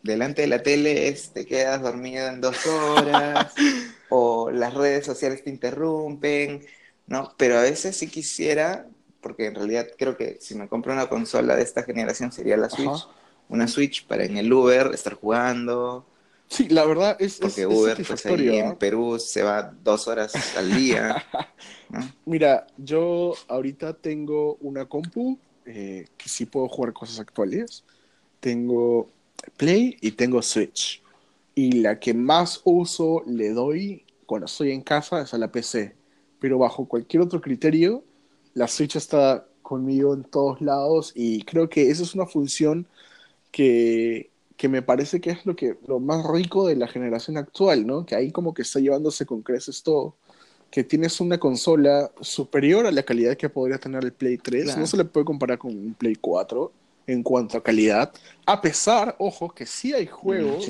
delante 0.02 0.42
de 0.42 0.48
la 0.48 0.62
tele 0.62 1.08
es 1.08 1.30
te 1.30 1.46
quedas 1.46 1.80
dormido 1.82 2.26
en 2.26 2.40
dos 2.40 2.66
horas, 2.66 3.52
o 4.08 4.50
las 4.50 4.74
redes 4.74 5.06
sociales 5.06 5.42
te 5.44 5.50
interrumpen, 5.50 6.64
¿no? 7.06 7.34
Pero 7.36 7.58
a 7.58 7.62
veces 7.62 7.96
sí 7.96 8.08
quisiera, 8.08 8.86
porque 9.20 9.46
en 9.46 9.54
realidad 9.54 9.86
creo 9.96 10.16
que 10.16 10.38
si 10.40 10.54
me 10.54 10.68
compro 10.68 10.92
una 10.92 11.08
consola 11.08 11.56
de 11.56 11.62
esta 11.62 11.84
generación 11.84 12.32
sería 12.32 12.56
la 12.56 12.68
Switch, 12.68 12.88
Ajá. 12.88 13.08
una 13.48 13.68
Switch 13.68 14.06
para 14.06 14.24
en 14.24 14.36
el 14.36 14.52
Uber 14.52 14.90
estar 14.92 15.14
jugando, 15.14 16.06
Sí, 16.52 16.68
la 16.68 16.84
verdad 16.84 17.16
es, 17.18 17.32
es, 17.32 17.40
porque 17.40 17.62
es 17.62 17.66
Uber 17.66 17.96
pues 18.06 18.26
ahí 18.26 18.48
¿ah? 18.50 18.68
en 18.68 18.76
Perú 18.76 19.18
se 19.18 19.42
va 19.42 19.74
dos 19.82 20.06
horas 20.06 20.34
al 20.54 20.70
día, 20.74 21.24
¿no? 21.88 22.00
Mira, 22.26 22.66
yo 22.76 23.32
ahorita 23.48 23.94
tengo 23.94 24.56
una 24.60 24.84
compu 24.84 25.38
eh, 25.64 26.08
que 26.18 26.28
sí 26.28 26.44
puedo 26.44 26.68
jugar 26.68 26.92
cosas 26.92 27.20
actuales. 27.20 27.84
Tengo 28.38 29.08
Play 29.56 29.96
y 30.02 30.10
tengo 30.10 30.42
Switch. 30.42 31.02
Y 31.54 31.80
la 31.80 31.98
que 31.98 32.12
más 32.12 32.60
uso 32.64 33.22
le 33.26 33.50
doy 33.54 34.04
cuando 34.26 34.44
estoy 34.44 34.72
en 34.72 34.82
casa 34.82 35.22
es 35.22 35.32
a 35.32 35.38
la 35.38 35.50
PC. 35.50 35.96
Pero 36.38 36.58
bajo 36.58 36.86
cualquier 36.86 37.22
otro 37.22 37.40
criterio, 37.40 38.04
la 38.52 38.68
Switch 38.68 38.96
está 38.96 39.46
conmigo 39.62 40.12
en 40.12 40.24
todos 40.24 40.60
lados 40.60 41.12
y 41.14 41.44
creo 41.44 41.70
que 41.70 41.88
esa 41.90 42.02
es 42.02 42.14
una 42.14 42.26
función 42.26 42.86
que, 43.50 44.31
que 44.62 44.68
me 44.68 44.80
parece 44.80 45.20
que 45.20 45.30
es 45.30 45.44
lo 45.44 45.56
que 45.56 45.76
lo 45.88 45.98
más 45.98 46.24
rico 46.24 46.68
de 46.68 46.76
la 46.76 46.86
generación 46.86 47.36
actual, 47.36 47.84
¿no? 47.84 48.06
Que 48.06 48.14
ahí 48.14 48.30
como 48.30 48.54
que 48.54 48.62
está 48.62 48.78
llevándose 48.78 49.26
con 49.26 49.42
creces 49.42 49.82
todo. 49.82 50.14
Que 50.70 50.84
tienes 50.84 51.20
una 51.20 51.36
consola 51.36 52.12
superior 52.20 52.86
a 52.86 52.92
la 52.92 53.02
calidad 53.02 53.36
que 53.36 53.48
podría 53.48 53.78
tener 53.78 54.04
el 54.04 54.12
Play 54.12 54.38
3. 54.38 54.78
No 54.78 54.86
se 54.86 54.96
le 54.96 55.04
puede 55.04 55.26
comparar 55.26 55.58
con 55.58 55.72
un 55.72 55.94
Play 55.94 56.14
4 56.14 56.70
en 57.08 57.24
cuanto 57.24 57.58
a 57.58 57.62
calidad. 57.64 58.12
A 58.46 58.60
pesar, 58.60 59.16
ojo, 59.18 59.50
que 59.50 59.66
sí 59.66 59.94
hay 59.94 60.06
juegos 60.06 60.68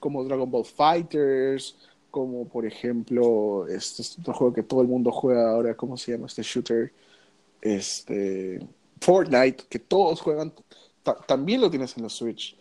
como 0.00 0.24
Dragon 0.24 0.50
Ball 0.50 0.64
Fighters, 0.64 1.76
como 2.10 2.48
por 2.48 2.64
ejemplo, 2.64 3.66
este, 3.68 4.00
este 4.00 4.22
otro 4.22 4.32
juego 4.32 4.54
que 4.54 4.62
todo 4.62 4.80
el 4.80 4.88
mundo 4.88 5.12
juega 5.12 5.50
ahora, 5.50 5.76
¿cómo 5.76 5.98
se 5.98 6.12
llama 6.12 6.28
este 6.28 6.42
shooter? 6.42 6.94
Este, 7.60 8.66
Fortnite, 9.02 9.64
que 9.68 9.80
todos 9.80 10.22
juegan, 10.22 10.50
también 11.26 11.60
lo 11.60 11.68
tienes 11.68 11.94
en 11.98 12.04
la 12.04 12.08
Switch. 12.08 12.56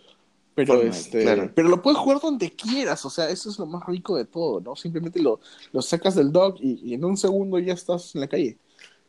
Pero, 0.55 0.81
este, 0.83 1.49
pero 1.55 1.67
lo 1.67 1.81
puedes 1.81 1.97
jugar 1.97 2.19
donde 2.21 2.51
quieras, 2.51 3.03
o 3.05 3.09
sea, 3.09 3.27
eso 3.29 3.49
es 3.49 3.57
lo 3.57 3.65
más 3.65 3.85
rico 3.87 4.15
de 4.15 4.25
todo, 4.25 4.61
¿no? 4.61 4.75
Simplemente 4.75 5.19
lo, 5.19 5.39
lo 5.71 5.81
sacas 5.81 6.13
del 6.13 6.31
dock 6.31 6.57
y, 6.59 6.93
en 6.93 7.03
un 7.03 7.17
segundo 7.17 7.57
ya 7.57 7.73
estás 7.73 8.13
en 8.13 8.21
la 8.21 8.27
calle. 8.27 8.57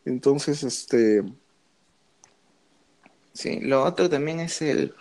Entonces, 0.05 0.63
este... 0.63 1.23
Sí, 3.35 3.61
lo 3.61 3.85
otro 3.85 4.09
también 4.09 4.41
es 4.41 4.63
el, 4.63 4.95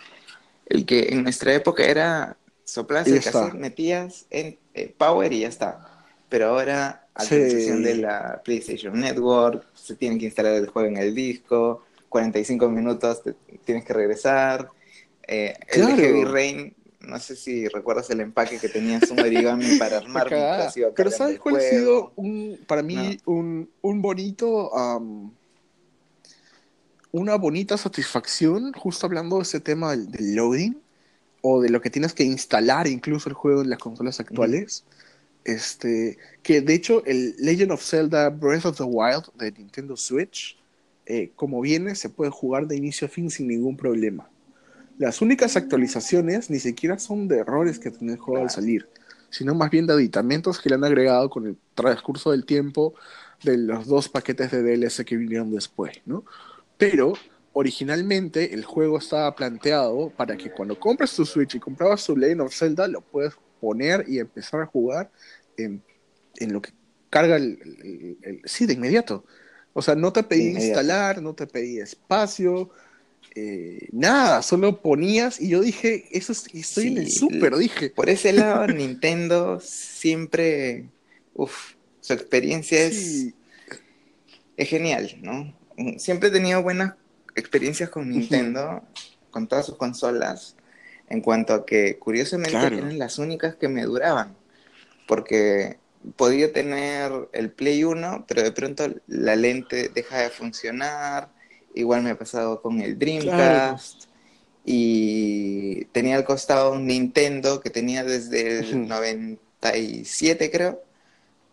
el 0.66 0.84
que 0.84 1.08
en 1.10 1.22
nuestra 1.22 1.54
época 1.54 1.84
era 1.84 2.36
soplas 2.64 3.06
el 3.06 3.22
cassette, 3.22 3.54
metías 3.54 4.26
en 4.28 4.58
eh, 4.74 4.92
Power 4.98 5.32
y 5.32 5.40
ya 5.40 5.48
está. 5.48 6.04
Pero 6.28 6.48
ahora, 6.48 7.06
a 7.14 7.24
sí. 7.24 7.36
de 7.36 7.94
la 7.94 8.42
PlayStation 8.44 8.98
Network, 8.98 9.64
se 9.74 9.94
tiene 9.94 10.18
que 10.18 10.26
instalar 10.26 10.54
el 10.54 10.68
juego 10.68 10.88
en 10.88 10.96
el 10.96 11.14
disco, 11.14 11.84
45 12.08 12.68
minutos 12.68 13.22
tienes 13.64 13.84
que 13.84 13.92
regresar 13.92 14.68
eh, 15.28 15.54
el 15.68 15.86
Heavy 15.96 16.24
Rain, 16.24 16.74
no 17.00 17.18
sé 17.18 17.36
si 17.36 17.68
recuerdas 17.68 18.08
el 18.10 18.20
empaque 18.20 18.58
que 18.58 18.68
tenías 18.68 19.10
un 19.10 19.20
origami 19.20 19.76
para 19.78 19.98
armar. 19.98 20.28
Pero 20.94 21.10
¿sabes 21.10 21.38
cuál 21.38 21.56
ha 21.56 21.60
sido 21.60 22.12
un, 22.16 22.58
para 22.66 22.82
mí 22.82 23.18
un, 23.24 23.70
un, 23.82 24.02
bonito... 24.02 24.70
una 27.12 27.36
bonita 27.36 27.76
satisfacción, 27.76 28.72
justo 28.72 29.06
hablando 29.06 29.36
de 29.36 29.42
ese 29.42 29.60
tema 29.60 29.96
del, 29.96 30.34
loading, 30.34 30.76
o 31.42 31.60
de 31.60 31.68
lo 31.68 31.80
que 31.80 31.90
tienes 31.90 32.14
que 32.14 32.24
instalar 32.24 32.86
incluso 32.86 33.28
el 33.28 33.34
juego 33.34 33.62
en 33.62 33.70
las 33.70 33.78
consolas 33.78 34.18
actuales. 34.20 34.84
Este, 35.44 36.16
que 36.42 36.62
de 36.62 36.72
hecho 36.72 37.04
el 37.04 37.34
Legend 37.38 37.72
of 37.72 37.84
Zelda 37.84 38.30
Breath 38.30 38.64
of 38.64 38.78
the 38.78 38.82
Wild 38.82 39.30
de 39.34 39.52
Nintendo 39.52 39.94
Switch, 39.94 40.58
eh, 41.04 41.32
como 41.36 41.60
viene, 41.60 41.94
se 41.96 42.08
puede 42.08 42.30
jugar 42.30 42.66
de 42.66 42.76
inicio 42.76 43.06
a 43.06 43.10
fin 43.10 43.30
sin 43.30 43.48
ningún 43.48 43.76
problema. 43.76 44.26
Las 44.98 45.20
únicas 45.20 45.56
actualizaciones 45.56 46.50
ni 46.50 46.60
siquiera 46.60 46.98
son 46.98 47.26
de 47.28 47.38
errores 47.38 47.78
que 47.78 47.90
tiene 47.90 48.14
el 48.14 48.18
juego 48.18 48.42
al 48.42 48.50
salir, 48.50 48.88
sino 49.30 49.54
más 49.54 49.70
bien 49.70 49.86
de 49.86 49.94
aditamentos 49.94 50.60
que 50.60 50.68
le 50.68 50.76
han 50.76 50.84
agregado 50.84 51.28
con 51.30 51.46
el 51.46 51.56
transcurso 51.74 52.30
del 52.30 52.44
tiempo 52.44 52.94
de 53.42 53.58
los 53.58 53.86
dos 53.86 54.08
paquetes 54.08 54.50
de 54.50 54.62
DLC 54.62 55.04
que 55.04 55.16
vinieron 55.16 55.52
después, 55.52 56.00
¿no? 56.06 56.24
Pero 56.78 57.14
originalmente 57.52 58.54
el 58.54 58.64
juego 58.64 58.98
estaba 58.98 59.34
planteado 59.34 60.10
para 60.10 60.36
que 60.36 60.50
cuando 60.50 60.78
compres 60.78 61.14
tu 61.14 61.24
Switch 61.24 61.54
y 61.54 61.60
comprabas 61.60 62.04
tu 62.04 62.16
Legend 62.16 62.42
of 62.42 62.54
Zelda, 62.54 62.86
lo 62.88 63.00
puedes 63.00 63.34
poner 63.60 64.04
y 64.08 64.18
empezar 64.18 64.60
a 64.60 64.66
jugar 64.66 65.10
en, 65.56 65.82
lo 66.40 66.60
que 66.60 66.72
carga 67.10 67.36
el, 67.36 68.40
Sí, 68.44 68.66
de 68.66 68.74
inmediato. 68.74 69.24
O 69.72 69.82
sea, 69.82 69.94
no 69.94 70.12
te 70.12 70.22
pedí 70.22 70.50
instalar, 70.50 71.22
no 71.22 71.34
te 71.34 71.46
pedí 71.46 71.78
espacio, 71.78 72.70
eh, 73.34 73.88
nada, 73.92 74.42
solo 74.42 74.80
ponías 74.80 75.40
y 75.40 75.48
yo 75.48 75.60
dije, 75.60 76.06
eso 76.12 76.32
es, 76.32 76.46
estoy 76.54 76.88
en 76.88 76.98
el 76.98 77.10
súper, 77.10 77.56
dije. 77.56 77.90
Por 77.90 78.08
ese 78.08 78.32
lado, 78.32 78.66
Nintendo 78.68 79.60
siempre, 79.60 80.86
uff, 81.34 81.74
su 82.00 82.12
experiencia 82.12 82.80
es, 82.84 83.32
es 84.56 84.68
genial, 84.68 85.16
¿no? 85.20 85.52
Siempre 85.98 86.28
he 86.28 86.32
tenido 86.32 86.62
buenas 86.62 86.94
experiencias 87.34 87.90
con 87.90 88.08
Nintendo, 88.08 88.82
con 89.30 89.48
todas 89.48 89.66
sus 89.66 89.76
consolas, 89.76 90.54
en 91.08 91.20
cuanto 91.20 91.54
a 91.54 91.66
que 91.66 91.98
curiosamente 91.98 92.56
eran 92.56 92.98
las 92.98 93.18
únicas 93.18 93.56
que 93.56 93.68
me 93.68 93.82
duraban, 93.82 94.36
porque 95.08 95.78
podía 96.16 96.52
tener 96.52 97.10
el 97.32 97.50
Play 97.50 97.82
1, 97.82 98.26
pero 98.28 98.42
de 98.42 98.52
pronto 98.52 98.86
la 99.08 99.34
lente 99.34 99.88
deja 99.88 100.18
de 100.18 100.30
funcionar, 100.30 101.33
Igual 101.74 102.02
me 102.02 102.10
ha 102.10 102.18
pasado 102.18 102.62
con 102.62 102.80
el 102.80 102.98
Dreamcast. 102.98 104.04
Y 104.64 105.84
tenía 105.86 106.16
al 106.16 106.24
costado 106.24 106.72
un 106.72 106.86
Nintendo 106.86 107.60
que 107.60 107.68
tenía 107.68 108.02
desde 108.02 108.60
el 108.60 108.88
97, 108.88 110.50
creo. 110.50 110.82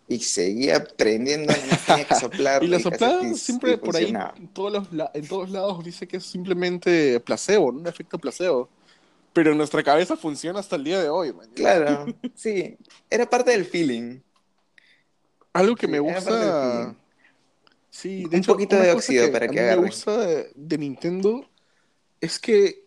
Y 0.08 0.20
seguía 0.20 0.84
prendiendo, 0.84 1.54
no 1.54 1.78
tenía 1.86 2.06
que 2.06 2.16
soplar. 2.20 2.64
y 2.64 2.68
la 2.68 2.80
soplada 2.80 3.34
siempre 3.34 3.78
por 3.78 3.96
ahí, 3.96 4.14
en 4.36 4.48
todos, 4.50 4.88
en 5.14 5.28
todos 5.28 5.50
lados, 5.50 5.84
dice 5.84 6.08
que 6.08 6.18
es 6.18 6.26
simplemente 6.26 7.20
placebo, 7.20 7.68
un 7.68 7.88
efecto 7.88 8.18
placebo. 8.18 8.70
Pero 9.34 9.52
en 9.52 9.58
nuestra 9.58 9.82
cabeza 9.84 10.18
funciona 10.18 10.60
hasta 10.60 10.76
el 10.76 10.84
día 10.84 11.02
de 11.02 11.10
hoy. 11.10 11.34
Claro, 11.56 12.06
sí. 12.36 12.78
Era 13.10 13.30
parte 13.30 13.52
del 13.52 13.66
feeling. 13.66 14.20
Algo 15.54 15.76
que 15.76 15.88
me 15.88 16.00
gusta 16.00 16.96
Sí, 17.92 18.24
de 18.30 18.38
un 18.38 18.44
poquito 18.44 18.78
de 18.78 18.90
óxido 18.92 19.30
para 19.32 19.50
que, 19.50 19.60
a 19.60 19.76
mí 19.76 19.82
me 19.82 19.88
gusta 19.88 20.26
de, 20.56 20.78
Nintendo 20.78 21.46
es 22.22 22.40
que 22.40 22.86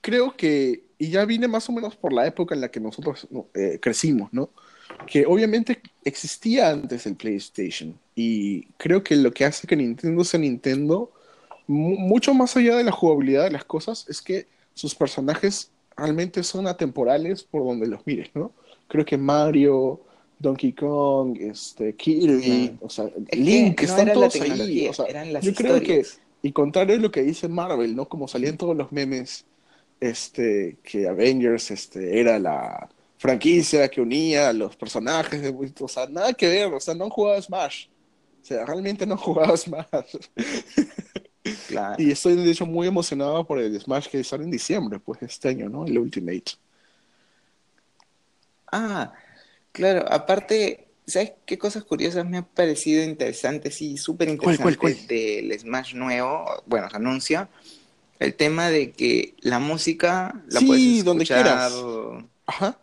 creo 0.00 0.36
que, 0.36 0.84
y 0.98 1.10
ya 1.10 1.24
vine 1.24 1.48
más 1.48 1.68
o 1.68 1.72
menos 1.72 1.96
por 1.96 2.12
la 2.12 2.26
época 2.28 2.54
en 2.54 2.60
la 2.60 2.70
que 2.70 2.78
nosotros 2.78 3.26
eh, 3.54 3.80
crecimos, 3.82 4.32
¿no? 4.32 4.50
Que 5.06 5.26
obviamente 5.26 5.82
existía 6.04 6.70
antes 6.70 7.06
el 7.06 7.16
PlayStation 7.16 7.98
y 8.14 8.66
creo 8.76 9.02
que 9.02 9.16
lo 9.16 9.32
que 9.32 9.44
hace 9.44 9.66
que 9.66 9.74
Nintendo 9.74 10.22
sea 10.22 10.38
Nintendo, 10.38 11.10
mucho 11.66 12.32
más 12.32 12.56
allá 12.56 12.76
de 12.76 12.84
la 12.84 12.92
jugabilidad 12.92 13.44
de 13.44 13.50
las 13.50 13.64
cosas, 13.64 14.06
es 14.08 14.22
que 14.22 14.46
sus 14.74 14.94
personajes 14.94 15.72
realmente 15.96 16.44
son 16.44 16.68
atemporales 16.68 17.42
por 17.42 17.64
donde 17.64 17.88
los 17.88 18.06
mires, 18.06 18.30
¿no? 18.34 18.52
Creo 18.86 19.04
que 19.04 19.16
Mario, 19.16 20.00
Donkey 20.40 20.72
Kong, 20.72 21.36
este, 21.38 21.94
Kirby, 21.94 22.78
o 22.80 22.88
sea, 22.88 23.10
Link, 23.32 23.82
están 23.82 24.10
todos 24.10 24.40
ahí. 24.40 24.88
O 24.88 24.94
sea, 24.94 25.40
yo 25.40 25.54
creo 25.54 25.80
que, 25.80 26.02
y 26.40 26.50
contrario 26.50 26.96
a 26.96 26.98
lo 26.98 27.10
que 27.10 27.22
dice 27.22 27.46
Marvel, 27.46 27.94
¿no? 27.94 28.08
Como 28.08 28.26
salían 28.26 28.56
todos 28.56 28.74
los 28.74 28.90
memes, 28.90 29.44
este, 30.00 30.78
que 30.82 31.06
Avengers 31.06 31.70
este, 31.70 32.18
era 32.18 32.38
la 32.38 32.88
franquicia 33.18 33.86
que 33.90 34.00
unía 34.00 34.48
a 34.48 34.52
los 34.54 34.74
personajes, 34.76 35.42
de, 35.42 35.72
o 35.78 35.88
sea, 35.88 36.06
nada 36.06 36.32
que 36.32 36.48
ver, 36.48 36.72
o 36.72 36.80
sea, 36.80 36.94
no 36.94 37.04
han 37.04 37.10
jugado 37.10 37.40
Smash. 37.42 37.88
O 38.42 38.44
sea, 38.44 38.64
realmente 38.64 39.04
no 39.04 39.12
han 39.16 39.20
jugado 39.20 39.54
Smash. 39.54 40.16
Claro. 41.68 42.02
Y 42.02 42.10
estoy, 42.10 42.34
de 42.36 42.50
hecho, 42.50 42.64
muy 42.64 42.88
emocionado 42.88 43.46
por 43.46 43.58
el 43.58 43.78
Smash 43.78 44.08
que 44.08 44.24
sale 44.24 44.44
en 44.44 44.50
diciembre, 44.50 44.98
pues, 44.98 45.20
este 45.20 45.50
año, 45.50 45.68
¿no? 45.68 45.84
El 45.84 45.98
Ultimate. 45.98 46.52
Ah, 48.72 49.12
Claro, 49.72 50.04
aparte, 50.10 50.88
¿sabes 51.06 51.32
qué 51.46 51.58
cosas 51.58 51.84
curiosas 51.84 52.26
me 52.26 52.38
han 52.38 52.44
parecido 52.44 53.04
interesantes? 53.04 53.76
Sí, 53.76 53.96
súper 53.96 54.28
interesantes 54.28 55.06
del 55.06 55.58
Smash 55.58 55.94
nuevo, 55.94 56.62
bueno, 56.66 56.90
se 56.90 56.96
anuncia, 56.96 57.48
el 58.18 58.34
tema 58.34 58.68
de 58.68 58.92
que 58.92 59.34
la 59.40 59.58
música 59.58 60.42
la 60.48 60.60
puedes 60.60 60.98
escuchar 60.98 61.70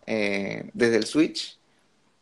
eh, 0.06 0.70
desde 0.74 0.96
el 0.96 1.06
Switch, 1.06 1.58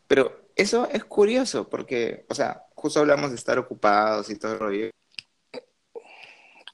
pero 0.08 0.50
eso 0.56 0.90
es 0.92 1.04
curioso 1.06 1.70
porque, 1.70 2.26
o 2.30 2.36
sea, 2.36 2.64
justo 2.76 3.00
hablamos 3.00 3.30
de 3.30 3.36
estar 3.36 3.60
ocupados 3.60 4.30
y 4.30 4.38
todo 4.38 4.54
el 4.54 4.60
rollo. 4.60 4.90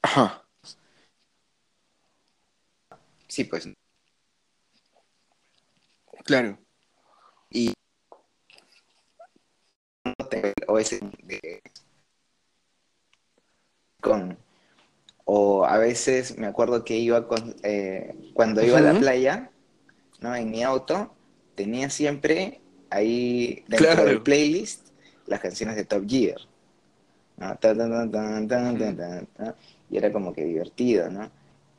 Ajá. 0.02 0.44
Sí, 3.28 3.44
pues. 3.44 3.68
Claro. 6.24 6.58
Y 7.50 7.72
o 10.72 10.78
ese 10.78 11.00
con 14.00 14.38
o 15.24 15.64
a 15.64 15.78
veces 15.78 16.36
me 16.38 16.46
acuerdo 16.46 16.84
que 16.84 16.96
iba 16.96 17.28
con, 17.28 17.54
eh, 17.62 18.14
cuando 18.34 18.62
iba 18.62 18.78
a 18.78 18.80
la 18.80 18.98
playa 18.98 19.50
no 20.20 20.34
en 20.34 20.50
mi 20.50 20.62
auto 20.62 21.14
tenía 21.54 21.90
siempre 21.90 22.60
ahí 22.90 23.64
dentro 23.68 24.04
del 24.04 24.22
playlist 24.22 24.88
las 25.26 25.40
canciones 25.40 25.76
de 25.76 25.84
Top 25.84 26.04
Gear 26.08 26.40
y 29.90 29.96
era 29.96 30.10
como 30.10 30.32
que 30.32 30.44
divertido 30.44 31.10
no 31.10 31.30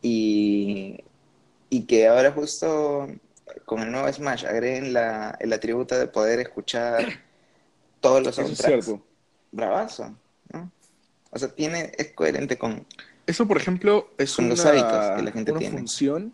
y, 0.01 1.03
y 1.69 1.85
que 1.85 2.07
ahora 2.07 2.31
justo 2.31 3.07
con 3.65 3.81
el 3.81 3.91
nuevo 3.91 4.11
Smash 4.11 4.45
agreguen 4.45 4.93
la, 4.93 5.35
el 5.39 5.51
atributo 5.51 5.97
de 5.97 6.07
poder 6.07 6.39
escuchar 6.39 7.05
todos 8.03 8.21
los 8.23 8.35
soundtracks. 8.35 8.87
Es 8.89 8.95
Bravazo, 9.51 10.15
¿no? 10.51 10.71
O 11.31 11.39
sea, 11.39 11.49
tiene, 11.49 11.91
es 11.97 12.11
coherente 12.11 12.57
con... 12.57 12.85
Eso, 13.25 13.47
por 13.47 13.57
ejemplo, 13.57 14.09
es 14.17 14.37
una, 14.37 14.49
los 14.49 14.65
hábitos 14.65 15.15
que 15.15 15.23
la 15.23 15.31
gente 15.31 15.51
una 15.53 15.69
función 15.71 16.33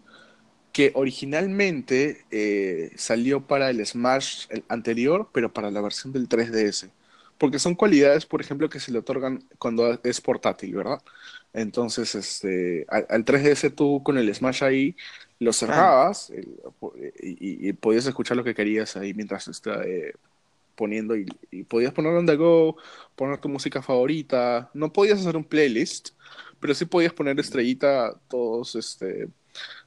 que 0.74 0.91
originalmente 0.95 2.26
eh, 2.32 2.91
salió 2.95 3.45
para 3.45 3.70
el 3.70 3.86
Smash 3.86 4.47
anterior, 4.67 5.30
pero 5.32 5.53
para 5.53 5.72
la 5.72 5.82
versión 5.82 6.11
del 6.11 6.28
3DS. 6.28 6.89
Porque 7.38 7.59
son 7.59 7.76
cualidades, 7.76 8.26
por 8.26 8.41
ejemplo, 8.41 8.70
que 8.70 8.80
se 8.80 8.91
le 8.91 8.99
otorgan 8.99 9.43
cuando 9.59 9.99
es 10.03 10.20
portátil, 10.20 10.76
¿verdad? 10.76 11.01
Entonces, 11.53 12.15
este, 12.15 12.86
al, 12.89 13.24
3DS 13.26 13.74
tú 13.74 14.01
con 14.03 14.17
el 14.17 14.34
Smash 14.34 14.63
ahí 14.63 14.95
lo 15.39 15.53
cerrabas 15.53 16.32
y, 17.22 17.72
podías 17.74 18.05
escuchar 18.07 18.36
lo 18.36 18.43
que 18.43 18.55
querías 18.55 18.97
ahí 18.97 19.13
mientras 19.13 19.47
estaba 19.47 19.84
eh, 19.86 20.13
poniendo 20.80 21.18
y, 21.18 21.26
podías 21.66 21.92
poner 21.92 22.14
on 22.14 22.26
the 22.26 22.38
go, 22.38 22.78
poner 23.18 23.38
tu 23.40 23.50
música 23.50 23.82
favorita. 23.82 24.72
No 24.74 24.94
podías 24.94 25.20
hacer 25.20 25.36
un 25.36 25.44
playlist, 25.44 26.12
pero 26.62 26.74
sí 26.74 26.86
podías 26.86 27.12
poner 27.12 27.38
estrellita 27.38 28.18
todos, 28.30 28.76
este, 28.76 29.28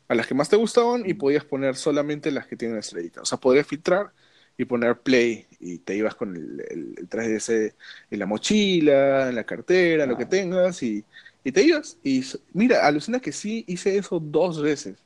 a 0.08 0.14
las 0.14 0.26
que 0.26 0.34
más 0.34 0.50
te 0.50 0.56
gustaban 0.56 1.08
y 1.08 1.14
podías 1.14 1.46
poner 1.46 1.76
solamente 1.76 2.30
las 2.30 2.46
que 2.46 2.56
tienen 2.56 2.76
estrellita. 2.76 3.22
O 3.22 3.24
sea, 3.24 3.38
podrías 3.38 3.66
filtrar 3.66 4.12
y 4.58 4.66
poner 4.66 4.98
play 4.98 5.46
y 5.60 5.78
te 5.78 5.96
ibas 5.96 6.14
con 6.14 6.36
el, 6.36 6.60
el, 6.68 7.08
3DS 7.08 7.74
en 8.10 8.18
la 8.18 8.26
mochila, 8.26 9.30
en 9.30 9.36
la 9.36 9.44
cartera, 9.44 10.04
lo 10.04 10.18
que 10.18 10.26
tengas 10.26 10.82
y, 10.82 11.02
y, 11.42 11.52
te 11.52 11.62
ibas. 11.62 11.96
Y 12.04 12.22
mira, 12.52 12.86
alucina 12.86 13.18
que 13.18 13.32
sí 13.32 13.64
hice 13.66 13.96
eso 13.96 14.20
dos 14.20 14.60
veces. 14.60 14.98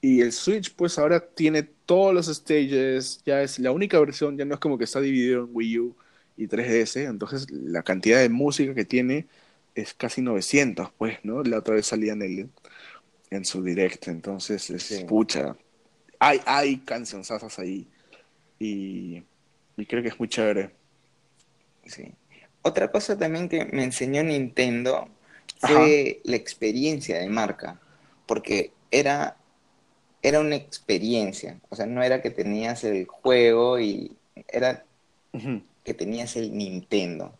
Y 0.00 0.20
el 0.20 0.32
Switch 0.32 0.74
pues 0.74 0.98
ahora 0.98 1.20
tiene 1.20 1.62
todos 1.62 2.14
los 2.14 2.26
stages, 2.26 3.20
ya 3.24 3.42
es 3.42 3.58
la 3.58 3.72
única 3.72 3.98
versión, 3.98 4.36
ya 4.36 4.44
no 4.44 4.54
es 4.54 4.60
como 4.60 4.78
que 4.78 4.84
está 4.84 5.00
dividido 5.00 5.44
en 5.44 5.50
Wii 5.52 5.78
U 5.80 5.96
y 6.36 6.46
3DS, 6.46 7.08
entonces 7.08 7.50
la 7.50 7.82
cantidad 7.82 8.20
de 8.20 8.28
música 8.28 8.74
que 8.74 8.84
tiene 8.84 9.26
es 9.74 9.94
casi 9.94 10.22
900, 10.22 10.90
pues, 10.96 11.18
¿no? 11.22 11.42
La 11.42 11.58
otra 11.58 11.74
vez 11.74 11.86
salía 11.86 12.12
en 12.12 12.22
el 12.22 12.48
en 13.30 13.44
su 13.44 13.62
directo, 13.62 14.10
entonces 14.10 14.70
es 14.70 14.90
escucha. 14.90 15.56
Hay, 16.18 16.40
hay 16.46 16.78
cancionzas 16.78 17.58
ahí 17.58 17.86
y, 18.58 19.22
creo 19.88 20.02
que 20.02 20.08
es 20.08 20.18
muy 20.18 20.28
chévere. 20.28 20.70
Sí. 21.84 22.12
Otra 22.62 22.90
cosa 22.90 23.16
también 23.16 23.48
que 23.48 23.64
me 23.66 23.84
enseñó 23.84 24.22
Nintendo 24.22 25.08
fue 25.58 26.20
la 26.24 26.36
experiencia 26.36 27.18
de 27.18 27.28
marca, 27.28 27.80
porque 28.26 28.72
era, 28.90 29.36
era 30.26 30.40
una 30.40 30.56
experiencia, 30.56 31.60
o 31.68 31.76
sea, 31.76 31.86
no 31.86 32.02
era 32.02 32.20
que 32.20 32.30
tenías 32.30 32.82
el 32.82 33.06
juego 33.06 33.78
y 33.78 34.16
era 34.48 34.82
que 35.84 35.94
tenías 35.94 36.34
el 36.34 36.56
Nintendo. 36.56 37.32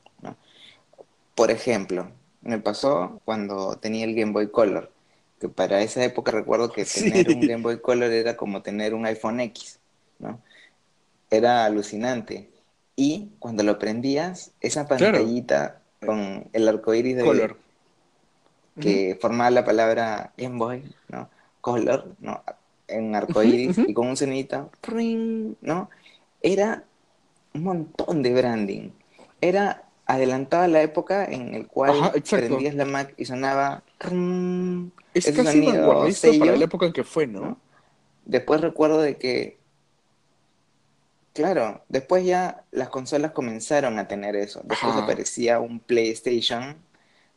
Por 1.34 1.50
ejemplo, 1.50 2.12
me 2.42 2.60
pasó 2.60 3.20
cuando 3.24 3.76
tenía 3.76 4.04
el 4.04 4.14
Game 4.14 4.30
Boy 4.30 4.52
Color 4.52 4.92
que 5.40 5.48
para 5.48 5.82
esa 5.82 6.04
época 6.04 6.30
recuerdo 6.30 6.70
que 6.70 6.84
tener 6.84 7.28
un 7.28 7.40
Game 7.40 7.62
Boy 7.62 7.80
Color 7.80 8.12
era 8.12 8.36
como 8.36 8.62
tener 8.62 8.94
un 8.94 9.04
iPhone 9.04 9.40
X, 9.40 9.80
¿no? 10.20 10.40
Era 11.28 11.64
alucinante. 11.64 12.48
Y 12.94 13.30
cuando 13.40 13.64
lo 13.64 13.80
prendías, 13.80 14.52
esa 14.60 14.86
pantallita 14.86 15.82
con 16.04 16.48
el 16.52 16.68
arco 16.68 16.94
iris 16.94 17.16
de 17.16 17.24
color 17.24 17.58
que 18.80 19.18
formaba 19.20 19.50
la 19.50 19.64
palabra 19.64 20.32
Game 20.36 20.56
Boy, 20.56 20.84
¿no? 21.08 21.28
Color, 21.60 22.14
¿no? 22.20 22.44
En 22.88 23.14
arco 23.14 23.42
iris 23.42 23.78
y 23.78 23.92
con 23.92 24.08
un 24.08 24.16
sonidito, 24.16 24.70
¿no? 25.60 25.90
Era 26.40 26.84
un 27.54 27.64
montón 27.64 28.22
de 28.22 28.32
branding. 28.32 28.90
Era 29.40 29.86
adelantaba 30.06 30.68
la 30.68 30.82
época 30.82 31.24
en 31.24 31.54
el 31.54 31.66
cual 31.66 32.12
prendías 32.30 32.74
la 32.74 32.84
Mac 32.84 33.12
y 33.16 33.24
sonaba 33.24 33.82
es 35.12 35.32
casi 35.32 35.60
vanguardista 35.60 36.28
para 36.38 36.56
la 36.56 36.64
época 36.64 36.86
en 36.86 36.92
que 36.92 37.04
fue, 37.04 37.26
¿no? 37.26 37.58
Después 38.24 38.60
recuerdo 38.60 39.00
de 39.00 39.16
que, 39.16 39.58
claro, 41.32 41.82
después 41.88 42.24
ya 42.24 42.64
las 42.70 42.88
consolas 42.88 43.32
comenzaron 43.32 43.98
a 43.98 44.08
tener 44.08 44.36
eso. 44.36 44.60
Después 44.64 44.94
aparecía 44.94 45.60
un 45.60 45.80
PlayStation, 45.80 46.76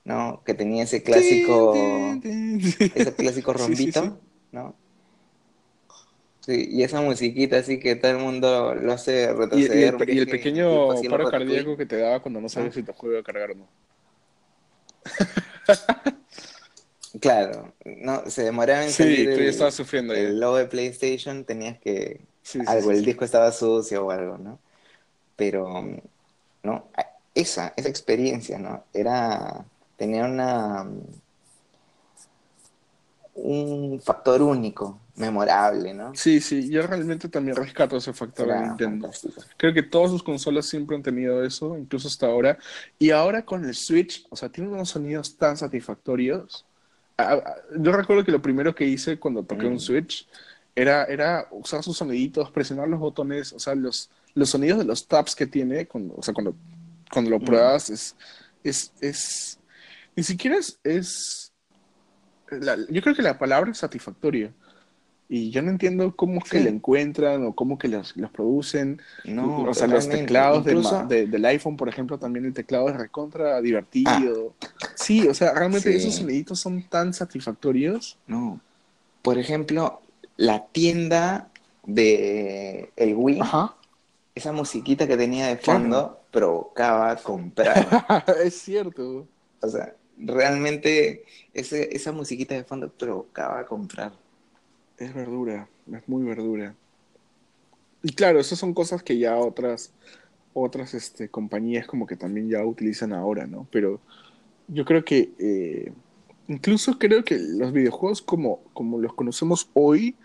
¿no? 0.04 0.42
Que 0.46 0.54
tenía 0.54 0.84
ese 0.84 1.04
clásico, 1.04 1.74
ese 2.24 3.14
clásico 3.16 3.54
rombito, 3.54 4.20
¿no? 4.52 4.76
Sí, 6.50 6.68
y 6.72 6.82
esa 6.82 7.00
musiquita 7.00 7.58
así 7.58 7.80
que 7.80 7.96
todo 7.96 8.10
el 8.10 8.18
mundo 8.18 8.74
lo 8.74 8.92
hace 8.92 9.32
retroceder. 9.32 9.96
Y, 10.08 10.18
el, 10.18 10.28
pequeño 10.28 10.90
paro 11.08 11.30
cardíaco 11.30 11.78
que 11.78 11.86
te 11.86 11.98
daba 11.98 12.24
cuando 12.24 12.42
no 12.42 12.50
sabes 12.50 12.74
si 12.74 12.82
te 12.82 12.92
juega 12.92 13.20
a 13.20 13.24
cargar 13.24 13.52
o 13.52 13.56
no. 13.56 13.68
Claro, 17.22 17.74
no, 17.86 18.30
se 18.30 18.44
demoraba 18.44 18.84
en 18.84 18.92
salir 18.92 19.36
sí, 19.36 19.64
el, 19.64 19.72
sufriendo 19.72 20.14
el 20.14 20.40
logo 20.40 20.58
de 20.58 20.66
PlayStation, 20.66 21.44
tenías 21.44 21.80
que... 21.80 22.22
algo, 22.68 22.92
el 22.92 23.04
disco 23.04 23.26
estaba 23.26 23.52
sucio 23.52 24.06
o 24.06 24.12
algo, 24.12 24.38
¿no? 24.38 24.60
Pero, 25.36 25.86
¿no? 26.62 26.88
Esa, 27.34 27.74
esa 27.76 27.90
experiencia, 27.90 28.60
¿no? 28.60 28.86
Era, 28.94 29.66
tenía 29.98 30.26
una... 30.26 30.88
un 33.34 34.00
factor 34.02 34.44
único, 34.44 35.00
memorable, 35.20 35.94
¿no? 35.94 36.16
Sí, 36.16 36.40
sí, 36.42 36.70
yo 36.70 36.82
realmente 36.88 37.30
también 37.30 37.56
rescato 37.56 37.98
ese 37.98 38.14
factor 38.14 38.48
de 38.48 38.60
Nintendo. 38.60 39.12
Creo 39.58 39.74
que 39.74 39.84
todas 39.84 40.12
sus 40.12 40.24
consolas 40.24 40.66
siempre 40.66 40.96
han 40.96 41.04
tenido 41.04 41.44
eso, 41.44 41.78
incluso 41.78 42.08
hasta 42.08 42.28
ahora. 42.28 42.58
Y 42.98 43.12
ahora 43.12 43.44
con 43.44 43.66
el 43.66 43.76
Switch, 43.76 44.26
o 44.30 44.36
sea, 44.36 44.50
tiene 44.50 44.70
unos 44.70 44.90
sonidos 44.90 45.38
tan 45.38 45.58
satisfactorios 45.58 46.66
yo 47.78 47.92
recuerdo 47.92 48.24
que 48.24 48.32
lo 48.32 48.42
primero 48.42 48.74
que 48.74 48.86
hice 48.86 49.20
cuando 49.20 49.44
toqué 49.44 49.66
un 49.66 49.76
mm. 49.76 49.80
Switch 49.80 50.28
era, 50.76 51.06
era 51.06 51.48
usar 51.52 51.84
sus 51.84 51.98
soniditos, 51.98 52.52
presionar 52.52 52.88
los 52.88 53.00
botones, 53.00 53.52
o 53.54 53.60
sea, 53.60 53.76
los, 53.76 54.10
los 54.34 54.50
sonidos 54.50 54.80
de 54.80 54.86
los 54.86 55.08
taps 55.08 55.36
que 55.36 55.48
tiene, 55.48 55.86
cuando, 55.86 56.16
o 56.16 56.24
sea, 56.24 56.34
cuando, 56.34 56.56
cuando 57.12 57.32
lo 57.32 57.40
mm. 57.40 57.46
pruebas, 57.46 57.90
es, 57.90 58.16
es, 58.64 58.94
es, 59.02 59.60
ni 60.16 60.24
siquiera 60.24 60.58
es, 60.58 60.80
es 60.84 61.52
yo 62.90 63.02
creo 63.04 63.16
que 63.16 63.22
la 63.22 63.38
palabra 63.38 63.70
es 63.70 63.78
satisfactoria. 63.78 64.52
Y 65.32 65.52
yo 65.52 65.62
no 65.62 65.70
entiendo 65.70 66.16
cómo 66.16 66.40
es 66.40 66.50
que 66.50 66.60
la 66.60 66.70
encuentran 66.72 67.46
o 67.46 67.54
cómo 67.54 67.78
que 67.78 67.88
los, 67.88 68.18
los 68.18 68.32
producen. 68.32 69.00
No, 69.26 69.62
o 69.62 69.74
sea, 69.76 69.86
los 69.86 70.10
teclados 70.10 70.66
del 70.66 71.46
iPhone, 71.46 71.78
por 71.78 71.88
ejemplo, 71.88 72.18
también 72.18 72.46
el 72.46 72.54
teclado 72.54 72.90
es 72.90 72.98
recontra 72.98 73.62
divertido. 73.62 74.56
Ah. 74.64 74.88
sí, 74.96 75.28
o 75.28 75.34
sea, 75.36 75.54
realmente 75.54 75.96
esos 75.96 76.16
soniditos 76.16 76.60
son 76.60 76.82
tan 76.82 77.14
satisfactorios. 77.14 78.18
No. 78.26 78.60
Por 79.22 79.38
ejemplo, 79.38 80.02
la 80.36 80.66
tienda 80.66 81.50
de 81.86 82.92
el 82.96 83.14
Wii, 83.16 83.40
esa 84.34 84.52
musiquita 84.52 85.08
que 85.08 85.16
tenía 85.16 85.46
de 85.46 85.58
fondo 85.58 86.22
provocaba 86.32 87.16
comprar. 87.18 88.26
es 88.44 88.56
cierto. 88.56 89.28
O 89.62 89.68
sea, 89.68 89.94
realmente 90.18 91.24
ese, 91.54 91.96
esa 91.96 92.12
musiquita 92.12 92.56
de 92.56 92.64
fondo 92.64 92.90
provocaba 92.90 93.64
comprar. 93.68 94.12
Es 95.00 95.14
verdura, 95.14 95.68
es 95.92 96.08
muy 96.08 96.24
verdura. 96.24 96.76
Y 98.04 98.14
claro, 98.14 98.40
esas 98.40 98.60
son 98.60 98.74
cosas 98.74 99.02
que 99.02 99.18
ya 99.18 99.38
otras, 99.38 99.92
otras 100.54 100.94
este, 100.94 101.30
compañías 101.30 101.88
como 101.88 102.06
que 102.06 102.16
también 102.16 102.50
ya 102.50 102.64
utilizan 102.66 103.14
ahora, 103.14 103.48
¿no? 103.48 103.68
Pero 103.72 104.00
yo 104.68 104.86
creo 104.86 105.04
que 105.04 105.32
eh, 105.40 105.92
incluso 106.48 106.98
creo 107.00 107.24
que 107.24 107.38
los 107.38 107.72
videojuegos 107.72 108.22
como, 108.22 108.62
como 108.74 109.00
los 109.00 109.14
conocemos 109.14 109.70
hoy 109.74 110.16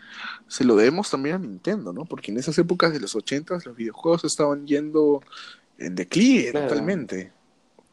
se 0.48 0.64
lo 0.64 0.76
debemos 0.76 1.10
también 1.10 1.36
a 1.36 1.38
Nintendo, 1.38 1.92
¿no? 1.92 2.04
Porque 2.04 2.32
en 2.32 2.38
esas 2.38 2.58
épocas 2.58 2.92
de 2.92 3.00
los 3.00 3.14
80 3.14 3.58
los 3.64 3.76
videojuegos 3.76 4.24
estaban 4.24 4.66
yendo 4.66 5.22
en 5.78 5.94
declive 5.94 6.52
totalmente. 6.52 7.32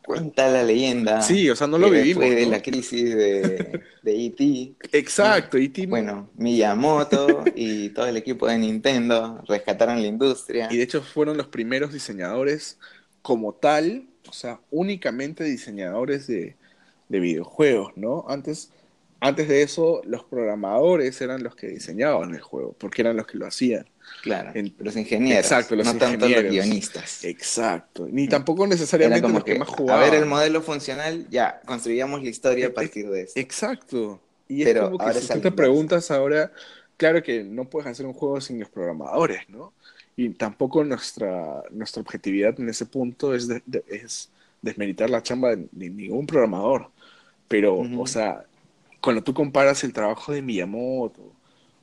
Cuenta 0.04 0.49
la 0.49 0.64
leyenda. 0.64 1.22
Sí, 1.22 1.49
o 1.49 1.56
sea, 1.56 1.68
no 1.68 1.78
lo 1.78 1.89
vivimos. 1.89 2.24
de 2.24 2.45
la 2.47 2.62
crisis 2.62 3.16
de, 3.16 3.82
de 4.02 4.26
E.T. 4.26 4.76
Exacto, 4.97 5.58
E.T. 5.58 5.86
Bueno, 5.88 6.30
Miyamoto 6.36 7.43
y 7.56 7.89
todo 7.89 8.08
el 8.08 8.18
equipo 8.18 8.47
de 8.47 8.58
Nintendo 8.58 9.43
rescataron 9.47 10.02
la 10.02 10.08
industria. 10.08 10.68
Y 10.72 10.78
de 10.78 10.84
hecho 10.84 11.02
fueron 11.02 11.38
los 11.38 11.47
primeros 11.47 11.93
diseñadores 11.93 12.80
como 13.22 13.54
tal, 13.54 14.08
o 14.28 14.34
sea, 14.34 14.60
únicamente 14.72 15.43
diseñadores 15.43 16.28
de, 16.28 16.56
de 17.10 17.20
videojuegos, 17.20 17.93
¿no? 17.95 18.26
Antes, 18.28 18.72
antes 19.20 19.47
de 19.47 19.62
eso, 19.62 20.02
los 20.06 20.24
programadores 20.24 21.22
eran 21.22 21.43
los 21.43 21.56
que 21.56 21.68
diseñaban 21.68 22.34
el 22.34 22.41
juego, 22.41 22.74
porque 22.80 23.04
eran 23.04 23.18
los 23.18 23.28
que 23.28 23.38
lo 23.38 23.45
hacían. 23.45 23.86
Claro, 24.22 24.51
los 24.78 24.95
ingenieros. 24.95 25.45
Exacto, 25.45 25.76
los 25.76 25.86
no 25.86 25.97
tanto 25.97 26.30
los 26.30 26.43
guionistas. 26.43 27.24
Exacto, 27.24 28.07
ni 28.09 28.28
tampoco 28.28 28.67
necesariamente 28.67 29.28
los 29.28 29.43
que, 29.43 29.57
más 29.57 29.67
jugaban. 29.67 30.03
A 30.03 30.05
ver 30.05 30.22
el 30.22 30.28
modelo 30.28 30.61
funcional, 30.61 31.28
ya, 31.30 31.59
construíamos 31.65 32.22
la 32.22 32.30
historia 32.30 32.67
a 32.67 32.69
partir 32.72 33.09
de 33.09 33.24
eso. 33.24 33.34
Exacto. 33.36 34.19
Y 34.47 34.63
es 34.63 34.78
como 34.78 34.97
que 34.97 35.13
si 35.13 35.34
tú 35.34 35.39
te 35.39 35.51
preguntas 35.51 36.11
ahora, 36.11 36.51
claro 36.97 37.24
que 37.24 37.43
no 37.43 37.65
puedes 37.65 37.89
hacer 37.89 38.05
un 38.05 38.13
juego 38.13 38.39
sin 38.41 38.59
los 38.59 38.69
programadores, 38.69 39.49
¿no? 39.49 39.74
Y 40.15 40.30
tampoco 40.30 40.84
nuestra, 40.84 41.63
nuestra 41.72 42.01
objetividad 42.01 42.59
en 42.59 42.69
ese 42.69 42.86
punto 42.86 43.34
es, 43.34 43.47
es 43.88 44.30
desmeritar 44.61 45.09
la 45.09 45.24
chamba 45.24 45.55
de, 45.55 45.89
ningún 45.89 46.28
programador. 46.28 46.89
Pero, 47.47 47.80
o 47.80 48.07
sea, 48.07 48.45
cuando 49.01 49.24
tú 49.24 49.34
comparas 49.34 49.84
el 49.84 49.93
trabajo 49.93 50.32
de 50.32 50.41
Miyamoto, 50.41 51.34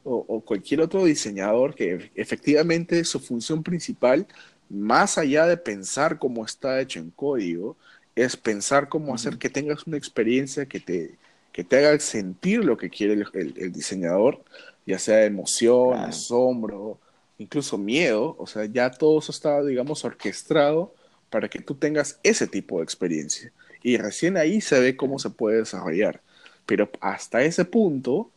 o, 0.09 0.25
o 0.29 0.41
cualquier 0.41 0.81
otro 0.81 1.05
diseñador 1.05 1.75
que 1.75 2.11
efectivamente 2.15 3.05
su 3.05 3.21
función 3.21 3.63
principal, 3.63 4.27
más 4.69 5.19
allá 5.19 5.47
de 5.47 5.57
pensar 5.57 6.19
cómo 6.19 6.45
está 6.45 6.81
hecho 6.81 6.99
en 7.01 7.11
código, 7.11 7.77
es 8.15 8.37
pensar 8.37 8.89
cómo 8.89 9.15
hacer 9.15 9.39
que 9.39 9.51
tengas 9.51 9.87
una 9.87 9.97
experiencia 9.97 10.67
que 10.67 10.81
te, 10.81 11.19
que 11.53 11.65
te 11.65 11.77
haga 11.79 11.99
sentir 12.01 12.65
lo 12.65 12.77
que 12.77 12.91
quiere 12.91 13.15
el, 13.15 13.27
el- 13.35 13.55
el 13.59 13.73
diseñador, 13.73 14.43
ya 14.87 14.99
sea 14.99 15.25
emoción, 15.25 15.93
Claro. 15.95 16.07
asombro, 16.07 16.99
incluso 17.39 17.79
miedo, 17.79 18.35
o 18.39 18.47
sea, 18.47 18.65
ya 18.67 18.91
todo 18.91 19.19
eso 19.19 19.33
está, 19.33 19.63
digamos, 19.65 20.05
orquestado 20.05 20.95
para 21.31 21.49
que 21.49 21.61
tú 21.61 21.75
tengas 21.75 22.19
ese 22.23 22.47
tipo 22.47 22.79
de 22.79 22.85
experiencia. 22.85 23.53
Y 23.83 23.97
recién 23.99 24.37
ahí 24.37 24.61
se 24.61 24.81
ve 24.81 24.97
cómo 24.97 25.19
se 25.19 25.31
puede 25.31 25.59
desarrollar. 25.59 26.21
Pero 26.67 26.91
hasta 27.01 27.43
ese 27.43 27.65
punto, 27.65 28.31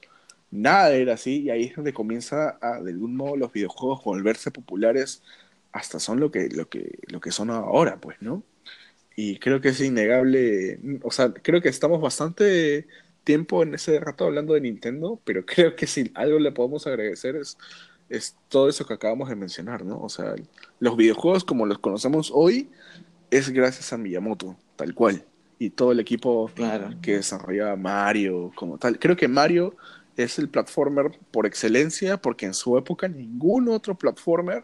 nada 0.51 0.93
era 0.95 1.15
así, 1.15 1.43
y 1.43 1.49
ahí 1.49 1.65
es 1.65 1.75
donde 1.75 1.93
comienza 1.93 2.57
a, 2.61 2.81
de 2.81 2.91
algún 2.91 3.15
modo, 3.15 3.37
los 3.37 3.53
videojuegos 3.53 4.03
volverse 4.03 4.51
populares, 4.51 5.23
hasta 5.71 5.99
son 5.99 6.19
lo 6.19 6.31
que, 6.31 6.49
lo 6.49 6.69
que, 6.69 6.99
lo 7.09 7.21
que 7.21 7.31
son 7.31 7.49
ahora, 7.51 7.99
pues, 8.01 8.21
¿no? 8.21 8.43
Y 9.15 9.39
creo 9.39 9.61
que 9.61 9.69
es 9.69 9.81
innegable, 9.81 10.79
o 11.03 11.11
sea, 11.11 11.33
creo 11.33 11.61
que 11.61 11.69
estamos 11.69 12.01
bastante 12.01 12.87
tiempo 13.23 13.63
en 13.63 13.75
ese 13.75 13.99
rato 13.99 14.25
hablando 14.25 14.53
de 14.53 14.61
Nintendo, 14.61 15.21
pero 15.25 15.45
creo 15.45 15.75
que 15.75 15.87
si 15.87 16.11
algo 16.15 16.39
le 16.39 16.51
podemos 16.51 16.87
agradecer 16.87 17.35
es, 17.35 17.57
es 18.09 18.37
todo 18.49 18.69
eso 18.69 18.85
que 18.85 18.93
acabamos 18.93 19.29
de 19.29 19.35
mencionar, 19.35 19.85
¿no? 19.85 20.01
O 20.01 20.09
sea, 20.09 20.35
los 20.79 20.97
videojuegos 20.97 21.43
como 21.45 21.65
los 21.65 21.79
conocemos 21.79 22.31
hoy 22.33 22.71
es 23.31 23.49
gracias 23.49 23.93
a 23.93 23.97
Miyamoto, 23.97 24.57
tal 24.75 24.93
cual, 24.95 25.25
y 25.59 25.71
todo 25.71 25.91
el 25.91 25.99
equipo 25.99 26.51
Claro. 26.53 26.97
que 27.01 27.15
desarrollaba 27.17 27.75
Mario 27.75 28.51
como 28.55 28.77
tal. 28.77 28.99
Creo 28.99 29.15
que 29.15 29.27
Mario 29.27 29.75
es 30.17 30.37
el 30.39 30.49
platformer 30.49 31.11
por 31.31 31.45
excelencia 31.45 32.17
porque 32.17 32.45
en 32.45 32.53
su 32.53 32.77
época 32.77 33.07
ningún 33.07 33.69
otro 33.69 33.95
platformer 33.97 34.63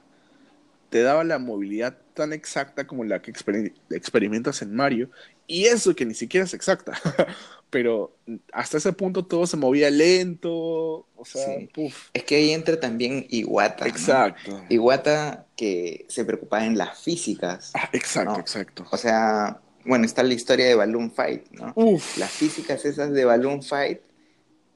te 0.89 1.01
daba 1.01 1.23
la 1.23 1.37
movilidad 1.39 1.97
tan 2.13 2.31
exacta 2.33 2.87
como 2.87 3.03
la 3.03 3.21
que 3.21 3.33
exper- 3.33 3.73
experimentas 3.89 4.61
en 4.61 4.73
Mario. 4.75 5.09
Y 5.45 5.65
eso 5.65 5.93
que 5.95 6.05
ni 6.05 6.13
siquiera 6.13 6.45
es 6.45 6.53
exacta. 6.53 6.93
Pero 7.69 8.15
hasta 8.53 8.77
ese 8.77 8.93
punto 8.93 9.25
todo 9.25 9.45
se 9.45 9.57
movía 9.57 9.89
lento. 9.89 11.05
O 11.15 11.25
sea, 11.25 11.45
Sí. 11.75 11.93
Es 12.13 12.23
que 12.23 12.35
ahí 12.35 12.51
entra 12.51 12.79
también 12.79 13.25
Iwata. 13.29 13.83
¿no? 13.85 13.89
Exacto. 13.91 14.63
Iwata 14.69 15.45
que 15.57 16.05
se 16.07 16.23
preocupaba 16.23 16.65
en 16.65 16.77
las 16.77 17.01
físicas. 17.01 17.71
Ah, 17.75 17.89
exacto, 17.91 18.33
No. 18.33 18.39
exacto. 18.39 18.85
O 18.91 18.97
sea, 18.97 19.59
bueno, 19.85 20.05
está 20.05 20.23
la 20.23 20.33
historia 20.33 20.65
de 20.67 20.75
Balloon 20.75 21.11
Fight, 21.11 21.49
¿no? 21.51 21.73
Uf. 21.75 22.17
Las 22.17 22.31
físicas 22.31 22.85
esas 22.85 23.11
de 23.11 23.25
Balloon 23.25 23.61
Fight 23.61 23.99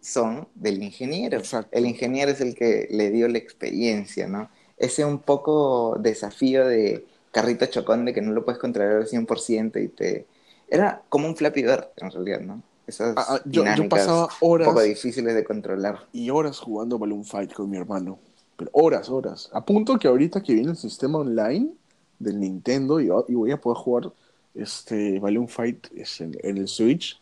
son 0.02 0.48
del 0.56 0.82
ingeniero. 0.84 1.38
Exacto. 1.38 1.70
El 1.78 1.86
ingeniero 1.86 2.32
es 2.32 2.42
el 2.42 2.56
que 2.56 2.88
le 2.90 3.12
dio 3.12 3.28
la 3.28 3.38
experiencia, 3.38 4.28
¿no? 4.28 4.50
Ese 4.78 5.06
un 5.06 5.20
poco 5.20 5.96
desafío 6.00 6.66
de 6.68 7.06
carrito 7.32 7.66
chocón 7.68 8.06
de 8.06 8.14
que 8.14 8.22
no 8.22 8.32
lo 8.32 8.44
puedes 8.44 8.60
controlar 8.60 8.98
al 8.98 9.08
100% 9.08 9.82
y 9.84 9.88
te... 9.88 10.28
Era 10.68 11.04
como 11.10 11.28
un 11.28 11.36
Flappy 11.36 11.62
Bird, 11.64 11.90
en 11.98 12.12
realidad, 12.12 12.42
¿no? 12.42 12.64
Esas 12.88 13.14
Ah, 13.16 13.26
ah, 13.36 13.42
yo, 13.46 13.64
yo 13.76 13.88
pasaba 13.88 14.24
un 14.26 14.30
horas 14.40 14.68
poco 14.70 14.82
difíciles 14.82 15.36
de 15.36 15.44
controlar. 15.44 16.08
y 16.12 16.30
horas 16.30 16.60
jugando 16.60 16.98
Balloon 16.98 17.24
Fight 17.24 17.54
con 17.54 17.70
mi 17.70 17.78
hermano. 17.78 18.20
Pero 18.58 18.72
horas, 18.74 19.10
horas. 19.10 19.50
A 19.54 19.64
punto 19.64 19.98
que 20.00 20.08
ahorita 20.08 20.42
que 20.42 20.54
viene 20.54 20.72
el 20.72 20.78
sistema 20.78 21.20
online 21.20 21.74
del 22.20 22.40
Nintendo 22.40 23.00
y, 23.00 23.06
y 23.28 23.36
voy 23.36 23.52
a 23.52 23.60
poder 23.62 23.78
jugar 23.78 24.12
este 24.56 25.20
Balloon 25.20 25.48
Fight 25.48 25.88
en, 26.20 26.38
en 26.42 26.58
el 26.58 26.68
Switch. 26.68 27.22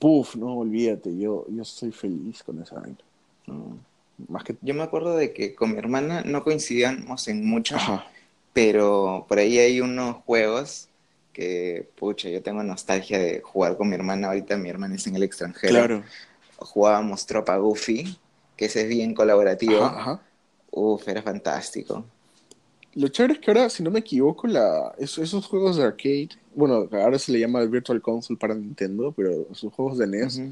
Puf, 0.00 0.34
no, 0.34 0.56
olvídate, 0.56 1.16
yo, 1.16 1.44
yo 1.48 1.62
estoy 1.62 1.92
feliz 1.92 2.42
con 2.42 2.60
esa 2.62 2.80
vaina. 2.80 2.96
¿no? 3.46 3.78
Más 4.28 4.42
que... 4.44 4.56
Yo 4.62 4.72
me 4.72 4.82
acuerdo 4.82 5.14
de 5.14 5.34
que 5.34 5.54
con 5.54 5.72
mi 5.72 5.78
hermana 5.78 6.22
no 6.24 6.42
coincidíamos 6.42 7.28
en 7.28 7.46
mucho, 7.46 7.76
Ajá. 7.76 8.06
pero 8.54 9.26
por 9.28 9.38
ahí 9.38 9.58
hay 9.58 9.82
unos 9.82 10.16
juegos 10.24 10.88
que, 11.34 11.86
pucha, 11.96 12.30
yo 12.30 12.42
tengo 12.42 12.62
nostalgia 12.62 13.18
de 13.18 13.42
jugar 13.42 13.76
con 13.76 13.90
mi 13.90 13.94
hermana. 13.94 14.28
Ahorita 14.28 14.56
mi 14.56 14.70
hermana 14.70 14.94
está 14.94 15.10
en 15.10 15.16
el 15.16 15.22
extranjero. 15.22 15.74
Claro. 15.74 16.02
Jugábamos 16.56 17.26
Tropa 17.26 17.56
Goofy, 17.58 18.18
que 18.56 18.64
ese 18.64 18.82
es 18.82 18.88
bien 18.88 19.12
colaborativo. 19.12 19.84
Ajá, 19.84 20.00
ajá. 20.00 20.20
Uf, 20.70 21.06
era 21.08 21.20
fantástico. 21.20 22.06
Lo 22.94 23.08
chévere 23.08 23.34
es 23.34 23.38
que 23.40 23.50
ahora, 23.50 23.70
si 23.70 23.82
no 23.82 23.90
me 23.90 24.00
equivoco, 24.00 24.46
la, 24.48 24.94
esos, 24.98 25.18
esos 25.18 25.46
juegos 25.46 25.76
de 25.76 25.84
arcade, 25.84 26.30
bueno, 26.54 26.88
ahora 26.92 27.18
se 27.18 27.30
le 27.30 27.38
llama 27.38 27.60
el 27.60 27.68
Virtual 27.68 28.02
Console 28.02 28.38
para 28.38 28.54
Nintendo, 28.54 29.12
pero 29.16 29.46
esos 29.50 29.72
juegos 29.72 29.98
de 29.98 30.06
NES, 30.06 30.42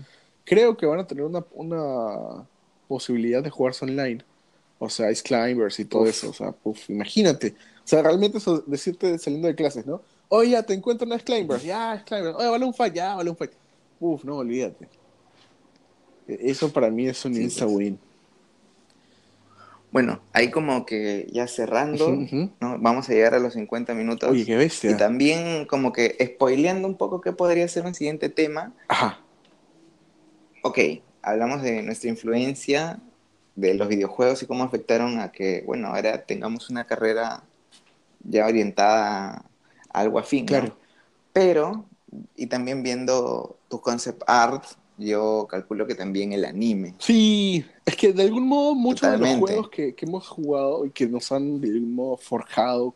creo 0.45 0.77
que 0.77 0.87
van 0.87 1.01
a 1.01 1.07
tener 1.07 1.25
una, 1.25 1.45
una 1.53 2.47
posibilidad 2.87 3.43
de 3.43 3.51
jugarse 3.51 3.85
online. 3.85 4.25
O 4.79 4.89
sea, 4.89 5.11
Ice 5.11 5.23
Climbers 5.23 5.81
y 5.81 5.85
todo 5.85 6.03
Uf. 6.03 6.11
eso. 6.11 6.31
O 6.31 6.33
sea, 6.33 6.53
puf, 6.53 6.89
imagínate. 6.89 7.57
O 7.85 7.89
sea, 7.89 8.03
realmente 8.03 8.39
eso 8.39 8.63
decirte 8.67 9.19
saliendo 9.19 9.49
de 9.49 9.57
clases, 9.57 9.85
¿no? 9.85 10.01
Oye, 10.29 10.51
ya 10.51 10.63
te 10.63 10.75
encuentro 10.75 11.09
en 11.09 11.15
Ice 11.15 11.25
Climbers. 11.25 11.65
Ya, 11.65 11.97
Ice 11.97 12.05
Climbers. 12.05 12.37
Oye, 12.37 12.49
vale 12.49 12.65
un 12.65 12.75
fight. 12.75 12.95
Ya, 12.95 13.17
vale 13.17 13.31
un 13.31 13.37
fight. 13.37 13.51
Uf, 13.99 14.23
no, 14.25 14.37
olvídate. 14.37 14.89
E- 16.29 16.51
Eso 16.51 16.73
para 16.73 16.91
mí 16.91 17.09
es 17.09 17.25
un 17.25 17.35
Sí, 17.35 17.43
insta 17.43 17.65
pues. 17.65 17.95
Bueno, 19.91 20.21
ahí 20.33 20.51
como 20.51 20.85
que 20.85 21.27
ya 21.33 21.47
cerrando. 21.47 22.19
Vamos 22.61 23.09
a 23.09 23.13
llegar 23.13 23.35
a 23.35 23.39
los 23.39 23.55
50 23.55 23.95
minutos. 23.95 24.31
Oye, 24.31 24.45
qué 24.45 24.53
y 24.53 24.57
bestia. 24.57 24.97
también 24.97 25.65
como 25.65 25.93
que 25.93 26.17
spoileando 26.23 26.87
un 26.87 26.97
poco 26.97 27.21
qué 27.21 27.33
podría 27.33 27.67
ser 27.69 27.87
un 27.87 27.95
siguiente 27.95 28.29
tema. 28.29 28.73
Ajá. 28.89 29.21
Ok, 30.63 30.79
hablamos 31.23 31.63
de 31.63 31.83
nuestra 31.83 32.11
influencia 32.11 32.99
de 33.57 33.75
los 33.75 33.89
videojuegos 33.89 34.43
y 34.43 34.47
cómo 34.47 34.65
afectaron 34.65 35.21
a 35.21 35.33
que, 35.33 35.63
bueno, 35.67 35.89
ahora 35.89 36.25
tengamos 36.25 36.69
una 36.71 36.85
carrera 36.85 37.43
ya 38.23 38.47
orientada 38.47 39.45
a 39.91 40.01
algo 40.01 40.19
afín, 40.19 40.45
¿no? 40.45 40.49
Claro. 40.49 40.77
Pero, 41.33 41.87
y 42.37 42.47
también 42.47 42.83
viendo 42.83 43.59
tu 43.69 43.81
concept 43.81 44.23
art, 44.27 44.65
yo 44.99 45.47
calculo 45.49 45.87
que 45.87 45.95
también 45.95 46.33
el 46.33 46.45
anime. 46.45 46.95
Sí, 46.99 47.65
es 47.87 47.97
que 47.97 48.13
de 48.13 48.25
algún 48.25 48.47
modo 48.47 48.75
muchos 48.75 49.11
de 49.11 49.19
los 49.19 49.37
juegos 49.37 49.71
que, 49.71 49.95
que 49.95 50.07
hemos 50.07 50.29
jugado 50.29 50.85
y 50.85 50.91
que 50.91 51.07
nos 51.07 51.31
han 51.33 51.61
de 51.61 51.69
algún 51.69 51.95
modo 51.95 52.17
forjado 52.17 52.95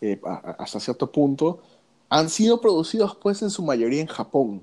eh, 0.00 0.20
hasta 0.58 0.80
cierto 0.80 1.10
punto 1.10 1.60
han 2.08 2.30
sido 2.30 2.60
producidos 2.60 3.16
pues 3.16 3.42
en 3.42 3.50
su 3.50 3.62
mayoría 3.62 4.00
en 4.00 4.06
Japón. 4.06 4.62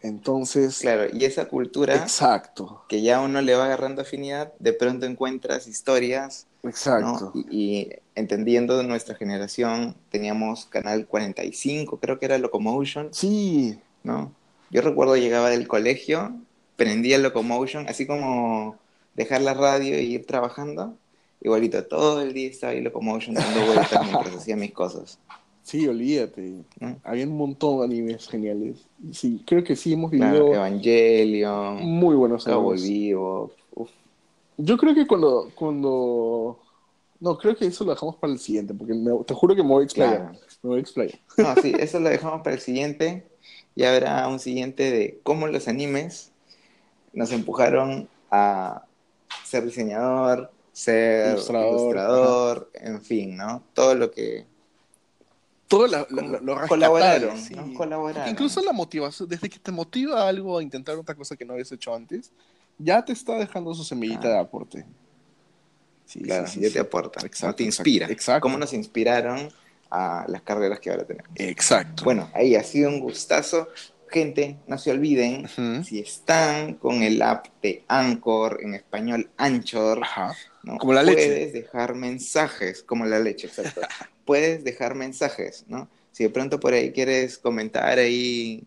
Entonces, 0.00 0.78
Claro, 0.78 1.06
y 1.12 1.24
esa 1.24 1.46
cultura 1.48 1.96
exacto, 1.96 2.84
que 2.88 3.02
ya 3.02 3.20
uno 3.20 3.42
le 3.42 3.54
va 3.54 3.64
agarrando 3.64 4.02
afinidad, 4.02 4.52
de 4.58 4.72
pronto 4.72 5.06
encuentras 5.06 5.66
historias, 5.66 6.46
¿no? 6.62 6.70
exacto. 6.70 7.32
Y, 7.34 7.46
y 7.50 7.90
entendiendo 8.14 8.80
nuestra 8.84 9.16
generación, 9.16 9.96
teníamos 10.10 10.66
Canal 10.66 11.06
45, 11.06 11.98
creo 11.98 12.18
que 12.18 12.26
era 12.26 12.38
Locomotion, 12.38 13.08
Sí, 13.12 13.78
¿no? 14.04 14.32
Yo 14.70 14.82
recuerdo 14.82 15.16
llegaba 15.16 15.50
del 15.50 15.66
colegio, 15.66 16.34
prendía 16.76 17.18
Locomotion, 17.18 17.88
así 17.88 18.06
como 18.06 18.76
dejar 19.14 19.40
la 19.42 19.54
radio 19.54 19.94
e 19.94 20.02
ir 20.02 20.26
trabajando, 20.26 20.94
igualito, 21.40 21.84
todo 21.84 22.20
el 22.22 22.32
día 22.34 22.48
estaba 22.48 22.72
ahí 22.72 22.80
Locomotion 22.82 23.34
dando 23.34 23.60
vueltas 23.66 24.04
mientras 24.04 24.36
hacía 24.36 24.56
mis 24.56 24.72
cosas, 24.72 25.18
sí, 25.62 25.86
olvídate. 25.88 26.64
¿no? 26.80 26.96
Había 27.04 27.26
un 27.26 27.36
montón 27.36 27.78
de 27.78 27.84
animes 27.86 28.28
geniales. 28.28 28.86
Sí, 29.12 29.42
creo 29.46 29.64
que 29.64 29.74
sí 29.76 29.92
hemos 29.94 30.10
Claro, 30.10 30.32
vivido 30.44 30.54
Evangelion, 30.54 31.76
muy 31.84 32.14
buenos 32.14 32.46
años. 32.46 32.82
Vivo, 32.82 33.52
uf, 33.74 33.90
Yo 34.56 34.76
creo 34.76 34.94
que 34.94 35.06
cuando, 35.06 35.50
cuando... 35.54 36.58
No, 37.20 37.36
creo 37.36 37.56
que 37.56 37.66
eso 37.66 37.84
lo 37.84 37.90
dejamos 37.90 38.14
para 38.16 38.32
el 38.32 38.38
siguiente, 38.38 38.72
porque 38.74 38.94
me- 38.94 39.24
te 39.24 39.34
juro 39.34 39.56
que 39.56 39.62
me 39.62 39.70
voy 39.70 39.82
a 39.82 39.84
explayar. 39.84 40.18
claro. 40.30 40.38
Me 40.62 40.68
voy 40.70 40.78
a 40.78 40.80
explayar. 40.82 41.18
No, 41.36 41.56
sí, 41.56 41.72
eso 41.78 41.98
lo 41.98 42.08
dejamos 42.08 42.42
para 42.42 42.54
el 42.54 42.62
siguiente. 42.62 43.26
Ya 43.78 43.94
habrá 43.94 44.26
un 44.26 44.40
siguiente 44.40 44.90
de 44.90 45.20
cómo 45.22 45.46
los 45.46 45.68
animes 45.68 46.32
nos 47.12 47.30
empujaron 47.30 48.08
a 48.28 48.82
ser 49.44 49.64
diseñador, 49.64 50.50
ser 50.72 51.28
Ilustrador, 51.34 51.68
ilustrador, 51.70 52.70
en 52.74 53.00
fin, 53.00 53.36
¿no? 53.36 53.62
Todo 53.74 53.94
lo 53.94 54.10
que 54.10 54.46
todo 55.68 55.86
la- 55.86 56.00
lo, 56.10 56.16
Como 56.16 56.28
lo- 56.32 56.40
lo 56.40 56.66
colaboraron. 56.66 57.36
Colaboraron. 57.76 58.28
Incluso 58.30 58.60
la 58.62 58.72
motivación, 58.72 59.28
desde 59.28 59.48
que 59.48 59.60
te 59.60 59.70
motiva 59.70 60.28
algo 60.28 60.58
a 60.58 60.62
intentar 60.62 60.96
otra 60.96 61.14
cosa 61.14 61.36
que 61.36 61.44
no 61.44 61.52
habías 61.52 61.70
hecho 61.70 61.94
antes, 61.94 62.32
ya 62.78 63.04
te 63.04 63.12
está 63.12 63.34
dejando 63.38 63.72
su 63.74 63.84
semillita 63.84 64.28
de 64.28 64.38
aporte. 64.40 64.84
Sí, 66.04 66.20
claro, 66.22 66.48
sí, 66.48 66.54
sí, 66.54 66.60
ya 66.66 66.72
te 66.72 66.80
aporta, 66.80 67.20
Exacto, 67.24 67.46
¿no? 67.46 67.54
te 67.54 67.62
inspira. 67.62 68.10
exacto. 68.10 68.40
¿Cómo 68.42 68.58
nos 68.58 68.72
inspiraron 68.72 69.48
a 69.90 70.24
las 70.28 70.42
carreras 70.42 70.80
que 70.80 70.90
ahora 70.90 71.04
tenemos? 71.04 71.30
Exacto. 71.36 72.04
Bueno, 72.04 72.30
ahí 72.34 72.54
ha 72.54 72.62
sido 72.62 72.88
un 72.90 73.00
gustazo. 73.00 73.68
Gente, 74.10 74.56
no 74.66 74.78
se 74.78 74.90
olviden, 74.90 75.46
si 75.84 76.00
están 76.00 76.74
con 76.74 77.02
el 77.02 77.20
app 77.20 77.46
de 77.62 77.84
Anchor, 77.88 78.60
en 78.62 78.74
español 78.74 79.30
Anchor, 79.36 80.00
Ajá. 80.02 80.34
¿no? 80.62 80.78
Como 80.78 80.94
la 80.94 81.02
leche. 81.02 81.26
Puedes 81.26 81.52
dejar 81.52 81.94
mensajes, 81.94 82.82
como 82.82 83.04
la 83.04 83.18
leche, 83.18 83.48
exacto. 83.48 83.82
Puedes 84.24 84.64
dejar 84.64 84.94
mensajes, 84.94 85.64
¿no? 85.68 85.88
Si 86.12 86.24
de 86.24 86.30
pronto 86.30 86.58
por 86.58 86.72
ahí 86.72 86.90
quieres 86.92 87.38
comentar 87.38 87.98
ahí 87.98 88.64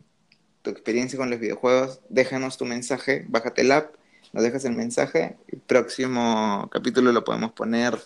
tu 0.61 0.69
experiencia 0.69 1.17
con 1.17 1.29
los 1.29 1.39
videojuegos, 1.39 2.01
déjanos 2.09 2.57
tu 2.57 2.65
mensaje, 2.65 3.25
bájate 3.27 3.61
el 3.61 3.71
app, 3.71 3.95
nos 4.33 4.43
dejas 4.43 4.63
el 4.65 4.75
mensaje. 4.75 5.37
El 5.47 5.59
próximo 5.59 6.69
capítulo 6.71 7.11
lo 7.11 7.23
podemos 7.23 7.51
poner, 7.51 7.97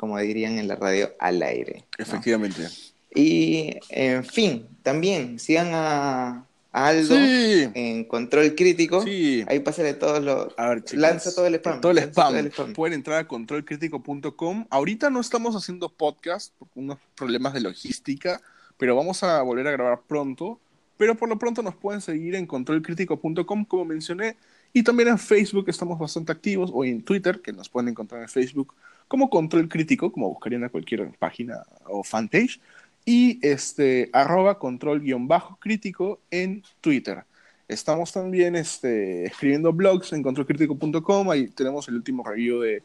como 0.00 0.18
dirían 0.18 0.58
en 0.58 0.66
la 0.66 0.76
radio, 0.76 1.10
al 1.18 1.42
aire. 1.42 1.84
¿no? 1.98 2.02
Efectivamente. 2.02 2.66
Y, 3.14 3.76
en 3.90 4.24
fin, 4.24 4.66
también 4.82 5.38
sigan 5.38 5.72
a, 5.74 6.46
a 6.72 6.86
Aldo 6.86 7.14
Sí. 7.16 7.68
en 7.74 8.04
Control 8.04 8.54
Crítico. 8.54 9.02
Sí. 9.02 9.44
Ahí 9.46 9.60
pásale 9.60 9.92
todos 9.92 10.24
los... 10.24 10.54
A 10.56 10.70
ver, 10.70 10.84
Lanza 10.92 11.34
todo 11.34 11.46
el 11.46 11.56
spam. 11.56 11.82
Todo 11.82 11.92
el 11.92 11.98
spam. 11.98 12.28
todo 12.30 12.38
el 12.38 12.46
spam. 12.46 12.72
Pueden 12.72 12.94
entrar 12.94 13.18
a 13.18 13.28
controlcrítico.com. 13.28 14.64
Ahorita 14.70 15.10
no 15.10 15.20
estamos 15.20 15.54
haciendo 15.54 15.90
podcast 15.90 16.54
por 16.58 16.68
unos 16.76 16.96
problemas 17.14 17.52
de 17.52 17.60
logística, 17.60 18.40
pero 18.78 18.96
vamos 18.96 19.22
a 19.22 19.42
volver 19.42 19.68
a 19.68 19.72
grabar 19.72 20.00
pronto. 20.08 20.58
Pero 20.96 21.14
por 21.14 21.28
lo 21.28 21.38
pronto 21.38 21.62
nos 21.62 21.74
pueden 21.74 22.00
seguir 22.00 22.36
en 22.36 22.46
controlcrítico.com, 22.46 23.66
como 23.66 23.84
mencioné. 23.84 24.38
Y 24.72 24.82
también 24.82 25.10
en 25.10 25.18
Facebook 25.18 25.68
estamos 25.68 25.98
bastante 25.98 26.32
activos, 26.32 26.70
o 26.72 26.86
en 26.86 27.02
Twitter, 27.02 27.42
que 27.42 27.52
nos 27.52 27.68
pueden 27.68 27.90
encontrar 27.90 28.22
en 28.22 28.30
Facebook 28.30 28.74
como 29.10 29.28
Control 29.28 29.68
Crítico, 29.68 30.12
como 30.12 30.28
buscarían 30.28 30.62
a 30.62 30.68
cualquier 30.68 31.10
página 31.18 31.64
o 31.84 32.04
fanpage. 32.04 32.60
Y 33.04 33.44
este, 33.44 34.08
arroba 34.12 34.60
control-crítico 34.60 36.20
en 36.30 36.62
Twitter. 36.80 37.24
Estamos 37.66 38.12
también 38.12 38.54
este, 38.54 39.24
escribiendo 39.24 39.72
blogs 39.72 40.12
en 40.12 40.22
controlcrítico.com. 40.22 41.28
Ahí 41.28 41.48
tenemos 41.48 41.88
el 41.88 41.96
último 41.96 42.22
review 42.22 42.60
de, 42.60 42.84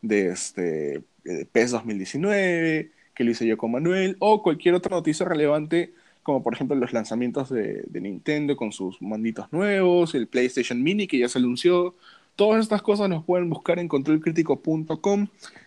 de 0.00 0.28
este, 0.28 1.02
de 1.24 1.44
PES 1.50 1.72
2019, 1.72 2.92
que 3.12 3.24
lo 3.24 3.32
hice 3.32 3.44
yo 3.44 3.56
con 3.58 3.72
Manuel, 3.72 4.14
o 4.20 4.44
cualquier 4.44 4.76
otra 4.76 4.94
noticia 4.94 5.26
relevante, 5.26 5.92
como 6.22 6.40
por 6.44 6.54
ejemplo 6.54 6.76
los 6.76 6.92
lanzamientos 6.92 7.50
de, 7.50 7.82
de 7.88 8.00
Nintendo 8.00 8.56
con 8.56 8.70
sus 8.70 9.02
manditos 9.02 9.52
nuevos, 9.52 10.14
el 10.14 10.28
PlayStation 10.28 10.80
Mini 10.80 11.08
que 11.08 11.18
ya 11.18 11.28
se 11.28 11.40
anunció. 11.40 11.96
Todas 12.36 12.62
estas 12.62 12.82
cosas 12.82 13.08
nos 13.08 13.24
pueden 13.24 13.50
buscar 13.50 13.80
en 13.80 13.88
controlcrítico.com. 13.88 15.26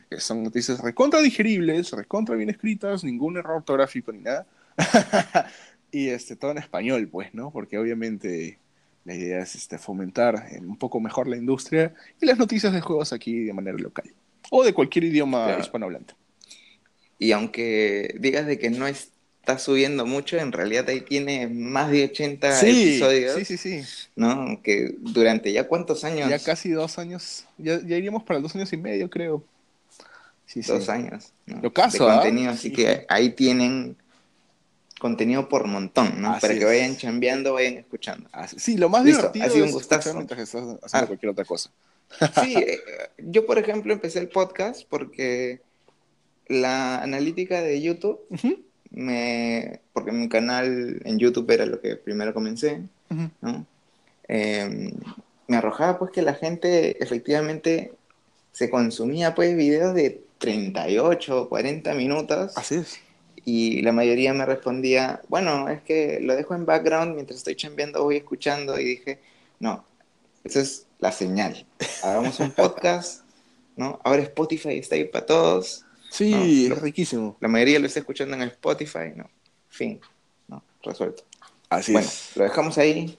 que 0.09 0.19
Son 0.19 0.43
noticias 0.43 0.79
recontra 0.79 1.21
digeribles, 1.21 1.91
recontra 1.91 2.35
bien 2.35 2.49
escritas, 2.49 3.03
ningún 3.03 3.37
error 3.37 3.57
ortográfico 3.57 4.11
ni 4.11 4.19
nada. 4.19 4.45
y 5.91 6.09
este, 6.09 6.35
todo 6.35 6.51
en 6.51 6.57
español, 6.59 7.07
pues, 7.11 7.33
¿no? 7.33 7.51
Porque 7.51 7.77
obviamente 7.77 8.59
la 9.05 9.15
idea 9.15 9.39
es 9.39 9.55
este, 9.55 9.77
fomentar 9.77 10.47
un 10.59 10.77
poco 10.77 10.99
mejor 10.99 11.27
la 11.27 11.37
industria 11.37 11.93
y 12.21 12.25
las 12.25 12.37
noticias 12.37 12.73
de 12.73 12.81
juegos 12.81 13.13
aquí 13.13 13.43
de 13.45 13.53
manera 13.53 13.77
local. 13.77 14.11
O 14.49 14.63
de 14.63 14.73
cualquier 14.73 15.05
idioma 15.05 15.45
Claro. 15.45 15.61
hispanohablante. 15.61 16.13
Y 17.19 17.31
aunque 17.31 18.15
digas 18.19 18.45
de 18.45 18.59
que 18.59 18.69
no 18.69 18.85
está 18.85 19.57
subiendo 19.59 20.05
mucho, 20.05 20.37
en 20.37 20.51
realidad 20.51 20.87
ahí 20.89 21.01
tiene 21.01 21.47
más 21.47 21.89
de 21.89 22.05
80 22.05 22.61
episodios, 22.61 23.35
sí, 23.35 23.45
sí, 23.45 23.57
sí. 23.57 23.81
¿no? 24.15 24.61
Que 24.61 24.95
durante 24.99 25.51
ya 25.51 25.67
cuántos 25.67 26.03
años, 26.03 26.29
Ya 26.29 26.39
casi 26.39 26.69
dos 26.69 26.99
años, 26.99 27.45
ya, 27.57 27.81
ya 27.83 27.97
iríamos 27.97 28.23
para 28.23 28.39
dos 28.39 28.55
años 28.55 28.71
y 28.71 28.77
medio, 28.77 29.09
creo. 29.09 29.43
Sí, 30.47 30.63
sí. 30.63 30.71
dos 30.71 30.89
años, 30.89 31.33
¿no? 31.45 31.61
Lo 31.61 31.71
caso, 31.71 32.05
de 32.05 32.11
¿ah? 32.11 32.15
contenido, 32.15 32.51
así 32.51 32.69
Sí, 32.69 32.75
que 32.75 33.05
ahí 33.09 33.29
tienen 33.31 33.95
contenido 34.99 35.47
por 35.47 35.67
montón, 35.67 36.19
¿no? 36.21 36.31
Así 36.31 36.41
Para 36.41 36.57
que 36.57 36.65
vayan 36.65 36.97
chambeando, 36.97 37.53
vayan 37.53 37.75
escuchando. 37.77 38.27
Sí, 38.57 38.77
lo 38.77 38.89
más 38.89 39.03
Listo, 39.05 39.29
divertido 39.31 39.45
ha 39.45 39.49
sido 39.49 39.63
un 39.65 39.69
es 39.69 39.73
gustazo. 39.75 40.13
mientras 40.15 40.39
estás 40.39 40.61
haciendo 40.61 40.79
Ah. 40.91 41.05
cualquier 41.05 41.29
otra 41.31 41.45
cosa. 41.45 41.69
Sí, 42.41 42.55
eh, 42.55 42.79
yo 43.17 43.45
por 43.45 43.59
ejemplo 43.59 43.93
empecé 43.93 44.19
el 44.19 44.29
podcast 44.29 44.83
porque 44.89 45.59
la 46.47 47.01
analítica 47.03 47.61
de 47.61 47.81
YouTube 47.81 48.21
me, 48.89 49.81
porque 49.93 50.13
mi 50.13 50.29
canal 50.29 51.01
en 51.03 51.19
YouTube 51.19 51.51
era 51.51 51.65
lo 51.65 51.79
que 51.81 51.97
primero 51.97 52.33
comencé. 52.33 52.81
¿no? 53.41 53.65
Eh, 54.29 54.93
me 55.47 55.57
arrojaba 55.57 55.99
pues 55.99 56.11
que 56.11 56.21
la 56.21 56.33
gente 56.33 57.01
efectivamente 57.03 57.91
se 58.53 58.69
consumía 58.69 59.35
pues 59.35 59.55
videos 59.55 59.93
de 59.93 60.21
38 60.37 61.41
o 61.43 61.49
40 61.49 61.93
minutos 61.93 62.57
Así 62.57 62.75
es. 62.75 62.99
y 63.45 63.81
la 63.81 63.91
mayoría 63.91 64.33
me 64.33 64.45
respondía, 64.45 65.21
bueno, 65.27 65.67
es 65.69 65.81
que 65.81 66.19
lo 66.21 66.35
dejo 66.35 66.55
en 66.55 66.65
background 66.65 67.15
mientras 67.15 67.37
estoy 67.39 67.55
chambeando, 67.55 68.03
voy 68.03 68.17
escuchando 68.17 68.79
y 68.79 68.83
dije, 68.85 69.19
no, 69.59 69.83
esa 70.43 70.61
es 70.61 70.85
la 70.99 71.11
señal. 71.11 71.65
Hagamos 72.03 72.39
un 72.39 72.51
podcast, 72.55 73.23
¿no? 73.75 73.99
Ahora 74.03 74.21
Spotify 74.23 74.77
está 74.77 74.95
ahí 74.95 75.05
para 75.05 75.25
todos. 75.25 75.83
Sí, 76.09 76.31
No, 76.31 76.43
es 76.43 76.69
lo- 76.69 76.75
riquísimo. 76.77 77.37
La 77.39 77.47
mayoría 77.47 77.79
lo 77.79 77.87
está 77.87 77.99
escuchando 77.99 78.35
en 78.35 78.43
Spotify, 78.43 79.11
¿no? 79.15 79.29
Fin, 79.69 79.99
¿no? 80.47 80.63
Resuelto. 80.83 81.23
Así 81.69 81.91
bueno, 81.91 82.07
es. 82.07 82.31
lo 82.35 82.43
dejamos 82.45 82.77
ahí 82.77 83.17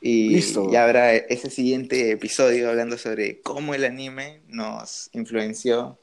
y 0.00 0.30
Listo. 0.30 0.70
ya 0.72 0.84
habrá 0.84 1.14
ese 1.14 1.50
siguiente 1.50 2.10
episodio 2.12 2.70
hablando 2.70 2.96
sobre 2.96 3.42
cómo 3.42 3.74
el 3.74 3.84
anime 3.84 4.40
nos 4.48 5.10
influenció 5.12 5.98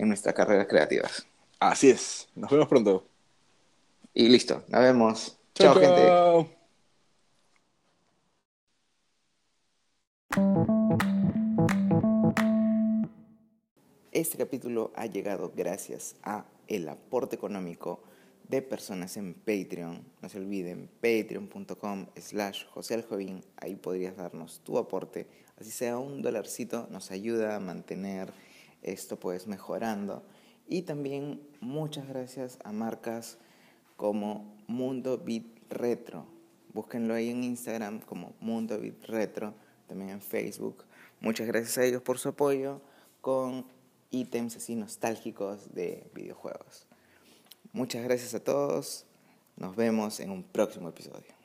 en 0.00 0.08
nuestras 0.08 0.34
carreras 0.34 0.66
creativas. 0.66 1.26
Así 1.58 1.90
es. 1.90 2.26
Nos 2.34 2.50
vemos 2.50 2.68
pronto. 2.68 3.06
Y 4.14 4.28
listo, 4.30 4.64
nos 4.68 4.80
vemos. 4.80 5.38
Chao, 5.54 5.74
gente. 5.74 6.06
chao. 6.06 6.48
Este 14.10 14.38
capítulo 14.38 14.90
ha 14.96 15.04
llegado 15.04 15.52
gracias 15.54 16.16
a 16.22 16.46
el 16.66 16.88
aporte 16.88 17.36
económico 17.36 18.02
de 18.48 18.62
personas 18.62 19.18
en 19.18 19.34
Patreon. 19.34 20.02
No 20.22 20.28
se 20.30 20.38
olviden, 20.38 20.88
patreon.com 21.02 22.06
slash 22.16 22.64
José 22.68 22.94
Aljovín. 22.94 23.44
Ahí 23.58 23.76
podrías 23.76 24.16
darnos 24.16 24.60
tu 24.64 24.78
aporte. 24.78 25.26
Así 25.60 25.70
sea 25.70 25.98
un 25.98 26.22
dolarcito, 26.22 26.88
nos 26.90 27.10
ayuda 27.10 27.56
a 27.56 27.60
mantener 27.60 28.32
esto 28.82 29.18
pues 29.18 29.46
mejorando. 29.46 30.22
Y 30.68 30.82
también 30.82 31.40
muchas 31.60 32.08
gracias 32.08 32.58
a 32.64 32.72
marcas 32.72 33.38
como 33.96 34.56
Mundo 34.66 35.18
Beat 35.18 35.44
Retro. 35.68 36.26
Búsquenlo 36.72 37.14
ahí 37.14 37.30
en 37.30 37.42
Instagram 37.42 38.00
como 38.00 38.34
Mundo 38.40 38.80
Beat 38.80 39.04
Retro, 39.06 39.54
también 39.88 40.10
en 40.10 40.20
Facebook. 40.20 40.84
Muchas 41.20 41.46
gracias 41.46 41.78
a 41.78 41.84
ellos 41.84 42.02
por 42.02 42.18
su 42.18 42.28
apoyo 42.30 42.80
con 43.20 43.66
ítems 44.10 44.56
así 44.56 44.76
nostálgicos 44.76 45.74
de 45.74 46.08
videojuegos. 46.14 46.86
Muchas 47.72 48.02
gracias 48.04 48.34
a 48.34 48.40
todos. 48.40 49.04
Nos 49.56 49.76
vemos 49.76 50.20
en 50.20 50.30
un 50.30 50.42
próximo 50.42 50.88
episodio. 50.88 51.39